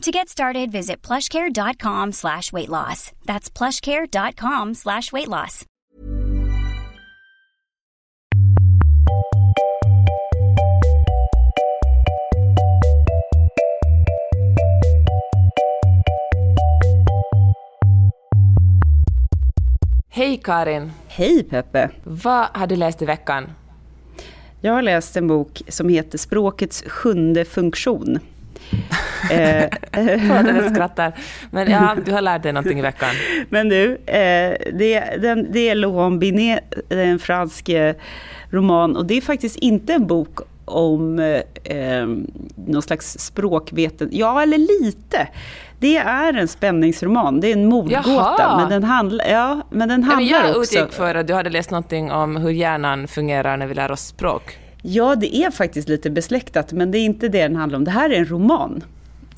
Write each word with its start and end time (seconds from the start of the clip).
To 0.00 0.10
get 0.10 0.28
started, 0.30 0.72
visit 0.72 1.02
plushcare.com 1.02 2.12
slash 2.12 2.52
weight 2.52 2.68
loss. 2.68 3.12
That's 3.26 3.50
plushcare.com 3.50 4.74
slash 4.74 5.12
weight 5.12 5.28
loss. 5.28 5.66
Hej 20.08 20.40
Karin! 20.44 20.92
Hej 21.08 21.42
Peppe! 21.42 21.90
Vad 22.02 22.48
har 22.52 22.66
du 22.66 22.76
läst 22.76 23.02
i 23.02 23.04
veckan? 23.04 23.52
Jag 24.60 24.72
har 24.72 24.82
läst 24.82 25.16
en 25.16 25.28
bok 25.28 25.62
som 25.68 25.88
heter 25.88 26.18
Språkets 26.18 26.84
sjunde 26.86 27.44
funktion. 27.44 28.18
Eh, 29.30 29.68
Jag 30.46 30.70
skrattar. 30.70 31.12
Men 31.50 31.70
ja, 31.70 31.96
du 32.04 32.12
har 32.12 32.20
lärt 32.20 32.42
dig 32.42 32.52
någonting 32.52 32.78
i 32.78 32.82
veckan. 32.82 33.10
Men 33.48 33.68
du, 33.68 33.92
eh, 34.06 34.56
det, 34.72 35.00
den, 35.22 35.52
det 35.52 35.68
är 35.68 35.74
Laurent 35.74 36.20
Binet, 36.20 36.74
en 36.88 37.18
fransk 37.18 37.68
eh, 37.68 37.94
roman. 38.50 38.96
Och 38.96 39.06
det 39.06 39.16
är 39.16 39.20
faktiskt 39.20 39.56
inte 39.56 39.92
en 39.92 40.06
bok 40.06 40.40
om 40.64 41.18
eh, 41.64 42.06
någon 42.66 42.82
slags 42.82 43.18
språkveten... 43.18 44.08
Ja, 44.12 44.42
eller 44.42 44.58
lite. 44.58 45.28
Det 45.78 45.96
är 45.96 46.32
en 46.32 46.48
spänningsroman, 46.48 47.40
det 47.40 47.48
är 47.48 47.52
en 47.52 47.68
mordgåta. 47.68 48.56
Men 48.56 48.68
den, 48.68 48.84
handla, 48.84 49.28
ja, 49.28 49.60
men 49.70 49.88
den 49.88 50.02
handlar 50.04 50.40
jag 50.40 50.56
också... 50.56 50.78
utgick 50.78 50.92
för 50.92 51.14
att 51.14 51.26
du 51.26 51.34
hade 51.34 51.50
läst 51.50 51.70
någonting 51.70 52.12
om 52.12 52.36
hur 52.36 52.50
hjärnan 52.50 53.08
fungerar 53.08 53.56
när 53.56 53.66
vi 53.66 53.74
lär 53.74 53.90
oss 53.90 54.06
språk. 54.06 54.58
Ja, 54.82 55.16
det 55.16 55.36
är 55.36 55.50
faktiskt 55.50 55.88
lite 55.88 56.10
besläktat, 56.10 56.72
men 56.72 56.90
det 56.90 56.98
är 56.98 57.04
inte 57.04 57.28
det 57.28 57.42
den 57.42 57.56
handlar 57.56 57.78
om. 57.78 57.84
Det 57.84 57.90
här 57.90 58.10
är 58.10 58.18
en 58.18 58.26
roman. 58.26 58.84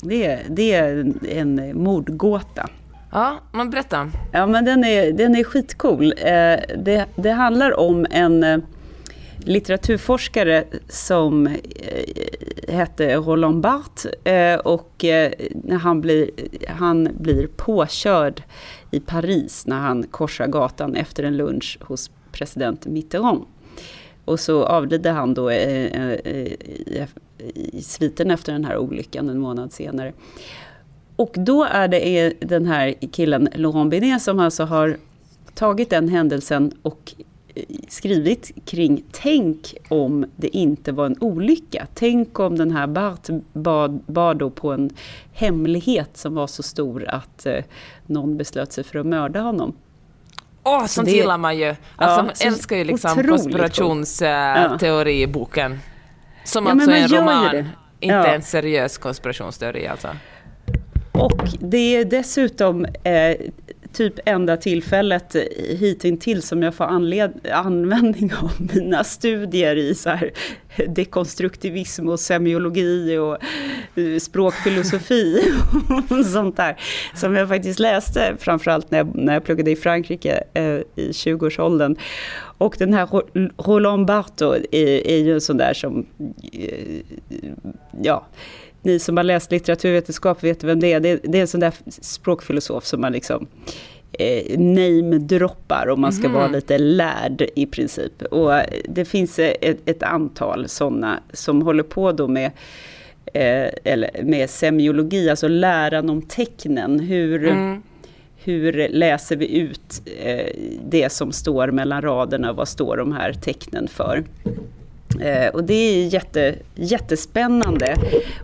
Det 0.01 0.25
är, 0.25 0.41
det 0.49 0.73
är 0.73 1.13
en, 1.29 1.83
mordgåta. 1.83 2.69
Ja, 3.11 3.39
men 3.51 3.69
berätta. 3.69 4.09
Ja, 4.31 4.47
men 4.47 4.65
den 4.65 4.83
är, 4.83 5.11
den 5.11 5.35
är 5.35 5.43
skitcool. 5.43 6.13
Eh, 6.17 6.59
det, 6.77 7.05
det 7.15 7.31
handlar 7.31 7.79
om 7.79 8.05
en 8.11 8.43
eh, 8.43 8.57
litteraturforskare 9.37 10.63
som 10.89 11.47
eh, 11.47 11.53
hette 12.67 13.15
Roland 13.15 13.61
Barthes 13.61 14.05
och 14.63 15.05
han 15.81 16.01
blir, 16.01 16.29
han 16.67 17.09
blir 17.19 17.47
påkörd 17.47 18.43
i 18.91 18.99
Paris 18.99 19.67
när 19.67 19.79
han 19.79 20.03
korsar 20.03 20.47
gatan 20.47 20.95
efter 20.95 21.23
en 21.23 21.37
lunch 21.37 21.77
hos 21.81 22.11
president 22.31 22.85
Mitterrand. 22.85 23.45
Och 24.25 24.39
så 24.39 24.63
avlider 24.63 25.11
han 25.11 25.33
då 25.33 25.49
eh, 25.49 26.11
eh, 26.11 26.47
i, 27.43 27.69
i 27.73 27.81
sviten 27.81 28.31
efter 28.31 28.53
den 28.53 28.65
här 28.65 28.77
olyckan 28.77 29.29
en 29.29 29.39
månad 29.39 29.73
senare. 29.73 30.13
Och 31.15 31.35
då 31.37 31.63
är 31.63 31.87
det 31.87 32.25
eh, 32.25 32.33
den 32.39 32.65
här 32.65 32.93
killen 33.11 33.49
Laurent 33.55 33.91
Binet 33.91 34.21
som 34.21 34.39
alltså 34.39 34.63
har 34.63 34.97
tagit 35.53 35.89
den 35.89 36.09
händelsen 36.09 36.71
och 36.81 37.13
eh, 37.55 37.63
skrivit 37.87 38.51
kring 38.65 39.03
tänk 39.11 39.75
om 39.89 40.25
det 40.35 40.57
inte 40.57 40.91
var 40.91 41.05
en 41.05 41.17
olycka. 41.19 41.87
Tänk 41.93 42.39
om 42.39 42.57
den 42.57 42.71
här 42.71 42.87
Bart 42.87 43.27
bad, 43.53 43.99
bad 44.05 44.37
då 44.37 44.49
på 44.49 44.71
en 44.71 44.89
hemlighet 45.33 46.17
som 46.17 46.35
var 46.35 46.47
så 46.47 46.63
stor 46.63 47.05
att 47.07 47.45
eh, 47.45 47.63
någon 48.05 48.37
beslöt 48.37 48.71
sig 48.71 48.83
för 48.83 48.99
att 48.99 49.05
mörda 49.05 49.39
honom. 49.41 49.73
Åh, 50.63 50.85
sånt 50.85 51.05
det- 51.07 51.11
gillar 51.15 51.37
man 51.37 51.57
ju. 51.57 51.67
Alltså, 51.67 52.19
Ja, 52.19 52.23
man 52.23 52.31
älskar 52.45 52.75
ju 52.75 52.83
liksom 52.83 53.23
konspirationsteoriboken. 53.23 55.79
Som 56.43 56.65
Ja, 56.65 56.71
alltså 56.71 56.91
är 56.91 56.95
en 56.95 57.07
roman, 57.07 57.51
det. 57.51 57.65
inte 57.99 58.15
Ja. 58.15 58.25
en 58.25 58.41
seriös 58.41 58.97
konspirationsteori 58.97 59.87
alltså. 59.87 60.07
Och 61.11 61.47
det 61.59 61.77
är 61.97 62.05
dessutom 62.05 62.85
eh, 62.85 63.35
typ 63.93 64.13
enda 64.25 64.57
tillfället 64.57 65.35
hittills 65.79 66.47
som 66.47 66.63
jag 66.63 66.75
får 66.75 66.85
anled- 66.85 67.51
användning 67.51 68.33
av 68.33 68.51
mina 68.75 69.03
studier 69.03 69.75
i 69.75 69.95
så 69.95 70.09
här 70.09 70.31
dekonstruktivism 70.87 72.09
och 72.09 72.19
semiologi 72.19 73.17
och 73.17 73.37
eh, 73.99 74.19
språkfilosofi 74.19 75.41
och 76.09 76.25
sånt 76.25 76.57
där. 76.57 76.75
Som 77.15 77.35
jag 77.35 77.47
faktiskt 77.47 77.79
läste 77.79 78.35
framförallt 78.39 78.91
när 78.91 78.97
jag, 78.97 79.15
när 79.15 79.33
jag 79.33 79.43
pluggade 79.43 79.71
i 79.71 79.75
Frankrike 79.75 80.43
eh, 80.53 80.63
i 80.95 81.11
20-årsåldern. 81.11 81.95
Och 82.57 82.75
den 82.79 82.93
här 82.93 83.07
Roland 83.57 84.05
Barthes 84.05 84.65
är, 84.71 85.07
är 85.07 85.17
ju 85.17 85.33
en 85.33 85.41
sån 85.41 85.57
där 85.57 85.73
som, 85.73 86.05
eh, 86.53 87.01
ja, 88.01 88.25
ni 88.83 88.99
som 88.99 89.17
har 89.17 89.23
läst 89.23 89.51
litteraturvetenskap 89.51 90.43
vet 90.43 90.63
vem 90.63 90.79
det 90.79 90.93
är. 90.93 90.99
Det 90.99 91.19
det 91.23 91.37
är 91.37 91.41
en 91.41 91.47
sån 91.47 91.59
där 91.59 91.73
språkfilosof 91.87 92.85
som 92.85 93.01
man 93.01 93.11
liksom 93.11 93.47
eh, 94.11 94.59
name-droppar 94.59 95.89
om 95.89 96.01
man 96.01 96.13
ska 96.13 96.29
vara 96.29 96.47
lite 96.47 96.77
lärd 96.77 97.47
i 97.55 97.65
princip. 97.65 98.21
Och 98.21 98.51
det 98.89 99.05
finns 99.05 99.39
eh, 99.39 99.53
ett, 99.61 99.89
ett 99.89 100.03
antal 100.03 100.67
sådana 100.69 101.19
som 101.33 101.61
håller 101.61 101.83
på 101.83 102.11
då 102.11 102.27
med 102.27 102.51
eh, 103.33 103.69
eller 103.83 104.23
med 104.23 104.49
semiologi, 104.49 105.29
alltså 105.29 105.47
läran 105.47 106.09
om 106.09 106.21
tecknen. 106.21 106.99
Hur, 106.99 107.47
Mm. 107.47 107.81
hur 108.43 108.87
läser 108.89 109.35
vi 109.35 109.57
ut 109.57 110.01
eh, 110.23 110.47
det 110.89 111.11
som 111.11 111.31
står 111.31 111.67
mellan 111.71 112.01
raderna? 112.01 112.53
Vad 112.53 112.67
står 112.67 112.97
de 112.97 113.11
här 113.11 113.33
tecknen 113.33 113.87
för? 113.87 114.23
Eh, 115.21 115.47
och 115.47 115.63
det 115.63 115.73
är 115.73 116.07
jätte, 116.07 116.55
jättespännande. 116.75 117.95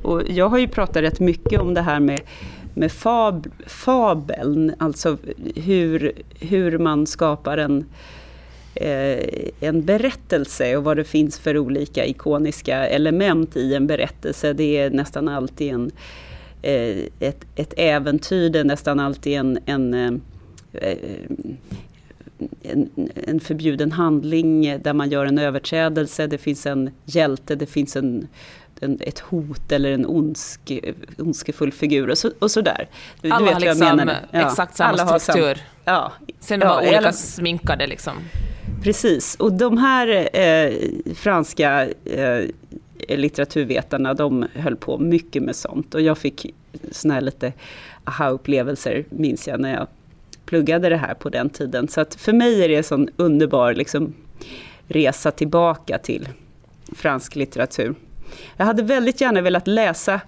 Och 0.01 0.21
jag 0.29 0.49
har 0.49 0.57
ju 0.57 0.67
pratat 0.67 1.03
rätt 1.03 1.19
mycket 1.19 1.61
om 1.61 1.73
det 1.73 1.81
här 1.81 1.99
med, 1.99 2.21
med 2.73 2.91
fab, 2.91 3.47
fabeln, 3.65 4.73
alltså 4.77 5.17
hur, 5.55 6.11
hur 6.39 6.77
man 6.77 7.07
skapar 7.07 7.57
en, 7.57 7.85
eh, 8.75 9.19
en 9.59 9.85
berättelse 9.85 10.77
och 10.77 10.83
vad 10.83 10.97
det 10.97 11.03
finns 11.03 11.39
för 11.39 11.57
olika 11.57 12.05
ikoniska 12.05 12.87
element 12.87 13.57
i 13.57 13.75
en 13.75 13.87
berättelse. 13.87 14.53
Det 14.53 14.77
är 14.77 14.89
nästan 14.89 15.27
alltid 15.27 15.73
en, 15.73 15.91
eh, 16.61 16.97
ett, 17.19 17.45
ett 17.55 17.73
äventyr, 17.77 18.49
det 18.49 18.59
är 18.59 18.63
nästan 18.63 18.99
alltid 18.99 19.37
en, 19.37 19.59
en 19.65 20.21
en, 22.63 22.89
en 23.27 23.39
förbjuden 23.39 23.91
handling 23.91 24.79
där 24.83 24.93
man 24.93 25.09
gör 25.09 25.25
en 25.25 25.37
överträdelse, 25.37 26.27
det 26.27 26.37
finns 26.37 26.65
en 26.65 26.89
hjälte, 27.05 27.55
det 27.55 27.65
finns 27.65 27.95
en, 27.95 28.27
en, 28.79 28.97
ett 29.01 29.19
hot 29.19 29.71
eller 29.71 29.91
en 29.91 30.05
ondske, 30.05 30.93
ondskefull 31.17 31.71
figur 31.71 32.09
och, 32.09 32.17
så, 32.17 32.31
och 32.39 32.51
sådär. 32.51 32.87
Du, 33.21 33.29
du 33.29 33.35
Alla 33.35 33.45
vet 33.45 33.53
har 33.53 33.59
liksom. 33.59 34.11
Ja, 34.31 34.47
exakt 34.49 34.75
samma 34.75 34.89
alla 34.89 35.19
struktur. 35.19 35.53
Sam, 35.55 35.63
ja, 35.85 36.11
Sen 36.39 36.61
är 36.61 36.65
Ja, 36.65 36.73
de 36.73 36.79
olika 36.87 36.97
eller- 36.97 37.11
sminkade 37.11 37.87
liksom. 37.87 38.13
Precis, 38.83 39.35
och 39.35 39.53
de 39.53 39.77
här 39.77 40.29
eh, 40.39 40.73
franska 41.15 41.87
eh, 42.05 42.45
litteraturvetarna, 43.17 44.13
de 44.13 44.45
höll 44.53 44.75
på 44.75 44.97
mycket 44.97 45.43
med 45.43 45.55
sånt. 45.55 45.95
Och 45.95 46.01
jag 46.01 46.17
fick 46.17 46.53
såna 46.91 47.13
här 47.13 47.21
lite 47.21 47.53
aha-upplevelser, 48.03 49.05
minns 49.09 49.47
jag, 49.47 49.59
när 49.59 49.73
jag 49.73 49.87
pluggade 50.49 50.89
det 50.89 50.97
här 50.97 51.13
på 51.13 51.29
den 51.29 51.49
tiden. 51.49 51.87
Så 51.87 52.01
att 52.01 52.15
för 52.15 52.33
mig 52.33 52.63
är 52.63 52.67
det 52.67 52.75
en 52.75 52.83
sån 52.83 53.09
underbar 53.17 53.73
liksom, 53.73 54.13
resa 54.87 55.31
tillbaka 55.31 55.97
till 55.97 56.29
fransk 56.95 57.35
litteratur. 57.35 57.95
Jag 58.57 58.65
hade 58.65 58.83
väldigt 58.83 59.21
gärna 59.21 59.41
velat 59.41 59.67
läsa 59.67 60.21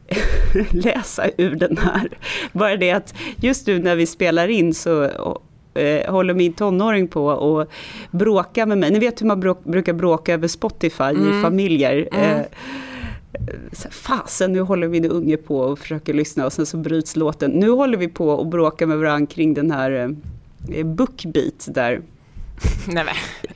läsa 0.70 1.24
ur 1.36 1.54
den 1.54 1.78
här. 1.78 2.08
Bara 2.52 2.76
det 2.76 2.90
att 2.90 3.14
just 3.36 3.66
nu 3.66 3.78
när 3.78 3.96
vi 3.96 4.06
spelar 4.06 4.48
in 4.48 4.74
så 4.74 5.04
eh, 5.74 6.10
håller 6.10 6.34
min 6.34 6.52
tonåring 6.52 7.08
på 7.08 7.26
och 7.26 7.70
bråka 8.10 8.66
med 8.66 8.78
mig. 8.78 8.90
Ni 8.90 8.98
vet 8.98 9.22
hur 9.22 9.26
man 9.26 9.40
brukar 9.64 9.92
bråka 9.92 10.34
över 10.34 10.48
Spotify 10.48 11.02
mm. 11.04 11.38
i 11.38 11.42
familjer. 11.42 12.08
Mm. 12.12 12.44
Fasen 13.90 14.52
nu 14.52 14.60
håller 14.60 14.88
min 14.88 15.04
unge 15.04 15.36
på 15.36 15.58
och 15.58 15.78
försöker 15.78 16.14
lyssna 16.14 16.46
och 16.46 16.52
sen 16.52 16.66
så 16.66 16.76
bryts 16.76 17.16
låten. 17.16 17.50
Nu 17.50 17.70
håller 17.70 17.98
vi 17.98 18.08
på 18.08 18.30
och 18.30 18.46
bråkar 18.46 18.86
med 18.86 18.98
varandra 18.98 19.26
kring 19.26 19.54
den 19.54 19.70
här 19.70 20.16
eh, 20.72 20.86
Bookbeat 20.86 21.68
där 21.68 22.02
Nej, 22.86 23.04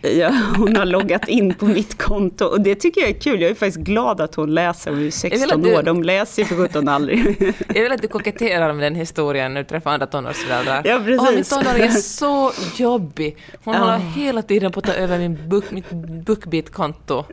ja, 0.18 0.32
hon 0.56 0.76
har 0.76 0.84
loggat 0.84 1.28
in 1.28 1.54
på 1.54 1.66
mitt 1.66 1.98
konto 1.98 2.44
och 2.44 2.60
det 2.60 2.74
tycker 2.74 3.00
jag 3.00 3.10
är 3.10 3.20
kul. 3.20 3.40
Jag 3.40 3.50
är 3.50 3.54
faktiskt 3.54 3.86
glad 3.86 4.20
att 4.20 4.34
hon 4.34 4.54
läser, 4.54 4.90
hon 4.90 5.06
är 5.06 5.10
16 5.10 5.62
du, 5.62 5.76
år, 5.76 5.82
de 5.82 6.02
läser 6.02 6.42
ju 6.42 6.48
för 6.48 6.56
sjutton 6.56 6.88
aldrig. 6.88 7.54
Jag 7.74 7.82
vill 7.82 7.92
att 7.92 8.02
du 8.02 8.08
koketterar 8.08 8.72
med 8.72 8.82
den 8.82 8.94
historien 8.94 9.54
när 9.54 9.62
du 9.62 9.68
träffar 9.68 9.90
andra 9.90 10.06
tonårsföräldrar. 10.06 10.82
Ja, 10.84 11.00
precis. 11.04 11.20
Åh, 11.20 11.34
min 11.34 11.44
tonåring 11.44 11.82
är 11.82 11.88
så 11.88 12.52
jobbig. 12.76 13.36
Hon 13.64 13.74
ja. 13.74 13.80
håller 13.80 13.98
hela 13.98 14.42
tiden 14.42 14.72
på 14.72 14.80
att 14.80 14.86
ta 14.86 14.92
över 14.92 15.18
min 15.18 15.48
book, 15.48 15.70
mitt 15.70 15.90
Bookbeat-konto. 16.26 17.24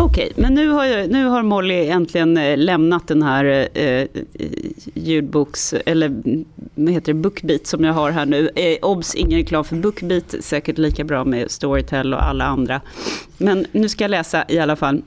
Okej, 0.00 0.30
okay, 0.30 0.42
men 0.42 0.54
nu 0.54 0.68
har, 0.68 0.84
jag, 0.84 1.10
nu 1.10 1.24
har 1.24 1.42
Molly 1.42 1.88
äntligen 1.88 2.36
eh, 2.36 2.56
lämnat 2.56 3.08
den 3.08 3.22
här 3.22 3.68
eh, 3.74 3.84
eh, 3.84 4.08
ljudboks, 4.94 5.74
eller 5.86 6.22
vad 6.74 6.92
heter 6.92 7.12
det, 7.12 7.18
Bookbeat 7.18 7.66
som 7.66 7.84
jag 7.84 7.92
har 7.92 8.10
här 8.10 8.26
nu. 8.26 8.50
Eh, 8.54 8.78
obs, 8.82 9.14
ingen 9.14 9.38
reklam 9.38 9.64
för 9.64 9.76
Bookbeat, 9.76 10.34
säkert 10.40 10.78
lika 10.78 11.04
bra 11.04 11.24
med 11.24 11.50
Storytel 11.50 12.14
och 12.14 12.22
alla 12.22 12.44
andra. 12.44 12.80
Men 13.38 13.66
nu 13.72 13.88
ska 13.88 14.04
jag 14.04 14.10
läsa 14.10 14.44
i 14.48 14.58
alla 14.58 14.76
fall. 14.76 15.02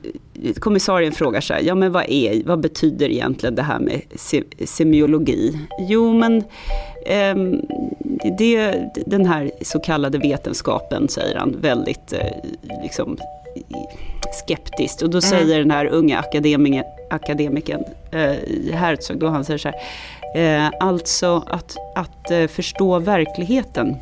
Kommissarien 0.58 1.12
frågar 1.12 1.40
sig, 1.40 1.66
ja 1.66 1.74
men 1.74 1.92
vad, 1.92 2.04
är, 2.08 2.42
vad 2.44 2.60
betyder 2.60 3.10
egentligen 3.10 3.54
det 3.54 3.62
här 3.62 3.78
med 3.78 4.00
se, 4.14 4.42
semiologi? 4.64 5.58
Jo 5.88 6.12
men 6.12 6.36
eh, 7.06 7.34
det 8.38 8.84
den 9.06 9.26
här 9.26 9.50
så 9.62 9.80
kallade 9.80 10.18
vetenskapen, 10.18 11.08
säger 11.08 11.36
han, 11.36 11.56
väldigt 11.60 12.12
eh, 12.12 12.26
liksom, 12.82 13.16
skeptiskt. 14.32 15.02
Och 15.02 15.10
då 15.10 15.18
mm. 15.18 15.30
säger 15.30 15.58
den 15.58 15.70
här 15.70 15.86
unga 15.86 16.18
akademikern, 16.18 16.84
akademikern 17.10 17.84
eh, 18.10 18.74
Herzog, 18.74 19.18
då 19.18 19.28
han 19.28 19.44
säger 19.44 19.58
så 19.58 19.68
här, 19.68 20.64
eh, 20.64 20.70
alltså 20.80 21.44
att, 21.50 21.76
att 21.94 22.30
eh, 22.30 22.46
förstå 22.46 22.98
verkligheten. 22.98 23.96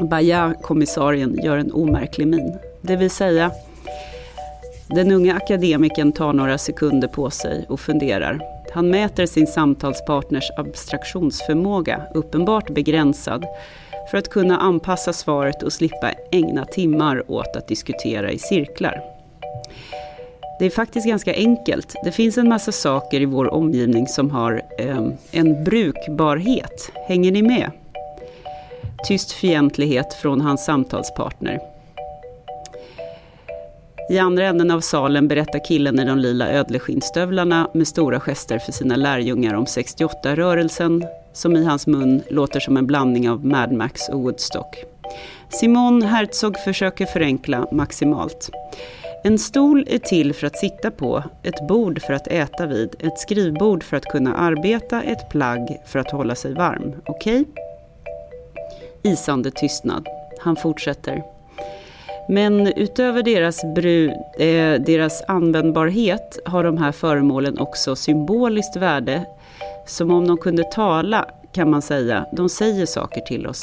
Baja-kommissarien 0.00 1.40
gör 1.42 1.56
en 1.56 1.72
omärklig 1.72 2.26
min. 2.26 2.58
Det 2.80 2.96
vill 2.96 3.10
säga, 3.10 3.50
den 4.86 5.12
unga 5.12 5.36
akademikern 5.36 6.12
tar 6.12 6.32
några 6.32 6.58
sekunder 6.58 7.08
på 7.08 7.30
sig 7.30 7.66
och 7.68 7.80
funderar. 7.80 8.40
Han 8.74 8.90
mäter 8.90 9.26
sin 9.26 9.46
samtalspartners 9.46 10.50
abstraktionsförmåga, 10.56 12.02
uppenbart 12.14 12.70
begränsad, 12.70 13.46
för 14.10 14.18
att 14.18 14.30
kunna 14.30 14.58
anpassa 14.58 15.12
svaret 15.12 15.62
och 15.62 15.72
slippa 15.72 16.12
ägna 16.32 16.64
timmar 16.64 17.30
åt 17.30 17.56
att 17.56 17.68
diskutera 17.68 18.32
i 18.32 18.38
cirklar. 18.38 19.13
Det 20.58 20.64
är 20.64 20.70
faktiskt 20.70 21.06
ganska 21.06 21.34
enkelt. 21.34 21.94
Det 22.04 22.12
finns 22.12 22.38
en 22.38 22.48
massa 22.48 22.72
saker 22.72 23.20
i 23.20 23.24
vår 23.24 23.54
omgivning 23.54 24.06
som 24.06 24.30
har 24.30 24.62
eh, 24.78 25.08
en 25.30 25.64
brukbarhet. 25.64 26.92
Hänger 27.08 27.32
ni 27.32 27.42
med? 27.42 27.70
Tyst 29.08 29.32
fientlighet 29.32 30.14
från 30.14 30.40
hans 30.40 30.64
samtalspartner. 30.64 31.60
I 34.10 34.18
andra 34.18 34.46
änden 34.46 34.70
av 34.70 34.80
salen 34.80 35.28
berättar 35.28 35.64
killen 35.64 36.00
i 36.00 36.04
de 36.04 36.18
lila 36.18 36.48
ödleskinnstövlarna 36.52 37.70
med 37.74 37.88
stora 37.88 38.20
gester 38.20 38.58
för 38.58 38.72
sina 38.72 38.96
lärjungar 38.96 39.54
om 39.54 39.64
68-rörelsen, 39.64 41.06
som 41.32 41.56
i 41.56 41.64
hans 41.64 41.86
mun 41.86 42.22
låter 42.30 42.60
som 42.60 42.76
en 42.76 42.86
blandning 42.86 43.30
av 43.30 43.46
Mad 43.46 43.72
Max 43.72 44.08
och 44.08 44.20
Woodstock. 44.20 44.84
Simon 45.48 46.02
Herzog 46.02 46.56
försöker 46.56 47.06
förenkla 47.06 47.66
maximalt. 47.72 48.50
En 49.26 49.38
stol 49.38 49.86
är 49.90 49.98
till 49.98 50.34
för 50.34 50.46
att 50.46 50.56
sitta 50.56 50.90
på, 50.90 51.22
ett 51.42 51.68
bord 51.68 52.02
för 52.02 52.12
att 52.12 52.26
äta 52.26 52.66
vid, 52.66 52.96
ett 52.98 53.18
skrivbord 53.18 53.84
för 53.84 53.96
att 53.96 54.04
kunna 54.04 54.34
arbeta, 54.34 55.02
ett 55.02 55.28
plagg 55.30 55.80
för 55.86 55.98
att 55.98 56.10
hålla 56.10 56.34
sig 56.34 56.54
varm. 56.54 56.92
Okej? 57.06 57.40
Okay? 57.40 59.12
Isande 59.12 59.50
tystnad. 59.50 60.08
Han 60.40 60.56
fortsätter. 60.56 61.22
Men 62.28 62.66
utöver 62.66 63.22
deras, 63.22 63.74
bru, 63.74 64.08
eh, 64.38 64.80
deras 64.80 65.22
användbarhet 65.28 66.38
har 66.44 66.64
de 66.64 66.78
här 66.78 66.92
föremålen 66.92 67.58
också 67.58 67.96
symboliskt 67.96 68.76
värde. 68.76 69.24
Som 69.86 70.10
om 70.10 70.26
de 70.26 70.36
kunde 70.36 70.64
tala, 70.64 71.28
kan 71.52 71.70
man 71.70 71.82
säga. 71.82 72.26
De 72.32 72.48
säger 72.48 72.86
saker 72.86 73.20
till 73.20 73.46
oss. 73.46 73.60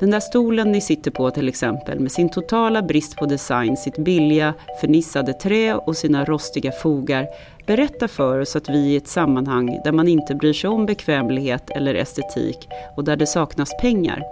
Den 0.00 0.10
där 0.10 0.20
stolen 0.20 0.72
ni 0.72 0.80
sitter 0.80 1.10
på 1.10 1.30
till 1.30 1.48
exempel 1.48 2.00
med 2.00 2.12
sin 2.12 2.28
totala 2.28 2.82
brist 2.82 3.16
på 3.16 3.26
design, 3.26 3.76
sitt 3.76 3.98
billiga 3.98 4.54
förnissade 4.80 5.32
trä 5.32 5.74
och 5.74 5.96
sina 5.96 6.24
rostiga 6.24 6.72
fogar 6.72 7.26
berättar 7.66 8.06
för 8.08 8.40
oss 8.40 8.56
att 8.56 8.68
vi 8.68 8.86
är 8.86 8.92
i 8.92 8.96
ett 8.96 9.08
sammanhang 9.08 9.80
där 9.84 9.92
man 9.92 10.08
inte 10.08 10.34
bryr 10.34 10.52
sig 10.52 10.70
om 10.70 10.86
bekvämlighet 10.86 11.70
eller 11.70 11.94
estetik 11.94 12.68
och 12.96 13.04
där 13.04 13.16
det 13.16 13.26
saknas 13.26 13.70
pengar. 13.80 14.22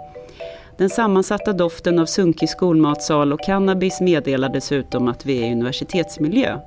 Den 0.77 0.89
sammansatta 0.89 1.53
doften 1.53 1.99
av 1.99 2.05
sunkig 2.05 2.49
skolmatsal 2.49 3.33
och 3.33 3.43
cannabis 3.43 4.01
meddelar 4.01 4.49
dessutom 4.49 5.07
att 5.07 5.25
vi 5.25 5.39
är 5.43 5.49
i 5.49 5.51
universitetsmiljö. 5.51 6.59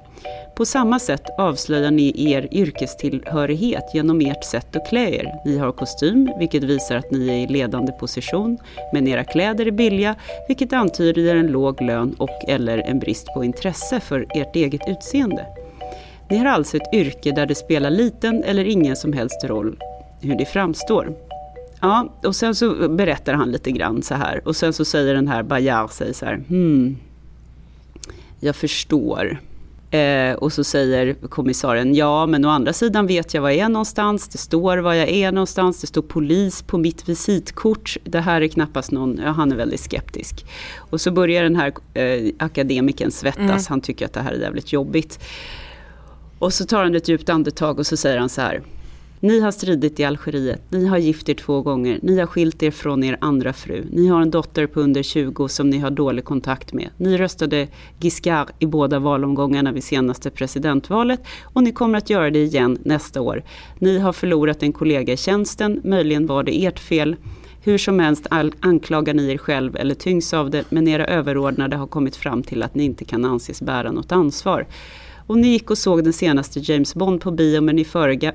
På 0.55 0.64
samma 0.67 0.99
sätt 0.99 1.22
avslöjar 1.38 1.90
ni 1.90 2.32
er 2.32 2.49
yrkestillhörighet 2.50 3.84
genom 3.94 4.20
ert 4.20 4.44
sätt 4.44 4.76
att 4.76 4.88
klä 4.88 5.11
er. 5.11 5.34
Ni 5.44 5.58
har 5.58 5.72
kostym, 5.72 6.31
vilket 6.38 6.64
visar 6.64 6.96
att 6.96 7.11
ni 7.11 7.28
är 7.28 7.37
i 7.37 7.46
ledande 7.46 7.93
position, 7.93 8.58
men 8.93 9.08
era 9.08 9.25
kläder 9.25 9.67
är 9.67 9.70
billiga, 9.70 10.14
vilket 10.49 10.72
antyder 10.72 11.34
en 11.34 11.46
låg 11.46 11.82
lön 11.82 12.14
och 12.19 12.49
eller 12.49 12.78
en 12.78 12.99
brist 12.99 13.26
på 13.34 13.44
intresse 13.44 14.00
för 14.00 14.26
ert 14.34 14.56
eget 14.56 14.88
utseende. 14.88 15.46
Ni 16.31 16.37
har 16.37 16.46
alltså 16.46 16.76
ett 16.76 16.94
yrke 16.94 17.32
där 17.32 17.46
det 17.46 17.55
spelar 17.55 17.90
liten 17.90 18.44
eller 18.44 18.64
ingen 18.64 18.96
som 18.96 19.12
helst 19.12 19.44
roll 19.44 19.78
hur 20.20 20.38
det 20.38 20.44
framstår. 20.44 21.14
Ja, 21.81 22.08
och 22.25 22.37
sen 22.37 22.55
så 22.55 22.88
berättar 22.88 23.32
han 23.34 23.52
lite 23.52 23.70
grann 23.70 24.02
så 24.02 24.14
här. 24.14 24.49
Och 24.49 24.56
sen 24.56 24.72
så 24.72 24.84
säger 24.84 25.14
den 25.14 25.28
här 25.28 25.43
Bayard 25.43 25.90
säger 25.90 26.12
så 26.12 26.26
här. 26.26 26.34
Hmm, 26.49 26.96
jag 28.40 28.56
förstår. 28.56 29.40
Eh, 29.90 30.34
och 30.34 30.52
så 30.52 30.64
säger 30.64 31.14
kommissarien, 31.14 31.94
ja 31.94 32.26
men 32.26 32.44
å 32.44 32.48
andra 32.48 32.72
sidan 32.72 33.06
vet 33.06 33.34
jag 33.34 33.42
var 33.42 33.50
jag 33.50 33.58
är 33.58 33.69
någonstans, 33.69 34.28
det 34.28 34.38
står 34.38 34.78
var 34.78 34.94
jag 34.94 35.08
är 35.08 35.32
någonstans, 35.32 35.81
det 35.81 35.87
står 35.87 36.02
polis 36.02 36.62
på 36.62 36.78
mitt 36.78 37.08
visitkort. 37.08 37.96
Det 38.04 38.20
här 38.20 38.40
är 38.40 38.48
knappast 38.48 38.90
någon, 38.90 39.20
ja 39.25 39.31
han 39.31 39.52
är 39.52 39.56
väldigt 39.56 39.81
skeptisk. 39.81 40.46
Och 40.76 41.00
så 41.00 41.10
börjar 41.10 41.43
den 41.43 41.56
här 41.56 41.72
eh, 41.94 42.32
akademikern 42.38 43.10
svettas, 43.10 43.41
mm. 43.41 43.62
han 43.69 43.81
tycker 43.81 44.05
att 44.06 44.12
det 44.12 44.20
här 44.20 44.32
är 44.32 44.38
jävligt 44.38 44.72
jobbigt. 44.72 45.19
Och 46.38 46.53
så 46.53 46.65
tar 46.65 46.82
han 46.82 46.94
ett 46.94 47.08
djupt 47.08 47.29
andetag 47.29 47.79
och 47.79 47.86
så 47.86 47.96
säger 47.96 48.19
han 48.19 48.29
så 48.29 48.41
här, 48.41 48.62
ni 49.20 49.41
har 49.41 49.50
stridit 49.50 50.00
i 50.00 50.05
Algeriet, 50.05 50.62
ni 50.69 50.86
har 50.86 50.98
gift 50.98 51.29
er 51.29 51.34
två 51.34 51.62
gånger, 51.62 51.98
ni 52.03 52.19
har 52.19 52.27
skilt 52.27 52.62
er 52.62 52.70
från 52.70 53.05
er 53.05 53.17
andra 53.20 53.53
fru, 53.53 53.84
ni 53.91 54.06
har 54.06 54.22
en 54.22 54.31
dotter 54.31 54.67
på 54.67 54.81
under 54.81 55.03
20 55.03 55.48
som 55.48 55.70
ni 55.70 55.79
har 55.79 55.91
dålig 55.91 56.24
kontakt 56.24 56.72
med. 56.72 56.89
Ni 56.96 57.17
röstade 57.17 57.69
Giscard 57.98 58.48
i 58.58 58.67
båda 58.67 58.98
valomgångarna 58.98 59.72
vid 59.72 59.84
senaste 59.84 60.31
presidentvalet 60.31 61.20
och 61.43 61.62
ni 61.62 61.72
kommer 61.72 61.98
att 61.98 62.10
göra 62.10 62.31
det 62.31 62.43
igen 62.43 62.79
nästa 62.82 63.20
år. 63.20 63.43
Ni 63.79 63.98
har 63.98 64.12
förlorat 64.12 64.62
en 64.62 64.72
kollega 64.72 65.12
i 65.12 65.17
tjänsten, 65.17 65.81
möjligen 65.84 66.27
var 66.27 66.43
det 66.43 66.65
ert 66.65 66.79
fel. 66.79 67.17
Hur 67.62 67.79
som 67.79 67.98
helst 67.98 68.27
anklagar 68.60 69.15
ni 69.15 69.32
er 69.32 69.39
själv 69.39 69.77
eller 69.77 69.94
tyngs 69.94 70.34
av 70.34 70.50
det, 70.50 70.65
men 70.70 70.89
era 70.89 71.06
överordnade 71.06 71.77
har 71.77 71.86
kommit 71.86 72.17
fram 72.17 72.43
till 72.43 72.62
att 72.62 72.74
ni 72.74 72.84
inte 72.84 73.05
kan 73.05 73.24
anses 73.24 73.62
bära 73.62 73.93
något 73.93 74.12
ansvar. 74.12 74.67
Och 75.31 75.39
ni 75.39 75.49
gick 75.49 75.70
och 75.70 75.79
såg 75.79 76.05
den 76.05 76.13
senaste 76.13 76.60
James 76.60 76.94
Bond 76.94 77.20
på 77.20 77.31
bio 77.31 77.60
men 77.60 77.77
ni 77.77 77.84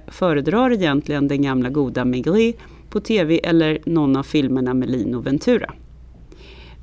föredrar 0.08 0.72
egentligen 0.72 1.28
den 1.28 1.42
gamla 1.42 1.70
goda 1.70 2.06
Maigret 2.06 2.56
på 2.90 3.00
TV 3.00 3.40
eller 3.44 3.80
någon 3.86 4.16
av 4.16 4.24
filmerna 4.24 4.74
med 4.74 4.90
Lino 4.90 5.20
Ventura. 5.20 5.74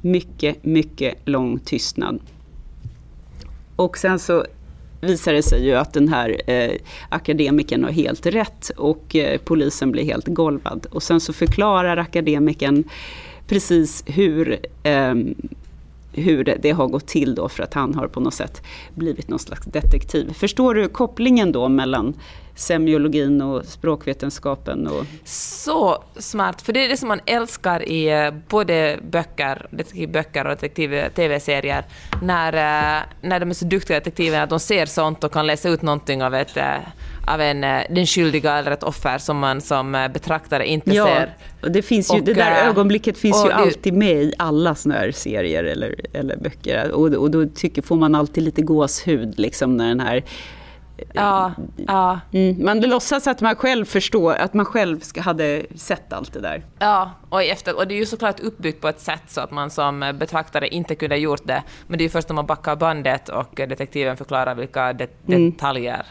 Mycket, 0.00 0.64
mycket 0.64 1.14
lång 1.24 1.58
tystnad. 1.58 2.20
Och 3.76 3.98
sen 3.98 4.18
så 4.18 4.46
visar 5.00 5.32
det 5.32 5.42
sig 5.42 5.64
ju 5.64 5.74
att 5.74 5.92
den 5.92 6.08
här 6.08 6.50
eh, 6.50 6.72
akademikern 7.08 7.84
har 7.84 7.90
helt 7.90 8.26
rätt 8.26 8.70
och 8.76 9.16
eh, 9.16 9.40
polisen 9.44 9.92
blir 9.92 10.04
helt 10.04 10.26
golvad. 10.26 10.86
Och 10.90 11.02
sen 11.02 11.20
så 11.20 11.32
förklarar 11.32 11.96
akademikern 11.96 12.84
precis 13.46 14.04
hur 14.06 14.58
eh, 14.82 15.14
hur 16.12 16.44
det, 16.44 16.58
det, 16.62 16.70
har 16.70 16.88
gått 16.88 17.06
till 17.06 17.34
då 17.34 17.48
för 17.48 17.62
att 17.62 17.74
han 17.74 17.94
har 17.94 18.08
på 18.08 18.20
något 18.20 18.34
sätt 18.34 18.62
blivit 18.94 19.28
någon 19.28 19.38
slags 19.38 19.66
detektiv. 19.66 20.32
Förstår 20.32 20.74
du 20.74 20.88
kopplingen 20.88 21.52
då 21.52 21.68
mellan 21.68 22.14
semiologin 22.54 23.42
och 23.42 23.64
språkvetenskapen. 23.64 24.86
Och... 24.86 25.04
Så 25.24 26.04
smart, 26.16 26.62
för 26.62 26.72
det 26.72 26.84
är 26.84 26.88
det 26.88 26.96
som 26.96 27.08
man 27.08 27.20
älskar 27.26 27.88
i 27.88 28.08
eh, 28.08 28.30
både 28.48 28.98
böcker, 29.10 29.66
detektivböcker 29.70 30.44
och 30.44 30.50
detektiv-tv-serier, 30.50 31.84
när, 32.22 32.52
eh, 32.52 33.02
när 33.20 33.40
de 33.40 33.50
är 33.50 33.54
så 33.54 33.64
duktiga 33.64 33.98
detektiver 33.98 34.40
att 34.40 34.50
de 34.50 34.60
ser 34.60 34.86
sånt 34.86 35.24
och 35.24 35.32
kan 35.32 35.46
läsa 35.46 35.68
ut 35.68 35.82
någonting 35.82 36.22
av 36.22 36.34
ett 36.34 36.56
eh, 36.56 36.76
av 37.26 37.40
en, 37.40 37.60
den 37.94 38.06
skyldiga 38.06 38.58
eller 38.58 38.70
ett 38.70 38.82
offer 38.82 39.18
som 39.18 39.38
man 39.38 39.60
som 39.60 40.08
betraktare 40.12 40.66
inte 40.66 40.90
ja, 40.90 41.06
ser. 41.06 41.36
Och 41.62 41.70
det, 41.70 41.82
finns 41.82 42.14
ju, 42.14 42.18
och, 42.18 42.24
det 42.24 42.34
där 42.34 42.68
ögonblicket 42.68 43.18
finns 43.18 43.44
ju 43.44 43.50
alltid 43.50 43.94
med 43.94 44.22
i 44.22 44.32
alla 44.38 44.74
såna 44.74 44.94
här 44.94 45.12
serier 45.12 45.64
eller, 45.64 46.00
eller 46.12 46.36
böcker. 46.36 46.90
Och, 46.90 47.06
och 47.06 47.30
då 47.30 47.46
tycker, 47.46 47.82
får 47.82 47.96
man 47.96 48.14
alltid 48.14 48.44
lite 48.44 48.62
gåshud 48.62 49.38
liksom 49.38 49.76
när 49.76 49.88
den 49.88 50.00
här 50.00 50.22
Ja, 51.12 51.52
ja. 51.76 52.20
Mm, 52.32 52.64
man 52.64 52.80
låtsas 52.80 53.26
att 53.26 53.40
man 53.40 53.56
själv 53.56 53.84
förstår, 53.84 54.34
att 54.34 54.54
man 54.54 54.66
själv 54.66 55.00
hade 55.16 55.62
sett 55.74 56.12
allt 56.12 56.32
det 56.32 56.40
där. 56.40 56.64
Ja, 56.78 57.10
och, 57.28 57.42
efter, 57.42 57.76
och 57.76 57.88
det 57.88 57.94
är 57.94 57.98
ju 57.98 58.06
såklart 58.06 58.40
uppbyggt 58.40 58.80
på 58.80 58.88
ett 58.88 59.00
sätt 59.00 59.22
så 59.26 59.40
att 59.40 59.50
man 59.50 59.70
som 59.70 60.12
betraktare 60.18 60.68
inte 60.68 60.94
kunde 60.94 61.14
ha 61.14 61.20
gjort 61.20 61.46
det. 61.46 61.62
Men 61.86 61.98
det 61.98 62.02
är 62.02 62.06
ju 62.06 62.10
först 62.10 62.28
när 62.28 62.34
man 62.34 62.46
backar 62.46 62.76
bandet 62.76 63.28
och 63.28 63.50
detektiven 63.54 64.16
förklarar 64.16 64.54
vilka 64.54 64.92
det, 64.92 65.08
mm. 65.28 65.50
detaljer 65.50 66.06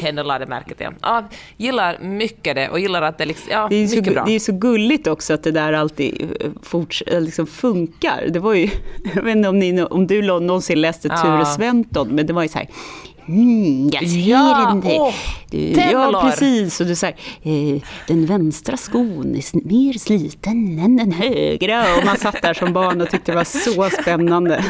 henne 0.00 0.22
lade 0.22 0.46
märke 0.46 0.74
till. 0.74 0.86
Ja, 1.02 1.28
gillar 1.56 1.98
mycket 1.98 2.54
det 2.54 2.68
och 2.68 2.80
gillar 2.80 3.02
att 3.02 3.18
det, 3.18 3.24
liksom, 3.24 3.48
ja, 3.50 3.66
det 3.70 3.76
är 3.76 3.88
mycket 3.88 4.06
så, 4.06 4.12
bra. 4.12 4.24
Det 4.24 4.32
är 4.32 4.40
så 4.40 4.52
gulligt 4.52 5.06
också 5.06 5.34
att 5.34 5.42
det 5.42 5.50
där 5.50 5.72
alltid 5.72 6.36
eh, 6.40 6.50
forts, 6.62 7.02
eh, 7.02 7.20
liksom 7.20 7.46
funkar. 7.46 8.26
Det 8.28 8.38
var 8.38 8.54
ju, 8.54 8.70
jag 9.14 9.22
vet 9.22 9.36
inte 9.36 9.48
om, 9.48 9.58
ni, 9.58 9.82
om 9.82 10.06
du 10.06 10.22
någonsin 10.22 10.80
läste 10.80 11.08
Ture 11.08 11.46
Sventon, 11.46 12.08
men 12.08 12.26
det 12.26 12.32
var 12.32 12.42
ju 12.42 12.48
så 12.48 12.58
här, 12.58 12.68
Mm, 13.28 13.90
jag 13.92 14.08
ser 14.08 14.30
ja, 14.30 14.80
den. 14.82 14.92
Åh, 15.00 15.14
du, 15.50 15.58
ja, 15.72 16.22
precis. 16.30 16.80
Och 16.80 16.86
du 16.86 16.94
säger, 16.94 17.16
eh, 17.42 17.82
den 18.06 18.26
vänstra 18.26 18.76
skon 18.76 19.34
är 19.36 19.68
mer 19.68 19.98
sliten 19.98 20.78
än 20.78 20.96
den 20.96 21.12
högra. 21.12 21.96
Och 21.96 22.04
man 22.04 22.16
satt 22.16 22.42
där 22.42 22.54
som 22.54 22.72
barn 22.72 23.00
och 23.00 23.10
tyckte 23.10 23.32
det 23.32 23.36
var 23.36 23.44
så 23.44 23.90
spännande. 24.02 24.64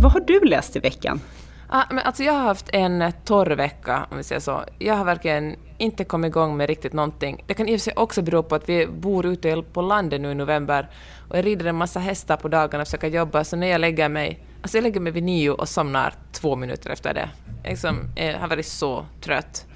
Vad 0.00 0.12
har 0.12 0.20
du 0.20 0.40
läst 0.40 0.76
i 0.76 0.78
veckan? 0.78 1.20
Ah, 1.76 1.84
men 1.90 1.98
alltså 1.98 2.22
jag 2.22 2.32
har 2.32 2.40
haft 2.40 2.68
en 2.72 3.12
torr 3.24 3.50
vecka, 3.50 4.06
om 4.10 4.16
vi 4.16 4.22
säger 4.22 4.40
så. 4.40 4.64
Jag 4.78 4.94
har 4.94 5.04
verkligen 5.04 5.56
inte 5.78 6.04
kommit 6.04 6.28
igång 6.28 6.56
med 6.56 6.68
riktigt 6.68 6.92
någonting. 6.92 7.44
Det 7.46 7.54
kan 7.54 7.68
i 7.68 7.76
och 7.76 7.80
för 7.80 7.84
sig 7.84 7.92
också 7.96 8.22
bero 8.22 8.42
på 8.42 8.54
att 8.54 8.68
vi 8.68 8.86
bor 8.86 9.26
ute 9.26 9.62
på 9.72 9.82
landet 9.82 10.20
nu 10.20 10.30
i 10.30 10.34
november 10.34 10.90
och 11.28 11.38
jag 11.38 11.46
rider 11.46 11.66
en 11.66 11.76
massa 11.76 12.00
hästar 12.00 12.36
på 12.36 12.48
dagarna 12.48 12.82
och 12.82 12.88
försöker 12.88 13.08
jobba, 13.08 13.44
så 13.44 13.56
när 13.56 13.66
jag 13.66 13.80
lägger 13.80 14.08
mig, 14.08 14.46
alltså 14.62 14.76
jag 14.76 14.82
lägger 14.82 15.00
mig 15.00 15.12
vid 15.12 15.22
nio 15.22 15.50
och 15.50 15.68
somnar 15.68 16.14
två 16.32 16.56
minuter 16.56 16.90
efter 16.90 17.14
det. 17.14 17.28
Jag, 17.62 17.70
liksom, 17.70 17.98
jag 18.16 18.38
har 18.38 18.48
varit 18.48 18.66
så 18.66 19.06
trött. 19.20 19.66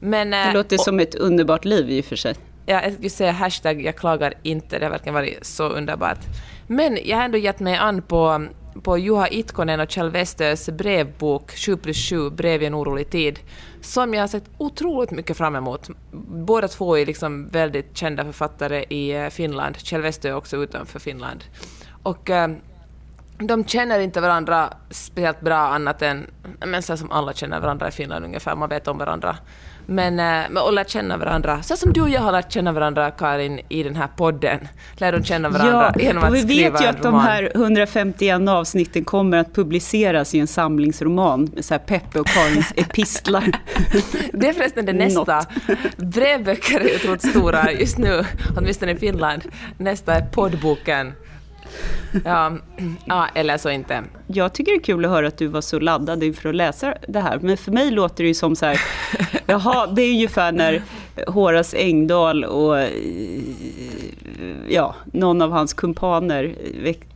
Men, 0.00 0.30
det 0.30 0.36
eh, 0.36 0.54
låter 0.54 0.76
och, 0.76 0.84
som 0.84 1.00
ett 1.00 1.14
underbart 1.14 1.64
liv 1.64 1.90
i 1.90 2.00
och 2.00 2.04
för 2.04 2.16
sig. 2.16 2.34
Ja, 2.66 2.82
jag 2.82 2.92
skulle 2.92 3.10
säga 3.10 3.32
hashtag 3.32 3.82
jag 3.82 3.96
klagar 3.96 4.34
inte, 4.42 4.78
det 4.78 4.84
har 4.84 4.90
verkligen 4.90 5.14
varit 5.14 5.46
så 5.46 5.68
underbart. 5.68 6.20
Men 6.66 6.98
jag 7.04 7.16
har 7.16 7.24
ändå 7.24 7.38
gett 7.38 7.60
mig 7.60 7.76
an 7.76 8.02
på 8.02 8.48
på 8.82 8.98
Juha 8.98 9.28
Itkonen 9.28 9.80
och 9.80 9.90
Kjell 9.90 10.10
Westös 10.10 10.68
brevbok 10.68 11.52
7 11.56 11.76
plus 11.76 12.08
7, 12.10 12.30
brev 12.30 12.62
i 12.62 12.66
en 12.66 12.74
orolig 12.74 13.10
tid, 13.10 13.40
som 13.80 14.14
jag 14.14 14.22
har 14.22 14.28
sett 14.28 14.50
otroligt 14.58 15.10
mycket 15.10 15.36
fram 15.36 15.56
emot. 15.56 15.90
Båda 16.28 16.68
två 16.68 16.98
är 16.98 17.06
liksom 17.06 17.48
väldigt 17.48 17.96
kända 17.96 18.24
författare 18.24 18.84
i 18.88 19.12
eh, 19.12 19.28
Finland. 19.28 19.76
Kjell 19.78 20.02
Westö 20.02 20.28
är 20.28 20.34
också 20.34 20.56
utanför 20.56 20.98
Finland. 20.98 21.44
Och 22.02 22.30
eh, 22.30 22.48
de 23.38 23.64
känner 23.64 24.00
inte 24.00 24.20
varandra 24.20 24.72
speciellt 24.90 25.40
bra 25.40 25.58
annat 25.58 26.02
än, 26.02 26.26
men 26.66 26.82
så 26.82 26.96
som 26.96 27.10
alla 27.10 27.32
känner 27.32 27.60
varandra 27.60 27.88
i 27.88 27.90
Finland 27.90 28.24
ungefär, 28.24 28.56
man 28.56 28.68
vet 28.68 28.88
om 28.88 28.98
varandra. 28.98 29.36
Men, 29.86 30.20
eh, 30.20 30.62
och 30.62 30.72
lärt 30.72 30.88
känna 30.88 31.16
varandra, 31.16 31.62
så 31.62 31.76
som 31.76 31.92
du 31.92 32.00
och 32.00 32.08
jag 32.08 32.20
har 32.20 32.32
lärt 32.32 32.52
känna 32.52 32.72
varandra, 32.72 33.10
Karin, 33.10 33.60
i 33.68 33.82
den 33.82 33.96
här 33.96 34.08
podden. 34.16 34.58
Lär 34.96 35.12
de 35.12 35.24
känna 35.24 35.48
varandra 35.48 35.92
ja, 35.94 36.02
genom 36.02 36.24
att 36.24 36.30
skriva 36.30 36.46
Vi 36.46 36.62
vet 36.62 36.82
ju 36.82 36.86
att 36.86 37.02
de 37.02 37.14
här 37.14 37.52
151 37.54 38.48
avsnitten 38.48 39.04
kommer 39.04 39.36
att 39.36 39.54
publiceras 39.54 40.34
i 40.34 40.38
en 40.38 40.46
samlingsroman, 40.46 41.50
med 41.54 41.64
så 41.64 41.74
här 41.74 41.78
Peppe 41.78 42.20
och 42.20 42.26
Karins 42.26 42.72
epistlar. 42.76 43.44
det 44.32 44.48
är 44.48 44.52
förresten 44.52 44.86
det 44.86 44.92
nästa. 44.92 45.44
Brevböcker 45.96 46.80
är 46.80 46.96
otroligt 46.96 47.28
stora 47.28 47.72
just 47.72 47.98
nu, 47.98 48.24
åtminstone 48.56 48.92
i 48.92 48.96
Finland. 48.96 49.42
Nästa 49.78 50.14
är 50.14 50.26
poddboken 50.26 51.12
Ja, 52.24 52.52
ja, 53.04 53.28
eller 53.34 53.58
så 53.58 53.70
inte. 53.70 54.02
Jag 54.26 54.52
tycker 54.52 54.72
det 54.72 54.78
är 54.78 54.82
kul 54.82 55.04
att 55.04 55.10
höra 55.10 55.28
att 55.28 55.38
du 55.38 55.46
var 55.46 55.60
så 55.60 55.80
laddad 55.80 56.22
inför 56.22 56.48
att 56.48 56.54
läsa 56.54 56.94
det 57.08 57.20
här. 57.20 57.38
Men 57.38 57.56
för 57.56 57.72
mig 57.72 57.90
låter 57.90 58.24
det 58.24 58.28
ju 58.28 58.34
som 58.34 58.56
så 58.56 58.66
här, 58.66 58.80
jaha, 59.46 59.86
det 59.86 60.02
är 60.02 60.10
ungefär 60.10 60.52
när 60.52 60.82
Horace 61.26 61.76
Engdahl 61.78 62.44
och 62.44 62.88
ja, 64.68 64.94
någon 65.04 65.42
av 65.42 65.50
hans 65.52 65.72
kumpaner 65.74 66.54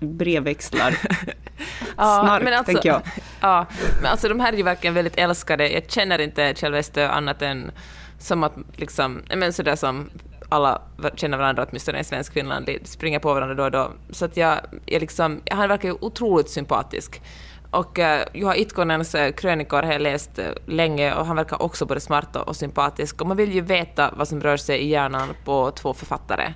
brevväxlar. 0.00 0.96
ja, 1.96 2.20
Snark, 2.22 2.42
men 2.42 2.54
alltså, 2.54 2.72
tänker 2.72 2.88
jag. 2.88 3.02
Ja, 3.40 3.66
men 4.02 4.10
alltså 4.10 4.28
de 4.28 4.40
här 4.40 4.52
är 4.52 4.56
ju 4.56 4.62
verkligen 4.62 4.94
väldigt 4.94 5.18
älskade. 5.18 5.68
Jag 5.68 5.90
känner 5.90 6.20
inte 6.20 6.54
Kjell 6.56 6.72
Westö 6.72 7.08
annat 7.08 7.42
än 7.42 7.70
som 8.18 8.44
att 8.44 8.54
liksom, 8.76 9.22
men 9.36 9.52
sådär 9.52 9.76
som 9.76 10.10
alla 10.49 10.83
känner 11.15 11.38
varandra, 11.38 11.67
åtminstone 11.69 12.00
i 12.00 12.05
svensk 12.05 12.33
Finland, 12.33 12.71
springer 12.85 13.19
på 13.19 13.35
varandra 13.35 13.55
då 13.55 13.65
och 13.65 13.71
då. 13.71 13.91
Så 14.11 14.25
att 14.25 14.37
jag, 14.37 14.59
jag 14.87 15.00
liksom, 15.00 15.41
han 15.50 15.69
verkar 15.69 15.88
ju 15.88 15.95
otroligt 16.00 16.50
sympatisk. 16.50 17.23
Och 17.71 17.99
uh, 17.99 18.05
Juha 18.35 18.57
Itkonens 18.57 19.15
uh, 19.15 19.31
krönikor 19.31 19.83
har 19.83 19.93
jag 19.93 20.03
läst 20.03 20.38
uh, 20.38 20.45
länge 20.67 21.15
och 21.15 21.26
han 21.26 21.37
verkar 21.37 21.62
också 21.62 21.87
både 21.87 22.00
smart 22.00 22.37
och, 22.37 22.49
och 22.49 22.57
sympatisk. 22.57 23.21
Och 23.21 23.26
man 23.26 23.37
vill 23.37 23.53
ju 23.53 23.61
veta 23.61 24.15
vad 24.17 24.29
som 24.29 24.41
rör 24.41 24.57
sig 24.57 24.79
i 24.79 24.88
hjärnan 24.88 25.29
på 25.45 25.71
två 25.71 25.95
författare. 25.95 26.55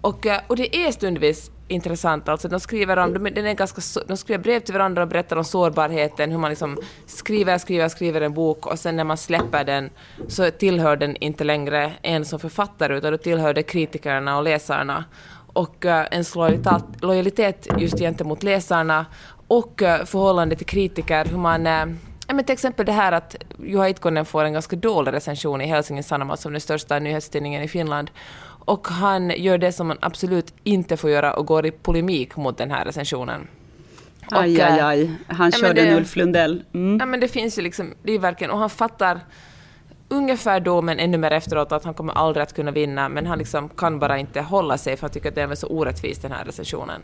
Och, 0.00 0.26
uh, 0.26 0.36
och 0.46 0.56
det 0.56 0.76
är 0.76 0.92
stundvis 0.92 1.50
intressant. 1.68 2.28
Alltså, 2.28 2.48
de, 2.48 2.60
skriver 2.60 2.96
om, 2.96 3.12
de, 3.12 3.30
den 3.30 3.46
är 3.46 3.54
ganska, 3.54 4.02
de 4.06 4.16
skriver 4.16 4.42
brev 4.42 4.60
till 4.60 4.74
varandra 4.74 5.02
och 5.02 5.08
berättar 5.08 5.36
om 5.36 5.44
sårbarheten, 5.44 6.30
hur 6.30 6.38
man 6.38 6.50
liksom 6.50 6.78
skriver, 7.06 7.58
skriver, 7.58 7.88
skriver 7.88 8.20
en 8.20 8.34
bok 8.34 8.66
och 8.66 8.78
sen 8.78 8.96
när 8.96 9.04
man 9.04 9.16
släpper 9.16 9.64
den 9.64 9.90
så 10.28 10.50
tillhör 10.50 10.96
den 10.96 11.16
inte 11.16 11.44
längre 11.44 11.92
en 12.02 12.24
som 12.24 12.38
författare 12.38 12.96
utan 12.96 13.12
då 13.12 13.18
tillhör 13.18 13.54
det 13.54 13.62
kritikerna 13.62 14.36
och 14.36 14.42
läsarna. 14.42 15.04
Och 15.52 15.84
uh, 15.84 15.90
ens 15.90 16.34
lojalitet, 16.34 16.84
lojalitet 17.00 17.68
just 17.78 17.98
gentemot 17.98 18.42
läsarna 18.42 19.06
och 19.48 19.82
uh, 19.82 20.04
förhållande 20.04 20.56
till 20.56 20.66
kritiker, 20.66 21.24
hur 21.24 21.38
man 21.38 21.66
uh, 21.66 21.94
men 22.34 22.44
till 22.44 22.52
exempel 22.52 22.86
det 22.86 22.92
här 22.92 23.12
att 23.12 23.36
Juha 23.58 23.88
Itkonen 23.88 24.24
får 24.24 24.44
en 24.44 24.52
ganska 24.52 24.76
dålig 24.76 25.12
recension 25.12 25.60
i 25.60 25.66
Helsingin 25.66 26.04
Sanomat 26.04 26.40
som 26.40 26.52
den 26.52 26.60
största 26.60 26.98
nyhetstidningen 26.98 27.62
i 27.62 27.68
Finland 27.68 28.10
och 28.64 28.88
han 28.88 29.30
gör 29.30 29.58
det 29.58 29.72
som 29.72 29.86
man 29.86 29.98
absolut 30.00 30.54
inte 30.64 30.96
får 30.96 31.10
göra 31.10 31.34
och 31.34 31.46
går 31.46 31.66
i 31.66 31.70
polemik 31.70 32.36
mot 32.36 32.58
den 32.58 32.70
här 32.70 32.84
recensionen. 32.84 33.48
Och, 34.26 34.42
aj, 34.42 34.60
aj, 34.60 34.78
eh, 34.78 34.86
aj. 34.86 35.10
Han 35.26 35.50
ja, 35.50 35.58
körde 35.58 35.80
en 35.80 35.96
Ulf 35.96 36.16
Lundell. 36.16 36.64
Mm. 36.74 36.98
Ja, 37.00 37.06
men 37.06 37.20
det 37.20 37.28
finns 37.28 37.58
ju 37.58 37.62
liksom, 37.62 37.94
det 38.02 38.12
är 38.12 38.18
verkligen, 38.18 38.50
och 38.50 38.58
han 38.58 38.70
fattar 38.70 39.20
ungefär 40.08 40.60
då, 40.60 40.82
men 40.82 40.98
ännu 40.98 41.18
mer 41.18 41.30
efteråt, 41.30 41.72
att 41.72 41.84
han 41.84 41.94
kommer 41.94 42.12
aldrig 42.12 42.42
att 42.42 42.54
kunna 42.54 42.70
vinna, 42.70 43.08
men 43.08 43.26
han 43.26 43.38
liksom 43.38 43.68
kan 43.68 43.98
bara 43.98 44.18
inte 44.18 44.40
hålla 44.40 44.78
sig 44.78 44.96
för 44.96 45.02
han 45.02 45.10
tycker 45.10 45.28
att 45.28 45.34
det 45.34 45.42
är 45.42 45.54
så 45.54 45.66
orättvist, 45.66 46.22
den 46.22 46.32
här 46.32 46.44
recensionen. 46.44 47.02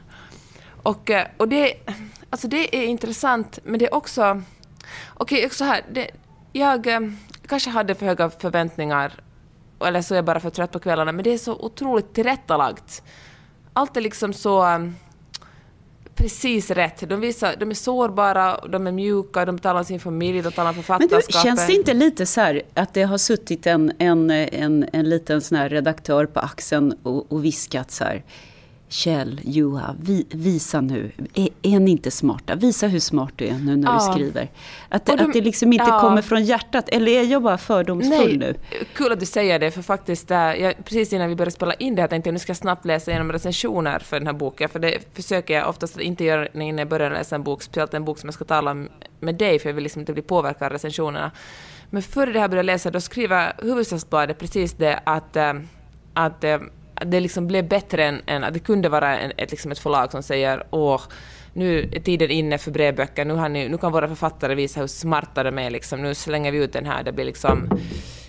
Och, 0.82 1.10
eh, 1.10 1.26
och 1.36 1.48
det, 1.48 1.74
alltså 2.30 2.48
det 2.48 2.76
är 2.76 2.84
intressant, 2.84 3.58
men 3.64 3.78
det 3.78 3.86
är 3.86 3.94
också... 3.94 4.42
Okej, 5.14 5.38
okay, 5.38 5.50
så 5.50 5.64
här, 5.64 5.84
det, 5.92 6.10
jag 6.52 6.86
eh, 6.86 7.00
kanske 7.46 7.70
hade 7.70 7.94
för 7.94 8.06
höga 8.06 8.30
förväntningar 8.30 9.12
eller 9.86 10.02
så 10.02 10.14
är 10.14 10.18
jag 10.18 10.24
bara 10.24 10.40
för 10.40 10.50
trött 10.50 10.72
på 10.72 10.78
kvällarna, 10.78 11.12
men 11.12 11.24
det 11.24 11.30
är 11.30 11.38
så 11.38 11.52
otroligt 11.52 12.14
tillrättalagt. 12.14 13.02
Allt 13.72 13.96
är 13.96 14.00
liksom 14.00 14.32
så 14.32 14.74
um, 14.74 14.96
precis 16.14 16.70
rätt. 16.70 17.08
De, 17.08 17.20
visar, 17.20 17.56
de 17.56 17.70
är 17.70 17.74
sårbara, 17.74 18.60
de 18.68 18.86
är 18.86 18.92
mjuka, 18.92 19.44
de 19.44 19.58
talar 19.58 19.80
om 19.80 19.84
sin 19.84 20.00
familj, 20.00 20.42
de 20.42 20.52
talar 20.52 20.70
om 20.70 20.74
författarskapet. 20.74 21.34
Men 21.34 21.42
du, 21.42 21.48
känns 21.48 21.66
det 21.66 21.72
inte 21.72 21.94
lite 21.94 22.26
så 22.26 22.40
här 22.40 22.62
att 22.74 22.94
det 22.94 23.02
har 23.02 23.18
suttit 23.18 23.66
en, 23.66 23.92
en, 23.98 24.30
en, 24.30 24.88
en 24.92 25.08
liten 25.08 25.40
sån 25.40 25.58
här 25.58 25.68
redaktör 25.68 26.26
på 26.26 26.40
axeln 26.40 26.94
och, 27.02 27.32
och 27.32 27.44
viskat 27.44 27.90
så 27.90 28.04
här 28.04 28.24
Kjell, 28.92 29.40
Juha, 29.44 29.94
vi, 30.00 30.26
visa 30.30 30.80
nu. 30.80 31.12
Är, 31.34 31.48
är 31.62 31.80
ni 31.80 31.90
inte 31.90 32.10
smarta? 32.10 32.54
Visa 32.54 32.86
hur 32.86 33.00
smart 33.00 33.32
du 33.36 33.46
är 33.46 33.58
nu 33.58 33.76
när 33.76 33.88
ja. 33.88 34.06
du 34.06 34.12
skriver. 34.12 34.48
Att, 34.88 35.06
de, 35.06 35.12
att 35.12 35.32
det 35.32 35.40
liksom 35.40 35.72
inte 35.72 35.84
ja. 35.88 36.00
kommer 36.00 36.22
från 36.22 36.44
hjärtat. 36.44 36.88
Eller 36.88 37.12
är 37.12 37.24
jag 37.24 37.42
bara 37.42 37.58
fördomsfull 37.58 38.18
Nej, 38.18 38.36
nu? 38.36 38.54
Kul 38.94 39.12
att 39.12 39.20
du 39.20 39.26
säger 39.26 39.58
det, 39.58 39.70
för 39.70 39.82
faktiskt, 39.82 40.30
jag, 40.30 40.74
precis 40.84 41.12
innan 41.12 41.28
vi 41.28 41.34
började 41.34 41.50
spela 41.50 41.74
in 41.74 41.94
det 41.94 42.02
här 42.02 42.08
tänkte 42.08 42.28
jag 42.28 42.32
nu 42.32 42.38
ska 42.38 42.50
jag 42.50 42.56
snabbt 42.56 42.84
läsa 42.84 43.10
igenom 43.10 43.32
recensioner 43.32 43.98
för 43.98 44.18
den 44.18 44.26
här 44.26 44.34
boken. 44.34 44.68
För 44.68 44.78
det 44.78 44.98
försöker 45.14 45.54
jag 45.54 45.68
oftast 45.68 46.00
inte 46.00 46.24
göra 46.24 46.48
när 46.52 46.78
jag 46.78 46.88
börjar 46.88 47.10
läsa 47.10 47.34
en 47.34 47.42
bok, 47.42 47.62
speciellt 47.62 47.94
en 47.94 48.04
bok 48.04 48.18
som 48.18 48.26
jag 48.26 48.34
ska 48.34 48.44
tala 48.44 48.74
med 49.20 49.34
dig, 49.34 49.58
för 49.58 49.68
jag 49.68 49.74
vill 49.74 49.84
liksom 49.84 50.00
inte 50.00 50.12
bli 50.12 50.22
påverkad 50.22 50.66
av 50.66 50.72
recensionerna. 50.72 51.30
Men 51.90 52.02
före 52.02 52.32
det 52.32 52.40
här 52.40 52.48
började 52.48 52.66
läsa, 52.66 52.90
då 52.90 53.00
skriver 53.00 53.52
Hufvudstadsbladet 53.58 54.38
precis 54.38 54.72
det 54.72 55.00
att, 55.04 55.36
äh, 55.36 55.52
att 56.14 56.44
att 56.44 56.44
det 57.06 57.20
liksom 57.20 57.46
blev 57.46 57.68
bättre 57.68 58.04
än, 58.04 58.22
än 58.26 58.44
att 58.44 58.54
det 58.54 58.60
kunde 58.60 58.88
vara 58.88 59.18
en, 59.18 59.32
ett, 59.36 59.50
liksom 59.50 59.72
ett 59.72 59.78
förlag 59.78 60.12
som 60.12 60.22
säger 60.22 60.66
åh, 60.70 61.00
nu 61.52 61.90
är 61.92 62.00
tiden 62.00 62.30
inne 62.30 62.58
för 62.58 62.70
brevböcker, 62.70 63.24
nu, 63.24 63.34
har 63.34 63.48
ni, 63.48 63.68
nu 63.68 63.78
kan 63.78 63.92
våra 63.92 64.08
författare 64.08 64.54
visa 64.54 64.80
hur 64.80 64.86
smarta 64.86 65.42
de 65.42 65.58
är, 65.58 65.70
liksom. 65.70 66.02
nu 66.02 66.14
slänger 66.14 66.52
vi 66.52 66.58
ut 66.58 66.72
den 66.72 66.86
här, 66.86 67.02
det 67.02 67.12
blir 67.12 67.24
liksom 67.24 67.68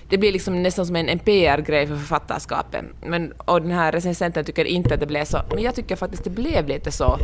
det 0.10 0.18
blir 0.18 0.32
liksom 0.32 0.64
nästan 0.64 0.86
som 0.86 0.96
en, 0.96 1.10
en 1.10 1.20
PR-grej 1.20 1.88
för 1.88 1.96
författarskapet. 1.96 2.86
Men, 3.06 3.32
och 3.32 3.62
den 3.62 3.72
här 3.72 3.92
recensenten 3.92 4.46
tycker 4.46 4.66
inte 4.66 4.94
att 4.94 5.00
det 5.00 5.06
blev 5.06 5.26
så. 5.26 5.38
Men 5.54 5.64
jag 5.64 5.76
tycker 5.76 5.96
faktiskt 5.96 6.24
det 6.24 6.30
blev 6.30 6.68
lite 6.68 6.92
så. 6.92 7.18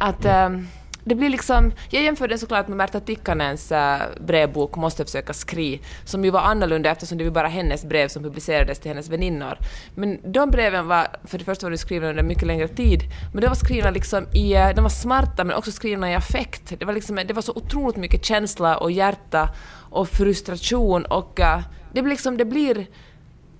Att... 0.00 0.24
Ähm, 0.24 0.68
det 1.08 1.14
blir 1.14 1.28
liksom, 1.28 1.72
jag 1.90 2.02
jämför 2.02 2.28
den 2.28 2.38
såklart 2.38 2.68
med 2.68 2.76
Märta 2.76 3.00
Tikkanens 3.00 3.72
äh, 3.72 4.00
brevbok 4.20 4.76
Måste 4.76 5.04
försöka 5.04 5.32
skri, 5.32 5.80
som 6.04 6.24
ju 6.24 6.30
var 6.30 6.40
annorlunda 6.40 6.90
eftersom 6.90 7.18
det 7.18 7.24
var 7.24 7.30
bara 7.30 7.48
hennes 7.48 7.84
brev 7.84 8.08
som 8.08 8.22
publicerades 8.22 8.78
till 8.78 8.90
hennes 8.90 9.08
väninnor. 9.08 9.58
Men 9.94 10.32
de 10.32 10.50
breven 10.50 10.88
var, 10.88 11.06
för 11.24 11.38
det 11.38 11.44
första 11.44 11.66
var 11.66 11.70
de 11.70 11.78
skrivna 11.78 12.08
under 12.08 12.22
mycket 12.22 12.46
längre 12.46 12.68
tid, 12.68 13.02
men 13.32 13.40
de 13.40 13.48
var 13.48 13.54
skrivna 13.54 13.90
liksom 13.90 14.26
i, 14.32 14.54
äh, 14.54 14.68
de 14.74 14.82
var 14.82 14.88
smarta 14.88 15.44
men 15.44 15.56
också 15.56 15.72
skrivna 15.72 16.10
i 16.10 16.14
affekt. 16.14 16.72
Det 16.78 16.84
var, 16.84 16.92
liksom, 16.92 17.16
det 17.16 17.32
var 17.32 17.42
så 17.42 17.52
otroligt 17.52 17.96
mycket 17.96 18.24
känsla 18.24 18.76
och 18.76 18.90
hjärta 18.90 19.48
och 19.90 20.08
frustration 20.08 21.04
och 21.04 21.40
äh, 21.40 21.60
det, 21.92 22.02
blir 22.02 22.10
liksom, 22.10 22.36
det 22.36 22.44
blir... 22.44 22.86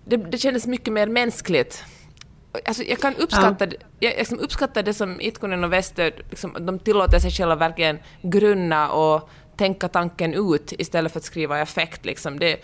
Det, 0.05 0.17
det 0.17 0.39
kändes 0.39 0.67
mycket 0.67 0.93
mer 0.93 1.07
mänskligt. 1.07 1.85
Alltså 2.65 2.83
jag 2.83 2.99
kan 2.99 3.15
uppskatta, 3.15 3.67
ja. 3.67 3.73
jag, 3.99 4.19
liksom 4.19 4.39
uppskattar 4.41 4.83
det 4.83 4.95
som 4.95 5.21
Itkonen 5.21 5.65
och 5.65 5.73
Wester, 5.73 6.13
liksom, 6.31 6.57
de 6.61 6.79
tillåter 6.79 7.19
sig 7.19 7.31
själva 7.31 7.55
verkligen 7.55 7.99
grunna 8.23 8.91
och 8.91 9.31
tänka 9.57 9.89
tanken 9.89 10.35
ut 10.35 10.73
istället 10.79 11.13
för 11.13 11.21
att 11.21 11.25
skriva 11.25 11.59
i 11.59 11.61
affekt. 11.61 12.05
Liksom. 12.05 12.39
Det, 12.39 12.57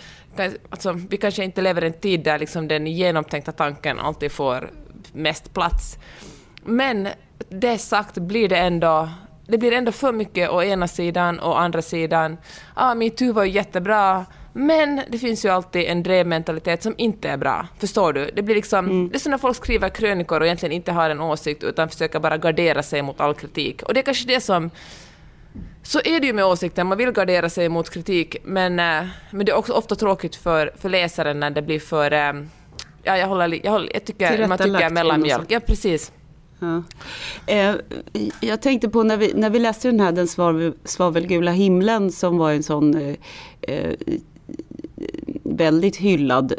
alltså, 0.71 0.93
vi 0.93 1.17
kanske 1.17 1.45
inte 1.45 1.63
lever 1.63 1.85
i 1.85 1.87
en 1.87 1.93
tid 1.93 2.25
där 2.25 2.39
liksom, 2.39 2.69
den 2.69 2.87
genomtänkta 2.87 3.53
tanken 3.53 3.99
alltid 3.99 4.33
får 4.33 4.71
mest 5.13 5.55
plats. 5.55 5.99
Men 6.65 7.09
det 7.49 7.79
sagt 7.79 8.19
blir 8.19 8.49
det 8.49 8.57
ändå 8.57 9.09
det 9.47 9.59
blir 9.59 9.73
ändå 9.73 9.93
för 9.93 10.13
mycket 10.13 10.51
å 10.51 10.63
ena 10.63 10.89
sidan 10.89 11.41
och 11.41 11.51
å 11.51 11.55
andra 11.55 11.83
sidan. 11.83 12.37
Ah, 12.75 12.95
metoo 12.95 13.33
var 13.33 13.45
ju 13.45 13.51
jättebra, 13.51 14.27
men 14.53 15.01
det 15.09 15.19
finns 15.19 15.45
ju 15.45 15.49
alltid 15.49 15.85
en 15.85 16.03
drevmentalitet 16.03 16.83
som 16.83 16.95
inte 16.99 17.29
är 17.29 17.37
bra. 17.37 17.67
Förstår 17.79 18.13
du? 18.13 18.31
Det 18.35 18.43
blir 18.43 18.55
liksom, 18.55 18.85
mm. 18.85 19.09
det 19.09 19.17
är 19.17 19.19
som 19.19 19.31
när 19.31 19.39
folk 19.39 19.57
skriver 19.57 19.89
krönikor 19.89 20.41
och 20.41 20.47
egentligen 20.47 20.73
inte 20.73 20.93
har 20.93 21.11
en 21.11 21.21
åsikt 21.21 21.65
utan 21.65 21.89
försöker 21.89 22.21
bara 22.21 22.39
gardera 22.39 22.83
sig 22.83 23.03
mot 23.03 23.21
all 23.21 23.35
kritik. 23.35 23.83
Och 23.83 23.95
det 23.95 24.01
är 24.01 24.05
kanske 24.05 24.27
det 24.27 24.41
som... 24.41 24.71
Så 25.83 25.99
är 26.05 26.21
det 26.21 26.27
ju 26.27 26.33
med 26.33 26.45
åsikter, 26.45 26.85
man 26.85 26.99
vill 26.99 27.11
gardera 27.11 27.51
sig 27.51 27.69
mot 27.69 27.91
kritik, 27.91 28.37
men, 28.45 28.79
äh, 28.79 29.07
men 29.31 29.47
det 29.47 29.53
är 29.53 29.57
också 29.57 29.73
ofta 29.73 29.95
tråkigt 29.95 30.37
för, 30.37 30.73
för 30.79 30.89
läsaren 30.89 31.41
när 31.41 31.51
det 31.51 31.63
blir 31.63 31.81
för... 31.81 32.13
Äh, 32.13 32.33
ja, 33.03 33.19
jag, 33.19 33.27
håller, 33.27 33.61
jag, 33.65 33.73
håller, 33.73 33.91
jag 33.93 34.05
tycker 34.05 34.47
man 34.47 34.59
tycker 34.59 34.91
mellanmjölk. 34.91 35.47
Ja, 35.49 35.61
precis. 35.61 36.13
Ja. 36.59 36.83
Eh, 37.47 37.75
jag 38.41 38.63
tänkte 38.63 38.89
på 38.89 39.03
när 39.03 39.17
vi, 39.17 39.33
när 39.35 39.51
vi 39.51 39.59
läste 39.59 39.89
den 39.89 40.01
här 40.01 40.13
Den 40.13 40.29
svavel, 40.29 40.75
svavelgula 40.85 41.51
himlen 41.51 42.13
som 42.13 42.39
var 42.39 42.53
en 42.53 42.63
sån 42.63 42.95
eh, 42.95 43.15
eh 43.63 43.95
väldigt 45.43 45.97
hyllad 45.97 46.53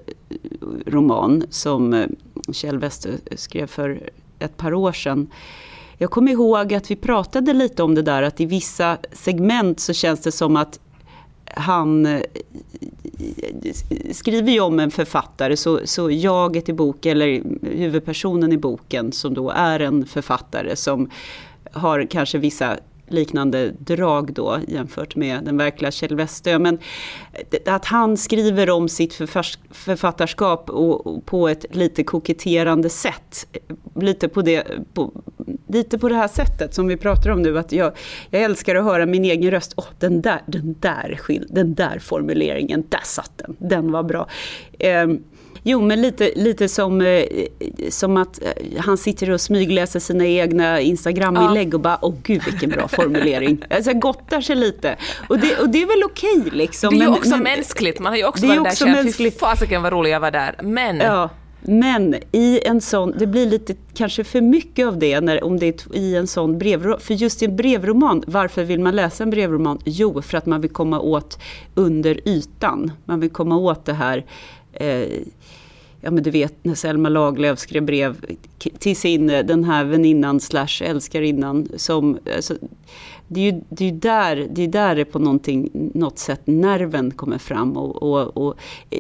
roman 0.86 1.44
som 1.50 1.94
eh, 1.94 2.08
Kjell 2.52 2.80
Wester 2.80 3.12
skrev 3.36 3.68
för 3.68 4.10
ett 4.40 4.58
par 4.58 4.74
år 4.74 4.92
sedan. 4.92 5.30
Jag 5.98 6.12
kommer 6.12 6.32
ihåg 6.32 6.74
att 6.74 6.92
vi 6.92 6.96
pratade 6.96 7.54
lite 7.54 7.84
om 7.84 7.96
det 7.96 8.02
där 8.02 8.24
att 8.24 8.42
i 8.42 8.46
vissa 8.46 8.98
segment 9.12 9.80
så 9.80 9.94
känns 9.94 10.22
det 10.22 10.32
som 10.32 10.56
att 10.56 10.80
han 11.46 12.06
eh, 12.06 12.22
skriver 14.12 14.52
ju 14.52 14.60
om 14.60 14.80
en 14.80 14.92
författare, 14.92 15.58
så, 15.58 15.80
så 15.84 16.12
jaget 16.12 16.70
i 16.70 16.74
boken, 16.74 17.12
eller 17.12 17.44
huvudpersonen 17.62 18.52
i 18.52 18.58
boken 18.58 19.12
som 19.12 19.34
då 19.34 19.50
är 19.50 19.80
en 19.80 20.06
författare 20.06 20.76
som 20.76 21.10
har 21.72 22.06
kanske 22.06 22.38
vissa 22.38 22.78
liknande 23.08 23.74
drag 23.80 24.34
då 24.34 24.60
jämfört 24.68 25.16
med 25.16 25.44
den 25.44 25.58
verkliga 25.58 25.92
Kjell 25.92 26.16
Westö. 26.16 26.60
Men 26.60 26.80
att 27.66 27.86
han 27.86 28.18
skriver 28.18 28.70
om 28.70 28.90
sitt 28.90 29.14
författarskap 29.72 30.70
och, 30.70 31.26
på 31.26 31.48
ett 31.48 31.76
lite 31.76 32.04
koketterande 32.04 32.90
sätt. 32.90 33.48
Lite 33.96 34.28
på, 34.28 34.42
det, 34.42 34.64
på, 34.94 35.12
lite 35.68 36.00
på 36.00 36.10
det 36.10 36.16
här 36.16 36.28
sättet 36.28 36.74
som 36.74 36.88
vi 36.88 36.98
pratar 36.98 37.30
om 37.30 37.42
nu. 37.42 37.60
Att 37.60 37.72
jag, 37.72 37.92
jag 38.30 38.42
älskar 38.42 38.76
att 38.76 38.84
höra 38.84 39.06
min 39.06 39.26
egen 39.26 39.52
röst. 39.52 39.74
Åh, 39.78 39.84
oh, 39.84 39.88
den, 40.00 40.22
där, 40.22 40.42
den, 40.46 40.76
där, 40.80 41.20
den 41.50 41.74
där 41.74 42.00
formuleringen, 42.00 42.84
där 42.90 43.04
satt 43.04 43.32
den. 43.38 43.56
Den 43.60 43.92
var 43.92 44.04
bra. 44.04 44.28
Um, 45.04 45.24
Jo, 45.64 45.82
men 45.82 46.02
lite, 46.02 46.32
lite 46.36 46.70
som, 46.70 47.02
eh, 47.02 47.24
som 47.90 48.18
att 48.18 48.44
eh, 48.44 48.50
han 48.80 48.98
sitter 48.98 49.30
och 49.30 49.42
smygläser 49.42 50.00
sina 50.00 50.26
egna 50.26 50.82
Instagram-inlägg 50.82 51.74
ja. 51.74 51.76
och 51.76 51.82
bara, 51.82 51.98
åh 52.02 52.14
gud 52.24 52.42
vilken 52.46 52.70
bra 52.70 52.88
formulering. 52.88 53.64
Alltså 53.70 53.94
gottar 53.94 54.42
sig 54.42 54.56
lite. 54.56 54.98
Och 55.30 55.40
det, 55.40 55.58
och 55.58 55.70
det 55.70 55.82
är 55.82 55.86
väl 55.86 56.04
okej 56.04 56.40
okay, 56.40 56.58
liksom. 56.58 56.90
Det 56.90 56.96
är 56.96 56.98
ju 56.98 57.06
men, 57.06 57.14
också 57.14 57.30
men, 57.30 57.44
mänskligt, 57.44 58.00
man 58.00 58.12
har 58.12 58.18
ju 58.18 58.26
också 58.26 58.48
varit 58.48 58.64
där 58.64 58.76
känt, 58.76 59.16
fy 59.16 59.32
fasiken 59.32 59.82
vad 59.82 59.94
rolig 59.94 60.12
jag 60.12 60.20
var 60.20 60.32
där. 60.32 60.56
Men 60.62 60.98
ja. 60.98 61.30
Men 61.66 62.16
i 62.32 62.60
en 62.66 62.82
sån, 62.82 63.14
det 63.18 63.28
blir 63.28 63.46
lite 63.46 63.76
kanske 63.94 64.24
för 64.24 64.42
mycket 64.42 64.88
av 64.88 65.00
det 65.00 65.22
när, 65.22 65.44
om 65.44 65.60
det 65.60 65.68
är 65.68 65.96
i 65.98 66.16
en 66.16 66.28
sån 66.28 66.58
brevroman. 66.58 67.00
För 67.00 67.14
just 67.14 67.42
i 67.42 67.46
en 67.46 67.56
brevroman, 67.56 68.24
varför 68.28 68.64
vill 68.64 68.80
man 68.80 68.96
läsa 68.96 69.24
en 69.24 69.30
brevroman? 69.30 69.80
Jo, 69.86 70.22
för 70.22 70.38
att 70.38 70.46
man 70.46 70.62
vill 70.62 70.72
komma 70.72 71.00
åt 71.00 71.40
under 71.76 72.28
ytan. 72.28 72.92
Man 73.06 73.20
vill 73.20 73.30
komma 73.30 73.58
åt 73.58 73.86
det 73.86 73.94
här 73.94 74.26
eh, 74.74 75.20
ja 76.02 76.12
men 76.12 76.24
du 76.24 76.32
vet 76.32 76.54
när 76.62 76.76
Selma 76.76 77.10
Lagerlöf 77.10 77.60
skrev 77.60 77.84
brev 77.84 78.26
till 78.80 78.96
sin, 78.96 79.30
eh, 79.30 79.46
den 79.46 79.64
här 79.64 79.84
väninnan 79.84 80.40
slash 80.40 80.82
älskarinnan 80.82 81.68
som, 81.76 82.18
alltså, 82.36 82.56
det 83.28 83.40
är 83.40 83.52
ju 83.52 83.62
det 83.70 83.88
är 83.88 83.92
där, 83.92 84.48
det 84.52 84.64
är 84.64 84.68
där 84.68 84.96
det 84.96 85.06
på 85.06 85.20
något 85.20 86.20
sätt 86.20 86.42
nerven 86.46 87.12
kommer 87.12 87.38
fram. 87.38 87.78
Och, 87.78 88.04
och, 88.04 88.38
och, 88.38 88.56
eh, 88.90 89.00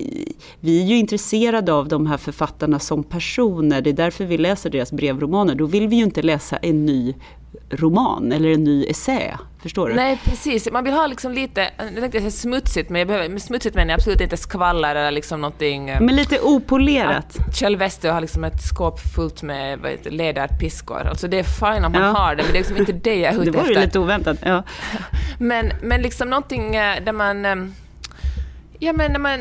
vi 0.59 0.81
är 0.81 0.86
ju 0.86 0.97
intresserade 0.97 1.73
av 1.73 1.88
de 1.88 2.07
här 2.07 2.17
författarna 2.17 2.79
som 2.79 3.03
personer, 3.03 3.81
det 3.81 3.89
är 3.89 3.93
därför 3.93 4.25
vi 4.25 4.38
läser 4.38 4.69
deras 4.69 4.91
brevromaner. 4.91 5.55
Då 5.55 5.65
vill 5.65 5.88
vi 5.88 5.95
ju 5.95 6.03
inte 6.03 6.21
läsa 6.21 6.57
en 6.57 6.86
ny 6.86 7.15
roman 7.69 8.31
eller 8.31 8.49
en 8.49 8.63
ny 8.63 8.85
essä. 8.85 9.39
Förstår 9.63 9.89
du? 9.89 9.95
Nej, 9.95 10.19
precis. 10.23 10.71
Man 10.71 10.83
vill 10.83 10.93
ha 10.93 11.07
liksom 11.07 11.31
lite, 11.31 11.69
jag 11.77 11.95
tänkte 11.95 12.19
säga 12.19 12.31
smutsigt, 12.31 12.89
men 12.89 12.99
jag 12.99 13.07
behöver, 13.07 13.37
smutsigt 13.37 13.75
menar 13.75 13.91
jag 13.91 13.97
absolut 13.97 14.21
inte 14.21 14.37
skvaller 14.37 14.95
eller 14.95 15.11
liksom 15.11 15.41
någonting... 15.41 15.89
Eh, 15.89 16.01
men 16.01 16.15
lite 16.15 16.39
opolerat. 16.39 17.37
Kjell 17.53 17.75
Westö 17.75 18.11
har 18.11 18.21
liksom 18.21 18.43
ett 18.43 18.61
skåp 18.61 18.99
fullt 18.99 19.43
med 19.43 19.79
vad 19.79 20.13
läderpiskor. 20.13 21.07
Alltså 21.07 21.27
det 21.27 21.39
är 21.39 21.43
fint 21.43 21.85
om 21.85 21.91
man 21.91 22.01
ja. 22.01 22.07
har 22.07 22.35
det, 22.35 22.43
men 22.43 22.51
det 22.51 22.57
är 22.57 22.59
liksom 22.59 22.77
inte 22.77 22.93
det 22.93 23.15
jag 23.15 23.33
är 23.33 23.41
ute 23.41 23.49
efter. 23.49 23.51
Det 23.51 23.57
var 23.57 23.81
ju 23.81 23.85
lite 23.85 23.99
oväntat. 23.99 24.37
Ja. 24.41 24.63
men, 25.39 25.71
men 25.81 26.01
liksom 26.01 26.29
någonting 26.29 26.75
eh, 26.75 27.03
där 27.03 27.13
man 27.13 27.45
eh, 27.45 27.55
Ja 28.84 28.93
men 28.93 29.22
man, 29.22 29.39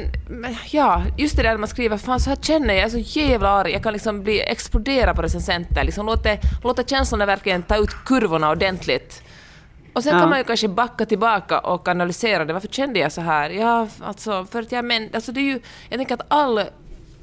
ja, 0.70 1.02
just 1.18 1.36
det 1.36 1.42
där 1.42 1.56
man 1.56 1.68
skriver, 1.68 1.96
fan 1.96 2.20
så 2.20 2.30
här 2.30 2.36
känner 2.36 2.74
jag, 2.74 2.76
jag 2.76 2.84
är 2.84 3.02
så 3.04 3.18
jävla 3.20 3.48
arg, 3.48 3.72
jag 3.72 3.82
kan 3.82 3.92
liksom 3.92 4.22
bli, 4.22 4.40
explodera 4.40 5.14
på 5.14 5.22
recensenter, 5.22 5.84
liksom 5.84 6.06
låta, 6.06 6.28
låta 6.62 6.84
känslorna 6.84 7.26
verkligen 7.26 7.62
ta 7.62 7.76
ut 7.76 7.90
kurvorna 8.04 8.50
ordentligt. 8.50 9.22
Och 9.92 10.02
sen 10.02 10.14
ja. 10.14 10.20
kan 10.20 10.28
man 10.28 10.38
ju 10.38 10.44
kanske 10.44 10.68
backa 10.68 11.06
tillbaka 11.06 11.58
och 11.58 11.88
analysera 11.88 12.44
det, 12.44 12.52
varför 12.52 12.68
kände 12.68 12.98
jag 12.98 13.12
så 13.12 13.20
här? 13.20 13.50
Ja, 13.50 13.88
alltså, 14.00 14.44
för 14.44 14.62
att 14.62 14.72
jag 14.72 14.84
men, 14.84 15.10
alltså 15.14 15.32
det 15.32 15.40
är 15.40 15.44
ju, 15.54 15.60
jag 15.88 15.98
tänker 15.98 16.14
att 16.14 16.26
all, 16.28 16.60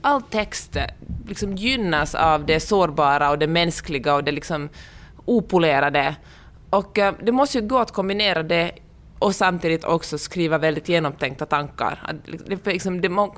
all 0.02 0.22
text 0.22 0.78
liksom 1.28 1.56
gynnas 1.56 2.16
av 2.16 2.46
det 2.46 2.60
sårbara 2.60 3.30
och 3.30 3.40
det 3.40 3.48
mänskliga 3.48 4.16
och 4.16 4.24
det 4.24 4.32
liksom 4.32 4.70
opolerade. 5.26 6.16
Och 6.70 6.98
uh, 6.98 7.12
det 7.24 7.32
måste 7.32 7.58
ju 7.58 7.68
gå 7.68 7.78
att 7.78 7.92
kombinera 7.92 8.44
det 8.44 8.72
och 9.20 9.36
samtidigt 9.36 9.84
också 9.84 10.18
skriva 10.18 10.58
väldigt 10.58 10.90
genomtänkta 10.90 11.46
tankar. 11.46 12.14
Liksom, 12.26 12.50
det, 12.50 12.72
liksom, 12.72 13.02
det, 13.02 13.10
må, 13.10 13.36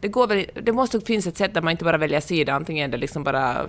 det, 0.00 0.08
går 0.08 0.26
väl, 0.26 0.46
det 0.62 0.72
måste 0.72 1.00
finnas 1.00 1.26
ett 1.26 1.36
sätt 1.36 1.54
där 1.54 1.62
man 1.62 1.70
inte 1.70 1.84
bara 1.84 1.98
väljer 1.98 2.20
sida, 2.20 2.52
antingen 2.52 2.88
är 2.88 2.92
det 2.92 2.98
liksom 2.98 3.24
bara 3.24 3.68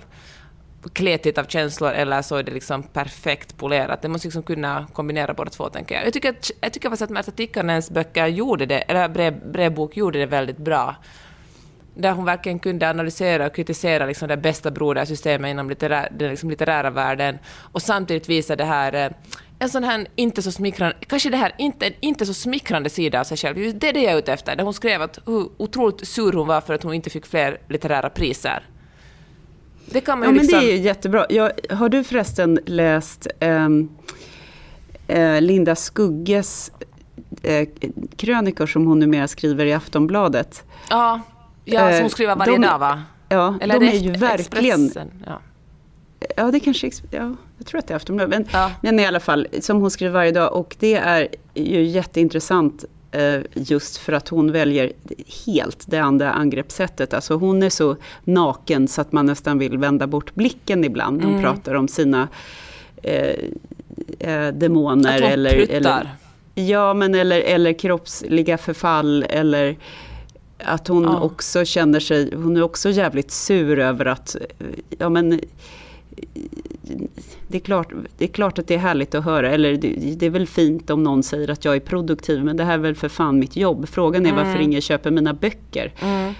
kletigt 0.92 1.38
av 1.38 1.44
känslor 1.44 1.92
eller 1.92 2.22
så 2.22 2.36
är 2.36 2.42
det 2.42 2.52
liksom 2.52 2.82
perfekt 2.82 3.56
polerat. 3.56 4.02
Det 4.02 4.08
måste 4.08 4.26
liksom 4.26 4.42
kunna 4.42 4.86
kombinera 4.92 5.34
båda 5.34 5.50
två, 5.50 5.68
tänker 5.68 5.94
jag. 5.94 6.06
Jag 6.06 6.12
tycker, 6.12 6.30
att, 6.30 6.50
jag 6.60 6.72
tycker 6.72 6.88
faktiskt 6.88 7.02
att 7.02 7.10
Märta 7.10 7.30
Tikkanens 7.30 7.90
böcker 7.90 8.26
gjorde 8.26 8.66
det, 8.66 8.78
eller 8.78 9.08
brev, 9.08 9.52
brevbok 9.52 9.96
gjorde 9.96 10.18
det 10.18 10.26
väldigt 10.26 10.58
bra. 10.58 10.96
Där 11.94 12.12
hon 12.12 12.24
verkligen 12.24 12.58
kunde 12.58 12.90
analysera 12.90 13.46
och 13.46 13.54
kritisera 13.54 14.06
liksom 14.06 14.28
det 14.28 14.36
bästa 14.36 14.70
brodersystemet 14.70 15.50
inom 15.50 15.68
litterär, 15.68 16.08
den 16.12 16.30
liksom 16.30 16.50
litterära 16.50 16.90
världen 16.90 17.38
och 17.72 17.82
samtidigt 17.82 18.28
visa 18.28 18.56
det 18.56 18.64
här 18.64 18.92
eh, 18.92 19.10
en 19.62 19.68
sån 19.68 19.84
här 19.84 20.06
inte 20.16 20.42
så 20.42 20.52
smickrande, 20.52 20.96
kanske 21.06 21.30
det 21.30 21.36
här 21.36 21.54
inte, 21.58 21.92
inte 22.00 22.26
så 22.26 22.34
smickrande 22.34 22.90
sida 22.90 23.20
av 23.20 23.24
sig 23.24 23.36
själv. 23.36 23.56
Det 23.78 23.88
är 23.88 23.92
det 23.92 24.02
jag 24.02 24.12
är 24.12 24.18
ute 24.18 24.32
efter. 24.32 24.56
Där 24.56 24.64
hon 24.64 24.74
skrev 24.74 25.02
att 25.02 25.18
hur 25.26 25.48
otroligt 25.56 26.08
sur 26.08 26.32
hon 26.32 26.46
var 26.46 26.60
för 26.60 26.74
att 26.74 26.82
hon 26.82 26.94
inte 26.94 27.10
fick 27.10 27.26
fler 27.26 27.58
litterära 27.68 28.10
priser. 28.10 28.66
Det 29.86 30.00
kan 30.00 30.18
man 30.18 30.28
ju 30.28 30.34
ja, 30.34 30.42
liksom... 30.42 30.58
men 30.58 30.66
det 30.66 30.72
är 30.72 30.78
jättebra. 30.78 31.26
Jag, 31.28 31.52
har 31.70 31.88
du 31.88 32.04
förresten 32.04 32.58
läst 32.66 33.26
eh, 33.40 33.68
eh, 35.08 35.40
Linda 35.40 35.74
Skugges 35.76 36.72
eh, 37.42 37.68
krönikor 38.16 38.66
som 38.66 38.86
hon 38.86 38.98
numera 38.98 39.28
skriver 39.28 39.66
i 39.66 39.72
Aftonbladet? 39.72 40.64
Ja, 40.90 41.20
ja 41.64 41.92
som 41.92 42.00
hon 42.00 42.10
skriver 42.10 42.36
varje 42.36 42.52
de, 42.52 42.62
dag 42.62 42.78
va? 42.78 43.02
Ja, 43.28 43.58
Eller 43.60 43.80
de 43.80 43.86
det 43.86 43.96
är 43.96 44.00
ju 44.00 44.12
verkligen... 44.12 44.90
Ja. 45.26 45.40
Ja, 46.36 46.50
det 46.50 46.60
kanske... 46.60 46.90
Ja, 47.10 47.34
jag 47.62 47.66
tror 47.66 47.78
att 47.78 47.86
det 47.86 47.94
är 47.94 47.96
Aftonbladet. 47.96 48.30
Men, 48.38 48.46
Ja. 48.52 48.70
men 48.80 49.00
i 49.00 49.06
alla 49.06 49.20
fall, 49.20 49.46
som 49.60 49.80
hon 49.80 49.90
skriver 49.90 50.12
varje 50.12 50.32
dag. 50.32 50.52
Och 50.52 50.76
det 50.78 50.94
är 50.94 51.28
ju 51.54 51.82
jätteintressant 51.82 52.84
eh, 53.12 53.40
just 53.54 53.96
för 53.96 54.12
att 54.12 54.28
hon 54.28 54.52
väljer 54.52 54.92
helt 55.46 55.84
det 55.86 55.98
andra 55.98 56.32
angreppssättet. 56.32 57.14
Alltså 57.14 57.34
hon 57.34 57.62
är 57.62 57.70
så 57.70 57.96
naken 58.24 58.88
så 58.88 59.00
att 59.00 59.12
man 59.12 59.26
nästan 59.26 59.58
vill 59.58 59.78
vända 59.78 60.06
bort 60.06 60.34
blicken 60.34 60.84
ibland. 60.84 61.22
Hon 61.22 61.30
Mm. 61.32 61.42
pratar 61.42 61.74
om 61.74 61.88
sina 61.88 62.28
eh, 63.02 63.34
eh, 64.18 64.48
demoner. 64.54 65.14
Att 65.16 65.22
hon 65.22 65.30
eller, 65.32 65.50
pruttar. 65.50 65.76
eller, 65.76 66.08
ja, 66.54 66.94
men 66.94 67.14
eller, 67.14 67.40
eller 67.40 67.72
kroppsliga 67.72 68.58
förfall. 68.58 69.22
Eller 69.28 69.76
att 70.64 70.88
hon 70.88 71.02
Ja. 71.02 71.20
också 71.20 71.64
känner 71.64 72.00
sig, 72.00 72.34
hon 72.34 72.56
är 72.56 72.62
också 72.62 72.90
jävligt 72.90 73.30
sur 73.30 73.78
över 73.78 74.04
att, 74.06 74.36
ja 74.98 75.08
men 75.08 75.40
det 77.48 77.56
är, 77.56 77.60
klart, 77.60 77.88
det 78.18 78.24
är 78.24 78.28
klart 78.28 78.58
att 78.58 78.66
det 78.66 78.74
är 78.74 78.78
härligt 78.78 79.14
att 79.14 79.24
höra, 79.24 79.50
eller 79.50 79.76
det, 79.76 80.14
det 80.16 80.26
är 80.26 80.30
väl 80.30 80.46
fint 80.46 80.90
om 80.90 81.02
någon 81.02 81.22
säger 81.22 81.50
att 81.50 81.64
jag 81.64 81.76
är 81.76 81.80
produktiv, 81.80 82.44
men 82.44 82.56
det 82.56 82.64
här 82.64 82.74
är 82.74 82.78
väl 82.78 82.94
för 82.94 83.08
fan 83.08 83.38
mitt 83.38 83.56
jobb. 83.56 83.88
Frågan 83.88 84.26
är 84.26 84.32
varför 84.32 84.58
ingen 84.58 84.80
köper 84.80 85.10
mina 85.10 85.34
böcker. 85.34 85.92
Mm. 86.02 86.34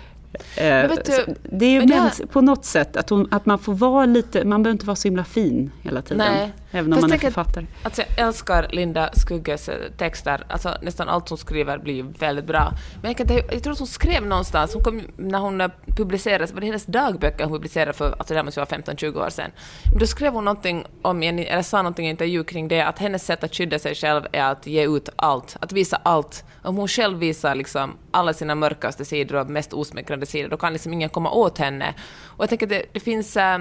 Eh, 0.57 0.91
du, 1.07 1.35
det 1.43 1.67
är 1.67 1.71
ju 1.71 1.81
mäns- 1.81 2.27
på 2.27 2.41
något 2.41 2.65
sätt 2.65 2.97
att, 2.97 3.11
hon, 3.11 3.29
att 3.31 3.47
man 3.47 3.59
får 3.59 3.75
vara 3.75 4.07
lite, 4.07 4.45
man 4.45 4.63
behöver 4.63 4.75
inte 4.75 4.87
vara 4.87 4.97
så 4.97 5.09
himla 5.09 5.25
fin 5.25 5.71
hela 5.83 6.03
tiden. 6.03 6.19
Nej. 6.19 6.53
Även 6.75 6.93
om 6.93 6.97
Fast 6.99 7.03
man 7.03 7.13
är 7.13 7.19
tänk 7.19 7.25
att- 7.25 7.35
författare. 7.35 7.67
Alltså 7.83 8.03
jag 8.17 8.27
älskar 8.27 8.67
Linda 8.71 9.11
Skugges 9.13 9.69
eh, 9.69 9.91
texter. 9.97 10.45
Alltså 10.49 10.75
nästan 10.83 11.09
allt 11.09 11.29
hon 11.29 11.39
skriver 11.39 11.79
blir 11.79 11.95
ju 11.95 12.03
väldigt 12.03 12.45
bra. 12.45 12.73
Men 13.03 13.11
jag, 13.11 13.29
kan, 13.29 13.37
jag 13.37 13.63
tror 13.63 13.73
att 13.73 13.79
hon 13.79 13.89
skrev 13.89 14.27
någonstans, 14.27 14.75
hon 14.75 14.83
kom, 14.83 15.03
när 15.17 15.39
hon 15.39 15.61
eh, 15.61 15.69
publicerade, 15.97 16.53
var 16.53 16.61
det 16.61 16.67
hennes 16.67 16.87
dagböcker 16.87 17.45
hon 17.45 17.53
publicerade 17.53 17.93
för, 17.93 18.07
alltså 18.19 18.35
det 18.35 18.39
här 18.39 18.45
måste 18.45 18.61
vara 18.61 18.69
15-20 18.71 19.27
år 19.27 19.31
sedan. 19.31 19.51
Men 19.91 19.99
då 19.99 20.07
skrev 20.07 20.33
hon 20.33 20.45
någonting 20.45 20.85
om, 21.03 21.23
eller 21.23 21.63
sa 21.63 21.77
någonting 21.83 22.07
i 22.07 22.09
en 22.09 22.15
intervju 22.15 22.45
kring 22.45 22.69
det, 22.69 22.81
att 22.81 22.99
hennes 22.99 23.25
sätt 23.25 23.45
att 23.45 23.55
skydda 23.55 23.79
sig 23.79 23.95
själv 23.95 24.23
är 24.33 24.45
att 24.45 24.67
ge 24.67 24.87
ut 24.87 25.09
allt, 25.17 25.57
att 25.61 25.73
visa 25.73 26.01
allt. 26.03 26.45
Om 26.63 26.77
hon 26.77 26.89
själv 26.89 27.19
visar 27.19 27.55
liksom 27.55 27.97
alla 28.11 28.33
sina 28.33 28.55
mörkaste 28.55 29.05
sidor 29.05 29.37
och 29.41 29.51
mest 29.51 29.73
osmickrande 29.73 30.27
sidor, 30.27 30.49
då 30.49 30.57
kan 30.57 30.73
liksom 30.73 30.93
ingen 30.93 31.09
komma 31.09 31.31
åt 31.31 31.59
henne. 31.59 31.95
Och 32.25 32.43
jag 32.43 32.49
tänker 32.49 32.67
att 32.67 32.71
det, 32.71 32.83
det 32.93 33.01
finns 33.01 33.37
eh, 33.37 33.59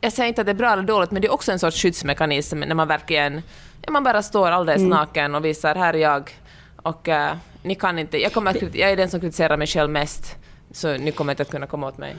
jag 0.00 0.12
säger 0.12 0.28
inte 0.28 0.40
att 0.40 0.46
det 0.46 0.52
är 0.52 0.54
bra 0.54 0.72
eller 0.72 0.82
dåligt, 0.82 1.10
men 1.10 1.22
det 1.22 1.28
är 1.28 1.32
också 1.32 1.52
en 1.52 1.58
sorts 1.58 1.82
skyddsmekanism 1.82 2.60
när 2.60 2.74
man 2.74 2.88
verkligen, 2.88 3.42
man 3.88 4.04
bara 4.04 4.22
står 4.22 4.50
alldeles 4.50 4.82
naken 4.82 5.34
och 5.34 5.44
visar, 5.44 5.74
här 5.74 5.94
är 5.94 5.98
jag, 5.98 6.30
och 6.76 7.08
eh, 7.08 7.36
ni 7.62 7.74
kan 7.74 7.98
inte, 7.98 8.18
jag, 8.18 8.32
kommer 8.32 8.50
att, 8.50 8.74
jag 8.74 8.90
är 8.90 8.96
den 8.96 9.10
som 9.10 9.20
kritiserar 9.20 9.56
mig 9.56 9.66
själv 9.66 9.90
mest, 9.90 10.36
så 10.70 10.96
ni 10.96 11.12
kommer 11.12 11.32
inte 11.32 11.42
att 11.42 11.50
kunna 11.50 11.66
komma 11.66 11.88
åt 11.88 11.98
mig. 11.98 12.16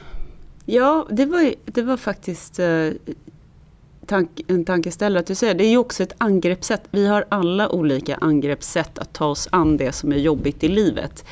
Ja, 0.66 1.08
det 1.10 1.26
var, 1.26 1.54
det 1.66 1.82
var 1.82 1.98
faktiskt 1.98 2.60
eh, 2.60 2.90
tank, 4.06 4.42
en 4.48 4.66
tankeställare 4.66 5.20
att 5.20 5.28
du 5.28 5.36
säger. 5.36 5.54
Det 5.54 5.66
är 5.66 5.70
ju 5.70 5.78
också 5.78 6.04
ett 6.04 6.16
angreppssätt. 6.18 6.84
Vi 6.92 7.08
har 7.08 7.26
alla 7.30 7.70
olika 7.70 8.16
angreppssätt 8.16 9.00
att 9.00 9.14
ta 9.14 9.26
oss 9.26 9.48
an 9.52 9.78
det 9.78 9.92
som 9.92 10.12
är 10.12 10.18
jobbigt 10.18 10.64
i 10.64 10.68
livet. 10.68 11.26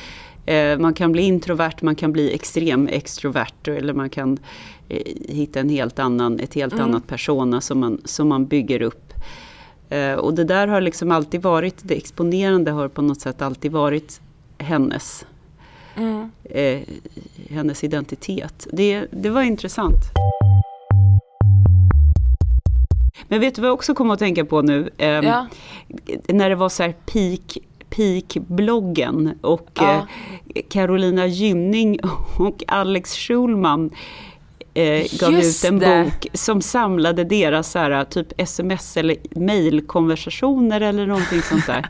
Eh, 0.46 0.78
man 0.78 0.94
kan 0.94 1.12
bli 1.12 1.22
introvert, 1.22 1.82
man 1.82 1.94
kan 1.94 2.12
bli 2.12 2.34
extrem 2.34 2.88
extrovert 2.88 3.68
eller 3.68 3.92
man 3.92 4.10
kan 4.10 4.38
hitta 5.28 5.60
en 5.60 5.68
helt 5.68 5.98
annan, 5.98 6.40
ett 6.40 6.54
helt 6.54 6.74
annat 6.80 7.06
persona 7.06 7.60
som 7.60 7.80
man, 7.80 8.00
som 8.04 8.28
man 8.28 8.46
bygger 8.46 8.82
upp. 8.82 9.12
Eh, 9.88 10.12
och 10.12 10.34
det 10.34 10.44
där 10.44 10.68
har 10.68 10.80
liksom 10.80 11.10
alltid 11.10 11.42
varit, 11.42 11.76
det 11.82 11.94
exponerande 11.94 12.70
har 12.70 12.88
på 12.88 13.02
något 13.02 13.20
sätt 13.20 13.42
alltid 13.42 13.72
varit 13.72 14.20
hennes 14.58 15.26
eh, 16.44 16.80
hennes 17.50 17.84
identitet. 17.84 18.66
Det, 18.72 19.06
det 19.10 19.30
var 19.30 19.42
intressant. 19.42 19.96
Men 23.28 23.40
vet 23.40 23.54
du 23.54 23.60
vad 23.62 23.68
jag 23.68 23.74
också 23.74 23.94
kommer 23.94 24.12
att 24.14 24.18
tänka 24.20 24.44
på 24.44 24.62
nu? 24.62 24.90
Ehm, 24.98 25.24
Ja. 25.24 25.46
När 26.28 26.48
det 26.48 26.54
var 26.54 26.68
så 26.68 26.82
här 26.82 26.94
peak, 27.12 27.58
peak-bloggen 27.90 29.38
och 29.40 29.68
Ja. 29.74 29.94
eh, 30.54 30.62
Carolina 30.68 31.26
Gynning 31.26 31.98
och 32.38 32.62
Alex 32.66 33.14
Schulman 33.16 33.90
eh, 34.76 35.06
gav 35.20 35.32
Just 35.32 35.64
ut 35.64 35.70
en 35.70 35.78
det. 35.78 36.04
bok 36.04 36.26
som 36.32 36.62
samlade 36.62 37.24
deras 37.24 37.70
så 37.70 37.78
här, 37.78 38.04
typ 38.04 38.40
sms 38.40 38.96
eller 38.96 39.16
mailkonversationer 39.40 40.80
eller 40.80 41.06
någonting 41.06 41.42
sånt 41.42 41.66
där. 41.66 41.86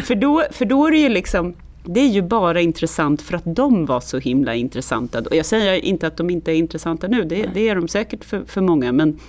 för, 0.02 0.14
då, 0.14 0.44
för 0.50 0.64
då 0.64 0.86
är 0.86 0.90
det 0.90 0.98
ju 0.98 1.08
liksom 1.08 1.54
det 1.84 2.00
är 2.00 2.08
ju 2.08 2.22
bara 2.22 2.60
intressant 2.60 3.22
för 3.22 3.36
att 3.36 3.56
de 3.56 3.86
var 3.86 4.00
så 4.00 4.18
himla 4.18 4.54
intressanta. 4.54 5.20
Och 5.20 5.36
jag 5.36 5.46
säger 5.46 5.84
inte 5.84 6.06
att 6.06 6.16
de 6.16 6.30
inte 6.30 6.52
är 6.52 6.56
intressanta 6.56 7.08
nu, 7.08 7.24
det, 7.24 7.50
det 7.54 7.68
är 7.68 7.74
de 7.74 7.88
säkert 7.88 8.24
för, 8.24 8.44
för 8.46 8.60
många. 8.60 8.92
Men, 8.92 9.20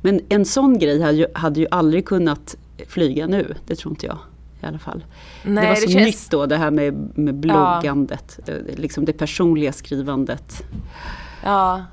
men 0.00 0.20
en 0.28 0.44
sån 0.44 0.78
grej 0.78 1.02
hade 1.02 1.16
ju, 1.18 1.26
hade 1.34 1.60
ju 1.60 1.66
aldrig 1.70 2.04
kunnat 2.06 2.56
flyga 2.88 3.26
nu, 3.26 3.54
det 3.66 3.76
tror 3.76 3.92
inte 3.92 4.06
jag 4.06 4.18
i 4.62 4.66
alla 4.66 4.78
fall. 4.78 5.04
Nej, 5.42 5.62
det 5.64 5.68
var 5.68 5.76
så 5.76 5.86
det 5.86 5.92
känns- 5.92 6.06
nytt 6.06 6.30
då 6.30 6.46
det 6.46 6.56
här 6.56 6.70
med, 6.70 7.18
med 7.18 7.34
bloggandet, 7.34 8.38
det, 8.46 8.78
liksom 8.78 9.04
det 9.04 9.12
personliga 9.12 9.72
skrivandet. 9.72 10.62
Ja. 11.44 11.84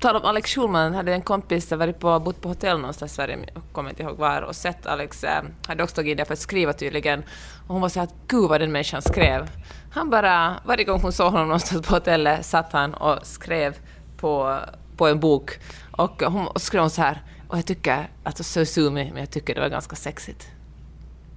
Tal 0.00 0.16
om 0.16 0.24
Alex 0.24 0.50
Schulman, 0.54 0.94
hade 0.94 1.14
en 1.14 1.22
kompis 1.22 1.68
som 1.68 1.78
varit 1.78 1.98
på, 1.98 2.20
bott 2.20 2.40
på 2.40 2.48
hotell 2.48 2.78
någonstans 2.78 3.12
i 3.12 3.14
Sverige, 3.14 3.38
jag 3.54 3.62
kommer 3.72 3.90
inte 3.90 4.02
ihåg 4.02 4.16
var, 4.16 4.42
och 4.42 4.56
sett 4.56 4.86
Alex, 4.86 5.24
eh, 5.24 5.42
hade 5.66 5.82
också 5.82 5.96
tagit 5.96 6.10
in 6.10 6.16
där 6.16 6.24
för 6.24 6.32
att 6.32 6.38
skriva 6.38 6.72
tydligen. 6.72 7.20
Och 7.66 7.72
hon 7.74 7.80
var 7.80 7.88
så 7.88 7.98
här 8.00 8.06
att 8.06 8.14
gud 8.28 8.48
vad 8.48 8.60
den 8.60 8.72
människan 8.72 9.02
skrev. 9.02 9.50
Han 9.90 10.10
bara, 10.10 10.56
varje 10.66 10.84
gång 10.84 11.00
hon 11.00 11.12
såg 11.12 11.32
honom 11.32 11.48
någonstans 11.48 11.86
på 11.86 11.94
hotellet 11.94 12.46
satt 12.46 12.72
han 12.72 12.94
och 12.94 13.26
skrev 13.26 13.76
på, 14.16 14.58
på 14.96 15.06
en 15.06 15.20
bok. 15.20 15.58
Och 15.90 16.22
hon 16.22 16.46
och 16.46 16.60
skrev 16.60 16.80
hon 16.80 16.90
så 16.90 17.02
här, 17.02 17.22
och 17.48 17.58
jag 17.58 17.66
tycker, 17.66 18.08
alltså 18.24 18.44
so 18.44 18.64
sue 18.64 18.90
me, 18.90 19.04
men 19.04 19.16
jag 19.16 19.30
tycker 19.30 19.54
det 19.54 19.60
var 19.60 19.68
ganska 19.68 19.96
sexigt. 19.96 20.48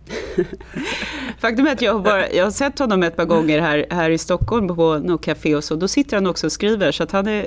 Faktum 1.40 1.68
är 1.68 1.72
att 1.72 1.82
jag 1.82 1.94
har, 1.94 2.00
bara, 2.00 2.32
jag 2.32 2.44
har 2.44 2.52
sett 2.52 2.80
honom 2.80 3.04
ett 3.04 3.16
par 3.16 3.26
gånger 3.26 3.62
här, 3.62 3.86
här 3.90 4.10
i 4.10 4.18
Stockholm 4.18 4.68
på 4.68 4.98
något 4.98 5.22
café 5.26 5.56
och 5.56 5.64
så. 5.64 5.76
Då 5.76 5.88
sitter 5.88 6.18
han 6.18 6.28
också 6.28 6.48
och 6.48 6.52
skriver 6.52 6.92
så 6.92 7.04
att 7.04 7.12
han 7.12 7.28
är 7.28 7.46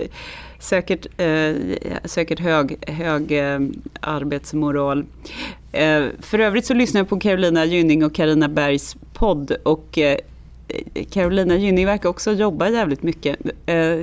säkert, 0.59 1.07
eh, 1.21 1.55
säkert 2.05 2.41
hög, 2.41 2.89
hög 2.91 3.33
eh, 3.33 3.61
arbetsmoral. 4.01 5.05
Eh, 5.73 6.05
för 6.21 6.39
övrigt 6.39 6.67
så 6.67 6.75
lyssnar 6.75 7.01
jag 7.01 7.09
på 7.09 7.21
Carolina 7.21 7.65
Gynning 7.65 8.05
och 8.05 8.15
Karina 8.15 8.49
Bergs 8.49 8.97
podd 9.13 9.57
och 9.63 9.99
eh, 9.99 10.19
Carolina 11.11 11.57
Gynning 11.57 11.87
verkar 11.87 12.09
också 12.09 12.33
jobba 12.33 12.69
jävligt 12.69 13.03
mycket. 13.03 13.37
Eh, 13.67 13.99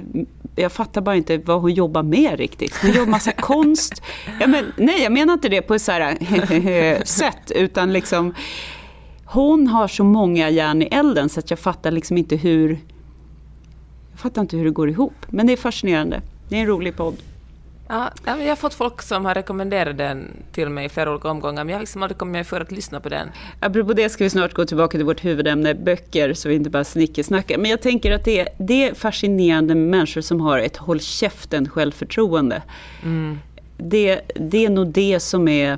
jag 0.55 0.71
fattar 0.71 1.01
bara 1.01 1.15
inte 1.15 1.37
vad 1.37 1.61
hon 1.61 1.73
jobbar 1.73 2.03
med 2.03 2.37
riktigt. 2.37 2.75
Hon 2.81 2.91
gör 2.91 3.05
massa 3.05 3.31
konst. 3.37 4.01
Ja, 4.39 4.47
men, 4.47 4.65
nej, 4.77 5.03
jag 5.03 5.11
menar 5.11 5.33
inte 5.33 5.49
det 5.49 5.61
på 5.61 5.75
ett 5.75 5.81
så 5.81 5.91
här 5.91 7.05
sätt, 7.05 7.51
utan 7.55 7.93
liksom 7.93 8.33
hon 9.25 9.67
har 9.67 9.87
så 9.87 10.03
många 10.03 10.49
järn 10.49 10.81
i 10.81 10.85
elden 10.85 11.29
så 11.29 11.39
att 11.39 11.49
jag 11.49 11.59
fattar 11.59 11.91
liksom 11.91 12.17
inte 12.17 12.35
hur 12.35 12.79
jag 14.11 14.19
fattar 14.19 14.41
inte 14.41 14.57
hur 14.57 14.65
det 14.65 14.71
går 14.71 14.89
ihop. 14.89 15.25
Men 15.27 15.47
det 15.47 15.53
är 15.53 15.57
fascinerande. 15.57 16.21
Det 16.49 16.55
är 16.55 16.59
en 16.59 16.67
rolig 16.67 16.95
podd. 16.97 17.15
Ja, 17.91 18.11
jag 18.25 18.35
har 18.35 18.55
fått 18.55 18.73
folk 18.73 19.01
som 19.01 19.25
har 19.25 19.33
rekommenderat 19.35 19.97
den 19.97 20.31
till 20.51 20.69
mig 20.69 20.85
i 20.85 20.89
flera 20.89 21.11
olika 21.11 21.29
omgångar, 21.29 21.63
men 21.63 21.69
jag 21.69 21.75
har 21.75 21.79
liksom 21.81 22.03
aldrig 22.03 22.17
kommit 22.17 22.31
mig 22.31 22.43
för 22.43 22.61
att 22.61 22.71
lyssna 22.71 22.99
på 22.99 23.09
den. 23.09 23.29
Apropå 23.59 23.93
det 23.93 24.09
ska 24.09 24.23
vi 24.23 24.29
snart 24.29 24.53
gå 24.53 24.65
tillbaka 24.65 24.97
till 24.97 25.05
vårt 25.05 25.25
huvudämne 25.25 25.75
böcker, 25.75 26.33
så 26.33 26.49
vi 26.49 26.55
inte 26.55 26.69
bara 26.69 26.83
snickesnackar. 26.83 27.57
Men 27.57 27.71
jag 27.71 27.81
tänker 27.81 28.11
att 28.11 28.25
det 28.25 28.39
är, 28.39 28.47
det 28.57 28.89
är 28.89 28.93
fascinerande 28.93 29.75
med 29.75 29.87
människor 29.87 30.21
som 30.21 30.41
har 30.41 30.59
ett 30.59 30.77
håll 30.77 30.99
käften 30.99 31.69
självförtroende. 31.69 32.61
Det, 33.77 34.21
det 34.35 34.65
är 34.65 34.69
nog 34.69 34.87
det 34.87 35.19
som 35.19 35.47
är 35.47 35.77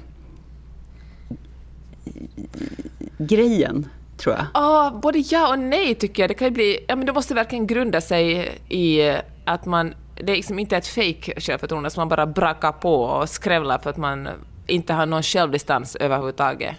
grejen, 3.17 3.87
tror 4.17 4.35
jag. 4.35 4.45
Ja, 4.53 4.99
både 5.03 5.19
ja 5.19 5.49
och 5.49 5.59
nej 5.59 5.95
tycker 5.95 6.23
jag. 6.23 6.29
Det 6.29 6.33
kan 6.33 6.47
ju 6.47 6.51
bli, 6.51 6.85
ja 6.87 6.95
men 6.95 7.05
det 7.05 7.13
måste 7.13 7.33
verkligen 7.33 7.67
grunda 7.67 8.01
sig 8.01 8.51
i 8.69 9.15
att 9.45 9.65
man, 9.65 9.93
det 10.23 10.31
är 10.31 10.35
liksom 10.35 10.59
inte 10.59 10.77
ett 10.77 10.87
fake 10.87 11.41
självförtroende 11.41 11.89
som 11.89 12.01
man 12.01 12.09
bara 12.09 12.25
brakar 12.25 12.71
på 12.71 13.03
och 13.03 13.29
skrävlar 13.29 13.79
för 13.79 13.89
att 13.89 13.97
man 13.97 14.29
inte 14.67 14.93
har 14.93 15.05
någon 15.05 15.23
självdistans 15.23 15.95
överhuvudtaget. 15.95 16.75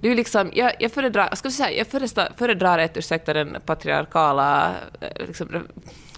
Det 0.00 0.08
är 0.10 0.14
liksom, 0.14 0.50
jag, 0.54 0.72
jag 0.78 0.92
föredrar, 0.92 1.34
ska 1.34 1.50
säga, 1.50 1.78
jag 1.78 1.86
föredrar, 1.86 2.32
föredrar 2.36 2.78
ett, 2.78 2.96
ursäkta 2.96 3.32
den 3.32 3.56
patriarkala 3.66 4.74
eh, 5.00 5.26
liksom, 5.26 5.66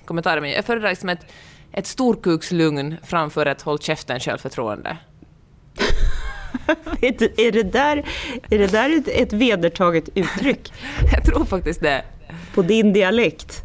kommentaren, 0.05 0.43
men 0.43 0.51
jag 0.51 0.65
föredrar 0.65 0.89
liksom 0.89 1.09
ett, 1.09 1.27
ett 1.73 1.87
storkukslugn 1.87 2.97
framför 3.05 3.47
ett 3.47 3.63
håll 3.63 3.79
käften 3.79 4.21
självförtroende. 4.21 4.97
Är 7.01 7.15
det, 7.19 7.41
är 7.47 7.53
det 7.53 7.63
där, 7.63 8.05
är 8.51 8.59
det 8.59 8.67
där 8.67 9.03
ett, 9.07 9.33
vedertaget 9.33 10.09
uttryck 10.15 10.73
Jag 11.13 11.25
tror 11.25 11.45
faktiskt 11.45 11.81
det. 11.81 12.03
på 12.55 12.63
din 12.63 12.93
dialekt? 12.93 13.63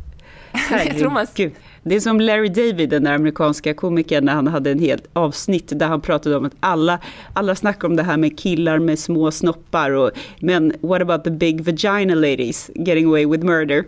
Jag 0.71 0.97
tror 0.97 1.09
man- 1.09 1.27
Herregud. 1.35 1.53
Det 1.83 1.95
är 1.95 1.99
som 1.99 2.21
Larry 2.21 2.49
David, 2.49 2.89
den 2.89 3.03
där 3.03 3.13
amerikanska 3.13 3.73
komikern, 3.73 4.25
när 4.25 4.33
han 4.33 4.47
hade 4.47 4.71
en 4.71 4.79
helt 4.79 5.03
avsnitt 5.13 5.71
där 5.79 5.87
han 5.87 6.01
pratade 6.01 6.35
om 6.37 6.45
att 6.45 6.55
alla, 6.59 6.99
alla 7.33 7.55
snackar 7.55 7.87
om 7.87 7.95
det 7.95 8.03
här 8.03 8.17
med 8.17 8.39
killar 8.39 8.79
med 8.79 8.99
små 8.99 9.31
snoppar 9.31 9.91
och 9.91 10.11
men 10.39 10.73
what 10.81 11.01
about 11.01 11.23
the 11.23 11.31
big 11.31 11.61
vagina 11.65 12.15
ladies 12.15 12.71
getting 12.75 13.05
away 13.05 13.25
with 13.25 13.45
murder? 13.45 13.83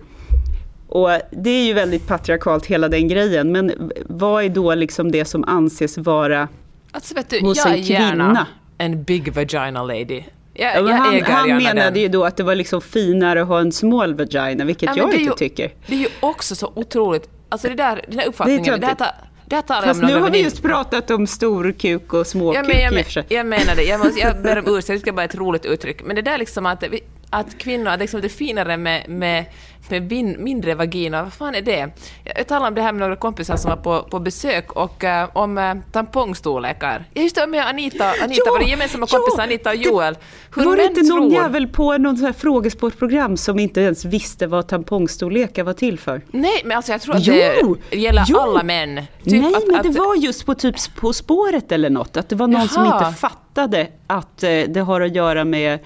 Och 0.90 1.10
det 1.32 1.50
är 1.50 1.66
ju 1.66 1.74
väldigt 1.74 2.08
patriarkalt 2.08 2.66
hela 2.66 2.88
den 2.90 3.08
grejen, 3.08 3.52
men 3.52 3.92
vad 4.10 4.44
är 4.44 4.50
då 4.50 4.76
liksom 4.76 5.12
det 5.12 5.26
som 5.26 5.44
anses 5.44 5.98
vara 5.98 6.48
Alltså 6.92 7.16
vet 7.16 7.30
du, 7.30 7.40
hos 7.42 7.58
jag 7.58 7.78
en 7.78 7.84
kvinna? 7.84 8.00
gärna 8.00 8.48
en 8.78 9.04
big 9.04 9.34
vagina 9.34 9.84
lady. 9.84 10.24
Jag, 10.54 10.76
jag 10.76 10.84
han 10.94 11.22
han 11.24 11.48
menade 11.58 11.90
den. 11.90 12.02
ju 12.02 12.08
då 12.08 12.24
att 12.26 12.38
det 12.38 12.44
var 12.44 12.56
liksom 12.56 12.82
finare 12.82 13.42
att 13.42 13.48
ha 13.48 13.60
en 13.60 13.72
small 13.72 14.14
vagina, 14.16 14.66
vilket 14.66 14.90
Ja, 14.90 14.94
jag 14.98 15.14
inte 15.14 15.24
ju- 15.24 15.32
tycker. 15.50 15.72
Det 15.88 15.96
är 15.96 16.00
ju 16.00 16.08
också 16.20 16.56
så 16.56 16.72
otroligt, 16.76 17.30
alltså 17.50 17.68
det 17.70 17.76
där, 17.76 18.02
den 18.08 18.20
här 18.20 18.28
uppfattningen, 18.28 18.64
Det 18.64 18.72
det, 18.78 18.88
här, 18.88 18.96
töntigt. 18.96 19.00
ta, 19.20 19.26
det 19.46 19.56
här 19.56 19.62
jag 19.62 19.84
Fast 19.84 20.02
nu 20.02 20.20
har 20.22 20.30
vi 20.30 20.44
just 20.44 20.62
pratat 20.62 21.12
om 21.12 21.28
stor 21.28 21.72
kuk 21.72 22.14
och 22.14 22.28
små 22.28 22.54
Ja, 22.56 22.62
kuk 22.62 22.72
men 22.74 22.82
jag, 22.82 22.94
men, 22.94 23.04
jag 23.30 23.46
menar 23.46 23.76
det, 23.76 23.84
jag, 23.84 24.00
måste, 24.00 24.20
jag 24.20 24.42
ber 24.42 24.60
om 24.60 24.78
ursäkt, 24.78 24.88
det 24.88 25.00
ska 25.00 25.14
bara 25.14 25.24
ett 25.26 25.36
roligt 25.36 25.66
uttryck. 25.66 26.04
Men 26.06 26.16
det 26.16 26.22
där 26.22 26.38
liksom 26.38 26.66
att, 26.66 26.84
vi- 26.84 27.04
att 27.36 27.58
kvinnor, 27.58 27.88
att 27.88 28.00
liksom 28.00 28.22
det 28.22 28.28
är 28.28 28.30
finare 28.30 28.78
med, 28.78 29.10
med, 29.10 29.46
med 29.90 30.10
vin, 30.10 30.36
mindre 30.40 30.76
vagina, 30.76 31.24
vad 31.24 31.34
fan 31.34 31.56
är 31.56 31.62
det? 31.62 31.90
Jag 32.36 32.48
talade 32.48 32.68
om 32.68 32.76
det 32.76 32.82
här 32.82 32.92
med 32.92 33.00
några 33.00 33.16
kompisar 33.16 33.58
som 33.58 33.70
var 33.70 33.78
på, 33.78 34.04
på 34.10 34.20
besök 34.20 34.72
och 34.72 35.04
eh, 35.04 35.30
om 35.34 35.58
uh, 35.58 35.76
tampongstorlekar. 35.92 37.06
Ja, 37.14 37.22
just 37.22 37.36
det, 37.36 37.48
med 37.48 37.68
Anita, 37.68 38.06
Anita 38.24 38.52
var 38.52 38.60
det 38.60 38.66
gemensamma 38.66 39.08
kompisar, 39.08 39.44
Anita 39.44 39.70
och 39.70 39.76
Joel. 39.76 40.18
Hur 40.56 40.66
var 40.66 40.78
det 40.78 40.84
inte 40.84 41.02
någon 41.02 41.32
tror- 41.32 41.44
jävel 41.44 41.68
på 41.68 41.92
här 41.92 42.34
frågesportprogram 42.34 43.38
som 43.38 43.60
inte 43.60 43.82
ens 43.82 44.06
visste 44.06 44.48
vad 44.48 44.68
tampongstorlekar 44.68 45.64
var 45.64 45.74
till 45.74 46.00
för? 46.00 46.22
Nej, 46.32 46.62
men 46.66 46.78
alltså 46.78 46.92
jag 46.92 47.02
tror 47.02 47.16
att 47.16 47.28
Jo, 47.28 47.78
det 47.90 47.98
gäller 47.98 48.24
jo. 48.28 48.40
alla 48.40 48.64
män. 48.64 48.96
Typ 49.24 49.42
Nej, 49.42 49.56
att, 49.56 49.68
men 49.68 49.76
att, 49.76 49.84
det 49.84 49.90
var 50.00 50.16
just 50.16 50.46
på 50.46 50.56
typ 50.56 50.76
På 50.96 51.14
spåret 51.14 51.72
eller 51.72 51.90
något, 51.90 52.18
att 52.18 52.30
det 52.30 52.36
var 52.36 52.48
någon 52.48 52.68
som 52.68 52.86
Jaha. 52.86 53.08
inte 53.08 53.20
fattade 53.20 53.88
att 54.08 54.44
eh, 54.44 54.50
det 54.50 54.80
har 54.80 55.02
att 55.02 55.16
göra 55.16 55.46
med 55.46 55.80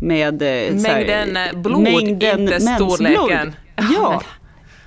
med 0.00 0.42
eh, 0.42 0.78
så 0.78 0.88
här, 0.88 1.06
Mängden, 1.06 1.36
eh, 1.36 1.52
blod, 1.62 1.88
inte 1.88 2.36
mensblod. 2.36 2.92
storleken. 2.92 3.56
Ja, 3.76 4.22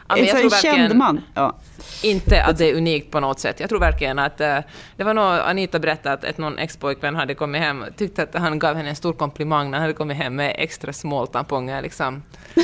Ja, 0.08 0.16
men 0.16 0.20
en 0.20 0.26
jag 0.30 0.40
tror 0.40 0.50
verkligen- 0.50 0.98
man. 0.98 1.22
Ja. 1.34 1.58
Inte 2.04 2.44
att 2.44 2.58
det 2.58 2.70
är 2.70 2.76
unikt 2.76 3.12
på 3.12 3.20
något 3.20 3.40
sätt. 3.40 3.60
Jag 3.60 3.70
tror 3.70 3.80
verkligen 3.80 4.20
att 4.20 4.42
eh, 4.42 4.58
det 4.98 5.04
var 5.04 5.14
nog 5.14 5.24
Anita 5.26 5.80
berättade 5.80 6.14
att 6.16 6.24
ett 6.24 6.38
någon 6.38 6.58
ex-pojkvän 6.58 7.16
hade 7.16 7.36
kommit 7.36 7.62
hem 7.62 7.86
tyckte 7.98 8.24
att 8.24 8.34
han 8.36 8.60
gav 8.60 8.76
henne 8.76 8.90
en 8.90 8.96
stor 8.96 9.14
komplimang 9.14 9.72
när 9.72 9.78
han 9.78 9.82
hade 9.82 9.94
kommit 9.94 10.18
hem 10.18 10.36
med 10.36 10.56
extra 10.58 10.94
small 10.94 11.28
tamponger 11.28 11.82
liksom. 11.82 12.24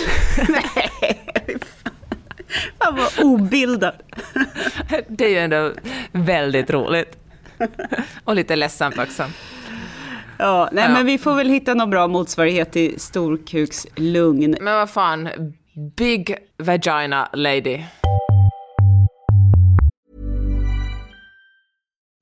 Han 2.77 2.95
var 2.95 3.07
obildad. 3.23 3.93
Det 5.07 5.25
är 5.25 5.29
ju 5.29 5.37
ändå 5.37 5.71
väldigt 6.11 6.69
roligt. 6.69 7.17
Och 8.23 8.35
lite 8.35 8.55
ledsamt 8.55 8.97
också. 8.99 9.23
Ja, 10.39 10.69
nej, 10.71 10.83
Ja. 10.83 10.89
men 10.93 11.05
vi 11.05 11.17
får 11.17 11.35
väl 11.35 11.49
hitta 11.49 11.73
någon 11.73 11.89
bra 11.89 12.07
motsvarighet 12.07 12.71
till 12.71 12.99
storkukslugn. 12.99 14.55
Men 14.61 14.75
vad 14.75 14.89
fan, 14.89 15.29
big 15.97 16.35
vagina 16.57 17.29
lady. 17.33 17.79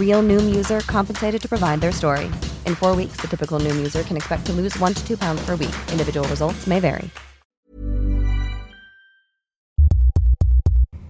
Real 0.00 0.22
Noom 0.22 0.58
user 0.58 0.80
compensated 0.80 1.42
to 1.42 1.48
provide 1.48 1.80
their 1.80 1.92
story. 1.92 2.24
In 2.66 2.74
four 2.74 2.96
weeks, 2.96 3.20
the 3.20 3.28
typical 3.28 3.60
Noom 3.60 3.76
user 3.76 4.02
can 4.02 4.16
expect 4.16 4.46
to 4.46 4.52
lose 4.52 4.78
one 4.78 4.94
to 4.94 5.06
two 5.06 5.16
pounds 5.16 5.46
per 5.46 5.56
week. 5.56 5.74
Individual 5.92 6.28
results 6.28 6.66
may 6.66 6.80
vary. 6.80 7.10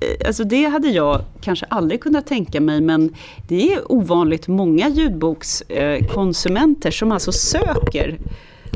Eh, 0.01 0.27
alltså 0.27 0.45
det 0.45 0.65
hade 0.65 0.89
jag 0.89 1.25
kanske 1.41 1.67
aldrig 1.69 2.01
kunnat 2.01 2.27
tänka 2.27 2.61
mig, 2.61 2.81
men 2.81 3.15
det 3.49 3.73
är 3.73 3.93
ovanligt 3.93 4.49
många 4.49 4.89
ljudbokskonsumenter 4.89 6.89
eh, 6.89 6.93
som 6.93 7.13
alltså 7.13 7.33
söker 7.33 8.19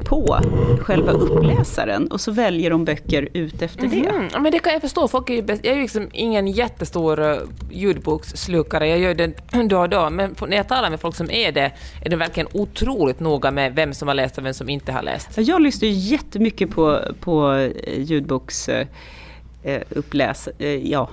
på 0.04 0.38
själva 0.80 1.12
uppläsaren 1.12 2.08
och 2.08 2.20
så 2.20 2.32
väljer 2.32 2.70
de 2.70 2.84
böcker 2.84 3.28
ut 3.32 3.62
efter 3.62 3.86
det. 3.86 4.08
Mm, 4.08 4.28
ja, 4.32 4.40
men 4.40 4.52
det 4.52 4.58
kan 4.58 4.72
jag 4.72 4.82
förstå. 4.82 5.08
Folk 5.08 5.30
är 5.30 5.42
bäst, 5.42 5.64
jag 5.64 5.72
är 5.72 5.76
ju 5.76 5.82
liksom 5.82 6.08
ingen 6.12 6.46
jättestor 6.46 7.20
uh, 7.20 7.38
ljudboksslukare, 7.70 8.88
jag 8.88 8.98
gör 8.98 9.14
det 9.14 9.32
då 9.68 9.80
och 9.80 9.88
då, 9.88 10.10
men 10.10 10.34
när 10.48 10.56
jag 10.56 10.68
talar 10.68 10.90
med 10.90 11.00
folk 11.00 11.16
som 11.16 11.30
är 11.30 11.52
det, 11.52 11.72
är 12.04 12.10
de 12.10 12.16
verkligen 12.16 12.48
otroligt 12.52 13.20
noga 13.20 13.50
med 13.50 13.74
vem 13.74 13.94
som 13.94 14.08
har 14.08 14.14
läst 14.14 14.38
och 14.38 14.44
vem 14.44 14.54
som 14.54 14.68
inte 14.68 14.92
har 14.92 15.02
läst. 15.02 15.28
Jag 15.36 15.62
lyssnar 15.62 15.88
ju 15.88 15.94
jättemycket 15.94 16.70
på, 16.70 17.00
på 17.20 17.52
eh, 17.52 18.00
ljudboks 18.02 18.68
eh, 18.68 18.86
eh, 19.62 19.82
uppläs, 19.90 20.48
eh, 20.58 20.90
ja, 20.90 21.08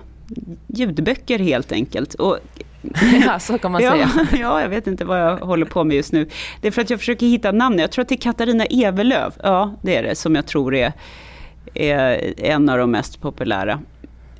ljudböcker 0.67 1.39
helt 1.39 1.71
enkelt. 1.71 2.13
Och, 2.13 2.37
Ja, 3.25 3.39
så 3.39 3.57
kan 3.57 3.71
man 3.71 3.83
ja, 3.83 3.91
säga. 3.91 4.09
ja, 4.41 4.61
jag 4.61 4.69
vet 4.69 4.87
inte 4.87 5.05
vad 5.05 5.21
jag 5.21 5.37
håller 5.37 5.65
på 5.65 5.83
med 5.83 5.95
just 5.95 6.11
nu. 6.11 6.29
Det 6.61 6.67
är 6.67 6.71
för 6.71 6.81
att 6.81 6.89
jag 6.89 6.99
försöker 6.99 7.25
hitta 7.25 7.51
namn. 7.51 7.79
Jag 7.79 7.91
tror 7.91 8.01
att 8.01 8.09
det 8.09 8.15
är 8.15 8.17
Katarina 8.17 8.65
Evelöv, 8.65 9.33
ja 9.43 9.75
det 9.81 9.95
är 9.95 10.03
det, 10.03 10.15
som 10.15 10.35
jag 10.35 10.45
tror 10.45 10.75
är, 10.75 10.93
är 11.73 12.33
en 12.37 12.69
av 12.69 12.77
de 12.77 12.91
mest 12.91 13.21
populära. 13.21 13.79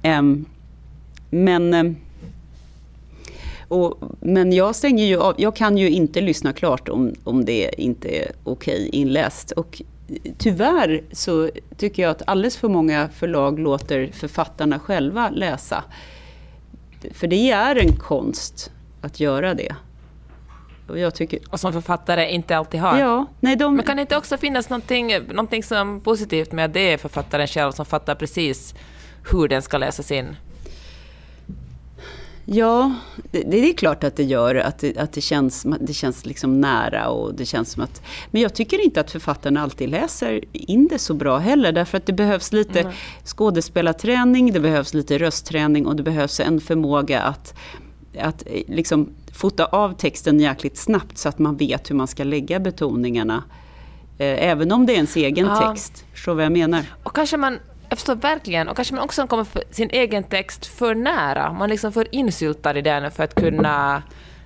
Em, 0.02 0.46
men... 1.30 1.96
och, 3.68 3.98
men 4.20 4.54
jag 4.54 4.76
stänger 4.76 5.06
ju 5.06 5.20
av, 5.20 5.36
jag 5.38 5.56
kan 5.56 5.78
ju 5.78 5.90
inte 5.90 6.22
lyssna 6.22 6.54
klart 6.54 6.90
om, 6.90 7.14
om 7.24 7.46
det 7.46 7.72
inte 7.78 8.10
är 8.10 8.32
okej 8.44 8.90
inläst. 8.92 9.52
Och 9.52 9.82
tyvärr 10.38 11.02
så 11.12 11.50
tycker 11.78 12.04
jag 12.04 12.12
att 12.12 12.22
alldeles 12.28 12.58
för 12.58 12.68
många 12.68 13.10
förlag 13.10 13.60
låter 13.60 14.10
författarna 14.14 14.80
själva 14.80 15.30
läsa. 15.30 15.84
För 17.14 17.28
det 17.28 17.52
är 17.52 17.76
en 17.76 17.96
konst 17.96 18.72
att 19.02 19.20
göra 19.20 19.54
det. 19.54 19.76
Och 20.88 21.00
jag 21.00 21.16
tycker... 21.16 21.40
Och 21.50 21.60
som 21.60 21.74
författare 21.74 22.32
inte 22.32 22.58
alltid 22.58 22.80
har. 22.80 23.00
Ja, 23.00 23.26
nej 23.40 23.56
de... 23.56 23.76
Men 23.76 23.86
kan 23.86 23.96
det 23.96 24.02
inte 24.02 24.18
också 24.18 24.38
finnas 24.38 24.70
någonting, 24.70 25.20
någonting 25.28 25.64
som 25.64 26.02
positivt 26.02 26.52
med 26.52 26.66
att 26.66 26.74
det 26.74 26.94
är 26.94 26.98
författaren 26.98 27.48
själv 27.48 27.72
som 27.72 27.86
fattar 27.86 28.16
precis 28.16 28.76
hur 29.32 29.48
den 29.48 29.62
ska 29.62 29.78
läsas 29.78 30.12
in? 30.12 30.36
Ja, 32.46 32.94
det, 33.32 33.42
det 33.42 33.70
är 33.70 33.74
klart 33.74 34.04
att 34.04 34.16
det 34.16 34.24
gör. 34.24 34.56
Att 34.56 34.80
det, 34.80 34.98
att 34.98 35.14
det 35.14 35.22
känns, 35.22 35.66
det 35.80 35.94
känns 35.94 36.26
liksom 36.26 36.62
nära 36.62 37.10
och 37.10 37.34
det 37.36 37.46
känns 37.46 37.72
som 37.72 37.84
att... 37.84 38.02
Men 38.32 38.42
jag 38.42 38.54
tycker 38.54 38.84
inte 38.84 39.02
att 39.02 39.12
författaren 39.12 39.58
alltid 39.58 39.90
läser 39.90 40.42
in 40.52 40.88
det 40.88 41.00
så 41.00 41.14
bra 41.14 41.38
heller. 41.38 41.72
Därför 41.72 41.98
att 41.98 42.06
det 42.06 42.14
behövs 42.14 42.54
lite 42.54 42.94
skådespelarträning, 43.26 44.54
det 44.54 44.60
behövs 44.60 44.94
lite 44.94 45.18
röstträning 45.18 45.86
och 45.88 45.96
det 45.96 46.04
behövs 46.04 46.40
en 46.40 46.62
förmåga 46.62 47.22
att, 47.22 47.54
att 48.20 48.44
eh, 48.46 48.62
liksom 48.68 49.10
fota 49.34 49.66
av 49.66 49.94
texten 49.94 50.40
jäkligt 50.40 50.78
snabbt 50.78 51.18
så 51.18 51.30
att 51.30 51.40
man 51.40 51.58
vet 51.58 51.90
hur 51.90 51.96
man 51.96 52.08
ska 52.08 52.24
lägga 52.24 52.60
betoningarna. 52.60 53.44
Eh, 54.18 54.48
Även 54.50 54.72
om 54.72 54.86
det 54.86 54.94
är 54.94 54.96
ens 54.96 55.16
egen 55.16 55.46
Ja. 55.46 55.56
text. 55.74 56.06
Förstår 56.14 56.34
vad 56.36 56.46
jag 56.46 56.52
menar? 56.52 56.86
Och 57.04 57.16
kanske 57.16 57.38
man, 57.38 57.58
jag 57.92 57.98
förstår 57.98 58.16
verkligen, 58.16 58.70
och 58.70 58.76
kanske 58.76 58.96
man 58.96 59.04
också 59.04 59.28
kommer 59.28 59.48
sin 59.72 59.90
egen 59.90 60.24
text 60.24 60.66
för 60.66 60.96
nära. 60.96 61.54
Man 61.54 61.70
liksom 61.70 61.94
för 61.94 62.16
insyltad 62.16 62.78
i 62.78 62.82
den 62.82 63.12
för 63.12 63.24
att 63.24 63.36
kunna 63.36 64.04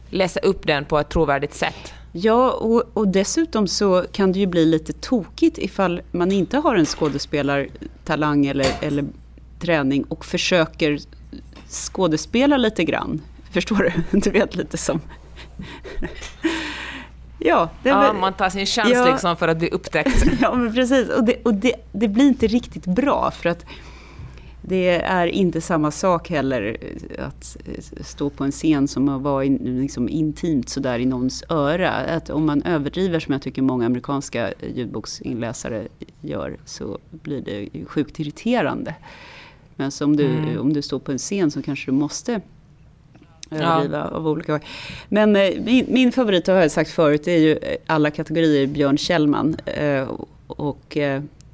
läsa 0.10 0.40
upp 0.40 0.68
den 0.68 0.86
på 0.86 1.00
ett 1.00 1.10
trovärdigt 1.10 1.54
sätt. 1.54 1.94
Ja, 2.12 2.52
och, 2.52 2.84
och, 2.94 3.08
dessutom 3.08 3.68
så 3.68 4.06
kan 4.12 4.32
det 4.32 4.40
ju 4.40 4.46
bli 4.46 4.66
lite 4.66 4.94
tokigt 4.94 5.58
ifall 5.58 6.02
man 6.12 6.32
inte 6.32 6.58
har 6.58 6.76
en 6.76 6.86
skådespelartalang 6.86 8.46
eller, 8.46 8.68
eller 8.82 9.06
träning 9.60 10.04
och 10.04 10.26
försöker 10.26 11.00
skådespela 11.70 12.58
lite 12.58 12.84
grann. 12.84 13.22
Förstår 13.52 13.78
du? 13.78 13.92
Du 14.20 14.30
vet 14.30 14.56
lite 14.56 14.78
som 14.78 15.02
ja, 17.40 17.70
ja, 17.84 18.14
man 18.14 18.34
tar 18.34 18.50
sin 18.50 18.66
chans 18.66 18.92
ja, 18.94 19.06
liksom 19.06 19.38
för 19.38 19.48
att 19.48 19.58
bli 19.58 19.70
upptäckt. 19.70 20.26
ja, 20.42 20.56
men 20.56 20.74
precis. 20.74 21.10
Och, 21.10 21.24
det, 21.24 21.36
och 21.44 21.54
det, 21.54 21.74
det 21.92 22.08
blir 22.08 22.28
inte 22.28 22.48
riktigt 22.48 22.86
bra 22.86 23.32
för 23.32 23.50
att 23.50 23.66
det 24.68 25.02
är 25.02 25.28
inte 25.28 25.62
samma 25.62 25.92
sak 25.92 26.30
heller 26.30 26.78
eh, 26.82 27.28
att 27.28 27.58
eh, 27.66 28.04
stå 28.04 28.30
på 28.30 28.44
en 28.44 28.52
scen 28.52 28.88
som 28.88 29.10
att 29.10 29.22
vara 29.22 29.46
in, 29.46 29.82
liksom 29.82 30.10
intimt 30.10 30.70
sådär 30.70 31.00
i 31.00 31.06
någons 31.06 31.44
öra. 31.50 31.92
Att 31.92 32.30
om 32.30 32.46
man 32.46 32.62
överdriver 32.62 33.20
som 33.20 33.32
jag 33.32 33.42
tycker 33.42 33.62
många 33.62 33.86
amerikanska 33.86 34.54
ljudboksinläsare 34.76 35.88
gör 36.22 36.58
så 36.66 37.00
blir 37.12 37.42
det 37.42 37.86
sjukt 37.86 38.20
irriterande. 38.20 38.96
Men 39.76 39.92
om 40.02 40.16
du, 40.16 40.26
mm. 40.26 40.60
om 40.60 40.74
du 40.74 40.82
står 40.82 41.00
på 41.00 41.12
en 41.12 41.18
scen 41.18 41.52
så 41.52 41.62
kanske 41.62 41.92
du 41.92 41.96
måste 41.96 42.42
överdriva 43.56 43.98
ja. 43.98 44.18
av 44.18 44.28
olika 44.28 44.60
Men 45.10 45.36
eh, 45.36 45.50
min, 45.64 45.86
min 45.88 46.12
favorit, 46.12 46.48
har 46.48 46.56
jag 46.56 46.72
sagt 46.72 46.92
förut, 46.92 47.28
är 47.28 47.38
ju 47.38 47.60
alla 47.88 48.12
kategorier 48.12 48.68
Björn 48.68 48.98
Kjellman. 48.98 49.58
och 50.48 50.98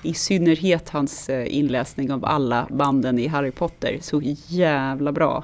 i 0.03 0.13
synnerhet 0.13 0.89
hans 0.89 1.29
eh, 1.29 1.57
inläsning 1.57 2.11
av 2.11 2.25
alla 2.25 2.67
banden 2.69 3.19
i 3.19 3.27
Harry 3.27 3.51
Potter. 3.51 3.97
Så 4.01 4.21
jävla 4.47 5.11
bra. 5.11 5.43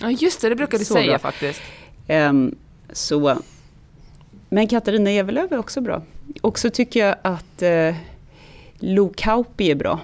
Ja 0.00 0.10
just 0.10 0.40
det, 0.40 0.48
det 0.48 0.56
brukar 0.56 0.78
du 0.78 0.84
säga 0.84 1.12
bra. 1.12 1.18
faktiskt. 1.18 1.62
Um, 2.08 2.54
så, 2.92 3.38
men 4.48 4.68
Katarina 4.68 5.10
Evelöv 5.10 5.52
är 5.52 5.58
också 5.58 5.80
bra. 5.80 6.02
Och 6.40 6.58
så 6.58 6.70
tycker 6.70 7.06
jag 7.06 7.16
att 7.22 7.62
uh, 7.62 7.94
Lo 8.78 9.12
Kauppi 9.16 9.70
är 9.70 9.74
bra. 9.74 10.00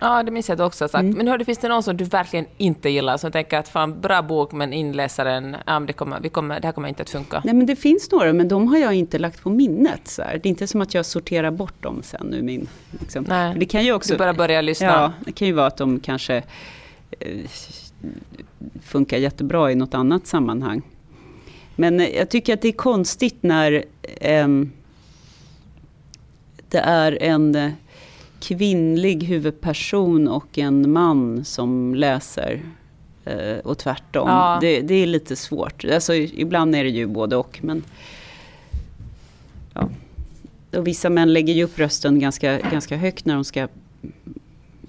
Ja, 0.00 0.22
det 0.22 0.30
minns 0.30 0.48
jag 0.48 0.54
att 0.54 0.58
du 0.58 0.64
också 0.64 0.84
har 0.84 0.88
sagt. 0.88 1.02
Mm. 1.02 1.16
Men 1.16 1.28
hörde, 1.28 1.44
finns 1.44 1.58
det 1.58 1.68
någon 1.68 1.82
som 1.82 1.96
du 1.96 2.04
verkligen 2.04 2.46
inte 2.56 2.90
gillar, 2.90 3.16
som 3.16 3.32
tänker 3.32 3.58
att 3.58 3.68
fan, 3.68 4.00
bra 4.00 4.22
bok, 4.22 4.52
men 4.52 4.72
inläsaren, 4.72 5.56
ja, 5.66 5.80
det, 5.80 5.92
kommer, 5.92 6.20
vi 6.20 6.28
kommer, 6.28 6.60
det 6.60 6.66
här 6.66 6.72
kommer 6.72 6.88
inte 6.88 7.02
att 7.02 7.10
funka? 7.10 7.42
Nej, 7.44 7.54
men 7.54 7.66
det 7.66 7.76
finns 7.76 8.10
några, 8.10 8.32
men 8.32 8.48
de 8.48 8.68
har 8.68 8.78
jag 8.78 8.94
inte 8.94 9.18
lagt 9.18 9.42
på 9.42 9.50
minnet. 9.50 10.08
Så 10.08 10.22
här. 10.22 10.32
Det 10.42 10.48
är 10.48 10.50
inte 10.50 10.66
som 10.66 10.80
att 10.80 10.94
jag 10.94 11.06
sorterar 11.06 11.50
bort 11.50 11.82
dem 11.82 12.02
sen 12.02 12.34
ur 12.34 12.42
min... 12.42 12.68
Liksom. 13.00 13.24
Nej, 13.28 13.54
det 13.58 13.66
kan 13.66 13.84
ju 13.84 13.92
också, 13.92 14.12
du 14.12 14.18
bara 14.18 14.34
börjar 14.34 14.62
lyssna. 14.62 14.86
Ja, 14.86 15.12
det 15.24 15.32
kan 15.32 15.48
ju 15.48 15.52
vara 15.52 15.66
att 15.66 15.76
de 15.76 16.00
kanske 16.00 16.42
eh, 17.20 17.50
funkar 18.82 19.16
jättebra 19.16 19.72
i 19.72 19.74
något 19.74 19.94
annat 19.94 20.26
sammanhang. 20.26 20.82
Men 21.76 21.98
jag 21.98 22.28
tycker 22.28 22.54
att 22.54 22.62
det 22.62 22.68
är 22.68 22.72
konstigt 22.72 23.42
när 23.42 23.84
eh, 24.20 24.48
det 26.68 26.78
är 26.78 27.22
en 27.22 27.72
kvinnlig 28.40 29.22
huvudperson 29.22 30.28
och 30.28 30.58
en 30.58 30.92
man 30.92 31.44
som 31.44 31.94
läser. 31.94 32.62
Eh, 33.24 33.58
och 33.64 33.78
tvärtom. 33.78 34.28
Ja. 34.28 34.58
Det, 34.60 34.80
det, 34.80 34.94
är 34.94 35.06
lite 35.06 35.36
svårt. 35.36 35.84
Alltså, 35.84 36.14
ibland 36.14 36.74
är 36.74 36.84
det 36.84 36.90
ju 36.90 37.06
både 37.06 37.36
och. 37.36 37.58
Men, 37.62 37.82
ja. 39.74 39.88
och 40.72 40.86
vissa 40.86 41.10
män 41.10 41.32
lägger 41.32 41.54
ju 41.54 41.64
upp 41.64 41.78
rösten 41.78 42.20
ganska, 42.20 42.58
ganska 42.58 42.96
högt 42.96 43.24
när 43.24 43.34
de 43.34 43.44
ska 43.44 43.68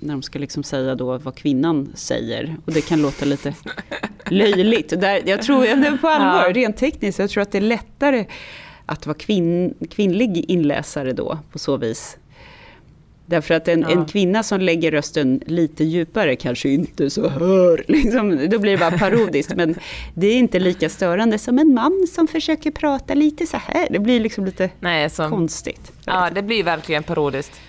när 0.04 0.14
de 0.14 0.22
ska 0.22 0.40
liksom 0.40 0.64
säga 0.64 0.96
då 0.96 1.18
vad 1.18 1.36
kvinnan 1.36 1.92
säger. 1.96 2.56
Och 2.66 2.74
det 2.74 2.82
kan 2.82 3.02
låta 3.02 3.26
lite 3.26 3.56
löjligt. 4.30 4.90
Där, 4.90 5.22
jag 5.26 5.42
tror, 5.42 5.98
på 5.98 6.08
allvar, 6.08 6.48
ja. 6.48 6.54
rent 6.54 6.78
tekniskt, 6.78 7.20
jag 7.20 7.30
tror 7.30 7.44
att 7.44 7.52
det 7.52 7.58
är 7.58 7.62
lättare 7.62 8.26
att 8.86 9.06
vara 9.06 9.18
kvinn, 9.18 9.74
kvinnlig 9.90 10.46
inläsare 10.52 11.14
då, 11.14 11.40
på 11.52 11.60
så 11.60 11.78
vis. 11.78 12.18
Därför 13.32 13.54
att 13.54 13.68
en, 13.68 13.82
ja. 13.82 13.90
en, 13.90 14.06
kvinna 14.06 14.44
som 14.44 14.62
lägger 14.62 14.92
rösten 14.92 15.42
lite 15.46 15.84
djupare 15.84 16.36
kanske 16.36 16.70
inte 16.70 17.10
så 17.10 17.30
hör. 17.30 17.86
Liksom, 17.88 18.50
då 18.50 18.60
blir 18.60 18.72
det 18.72 18.78
bara 18.78 18.98
parodiskt. 18.98 19.56
men 19.56 19.76
det 20.14 20.28
är 20.28 20.38
inte 20.38 20.60
lika 20.60 20.90
störande 20.90 21.38
som 21.38 21.60
en 21.60 21.74
man 21.74 22.08
som 22.14 22.28
försöker 22.28 22.72
prata 22.72 23.14
lite 23.14 23.48
så 23.48 23.58
här. 23.58 23.88
Det 23.90 24.00
blir 24.00 24.20
liksom 24.20 24.46
lite 24.46 24.70
Nej, 24.80 25.10
som, 25.10 25.32
konstigt. 25.32 25.92
Ja, 26.06 26.30
det 26.36 26.42
blir 26.42 26.64
verkligen 26.64 27.04
parodiskt. 27.04 27.62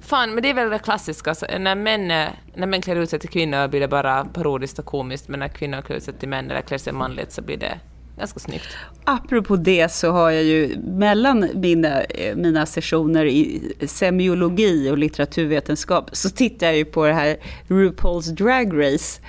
Fan, 0.00 0.34
men 0.34 0.42
det 0.42 0.50
är 0.50 0.54
väl 0.54 0.70
det 0.70 0.78
klassiska. 0.78 1.34
Så 1.34 1.46
när, 1.58 1.74
män, 1.74 2.08
när 2.54 2.66
män 2.66 2.82
klär 2.82 2.96
ut 2.96 3.10
sig 3.10 3.18
till 3.18 3.28
kvinnor 3.28 3.68
blir 3.68 3.80
det 3.80 3.88
bara 3.88 4.24
parodiskt 4.24 4.78
och 4.78 4.84
komiskt, 4.84 5.28
men 5.28 5.40
när 5.40 5.48
kvinnor 5.48 5.82
klär 5.82 5.96
ut 5.96 6.02
sig 6.02 6.14
till 6.14 6.28
män 6.28 6.50
eller 6.50 6.60
klär 6.60 6.78
sig 6.78 6.92
manligt 6.92 7.32
så 7.32 7.42
blir 7.42 7.56
det 7.56 7.78
ganska 8.18 8.40
snyggt. 8.40 8.68
Apropå 9.04 9.56
det 9.56 9.92
så 9.92 10.10
har 10.10 10.30
jag 10.30 10.44
ju 10.44 10.76
mellan 10.78 11.48
mina, 11.54 12.02
mina 12.34 12.66
sessioner 12.66 13.24
i 13.24 13.72
semiologi 13.86 14.90
och 14.90 14.98
litteraturvetenskap 14.98 16.10
så 16.12 16.30
tittar 16.30 16.66
jag 16.66 16.76
ju 16.76 16.84
på 16.84 17.06
det 17.06 17.12
här 17.12 17.36
RuPaul's 17.68 18.30
Drag 18.30 18.84
Race. 18.84 19.20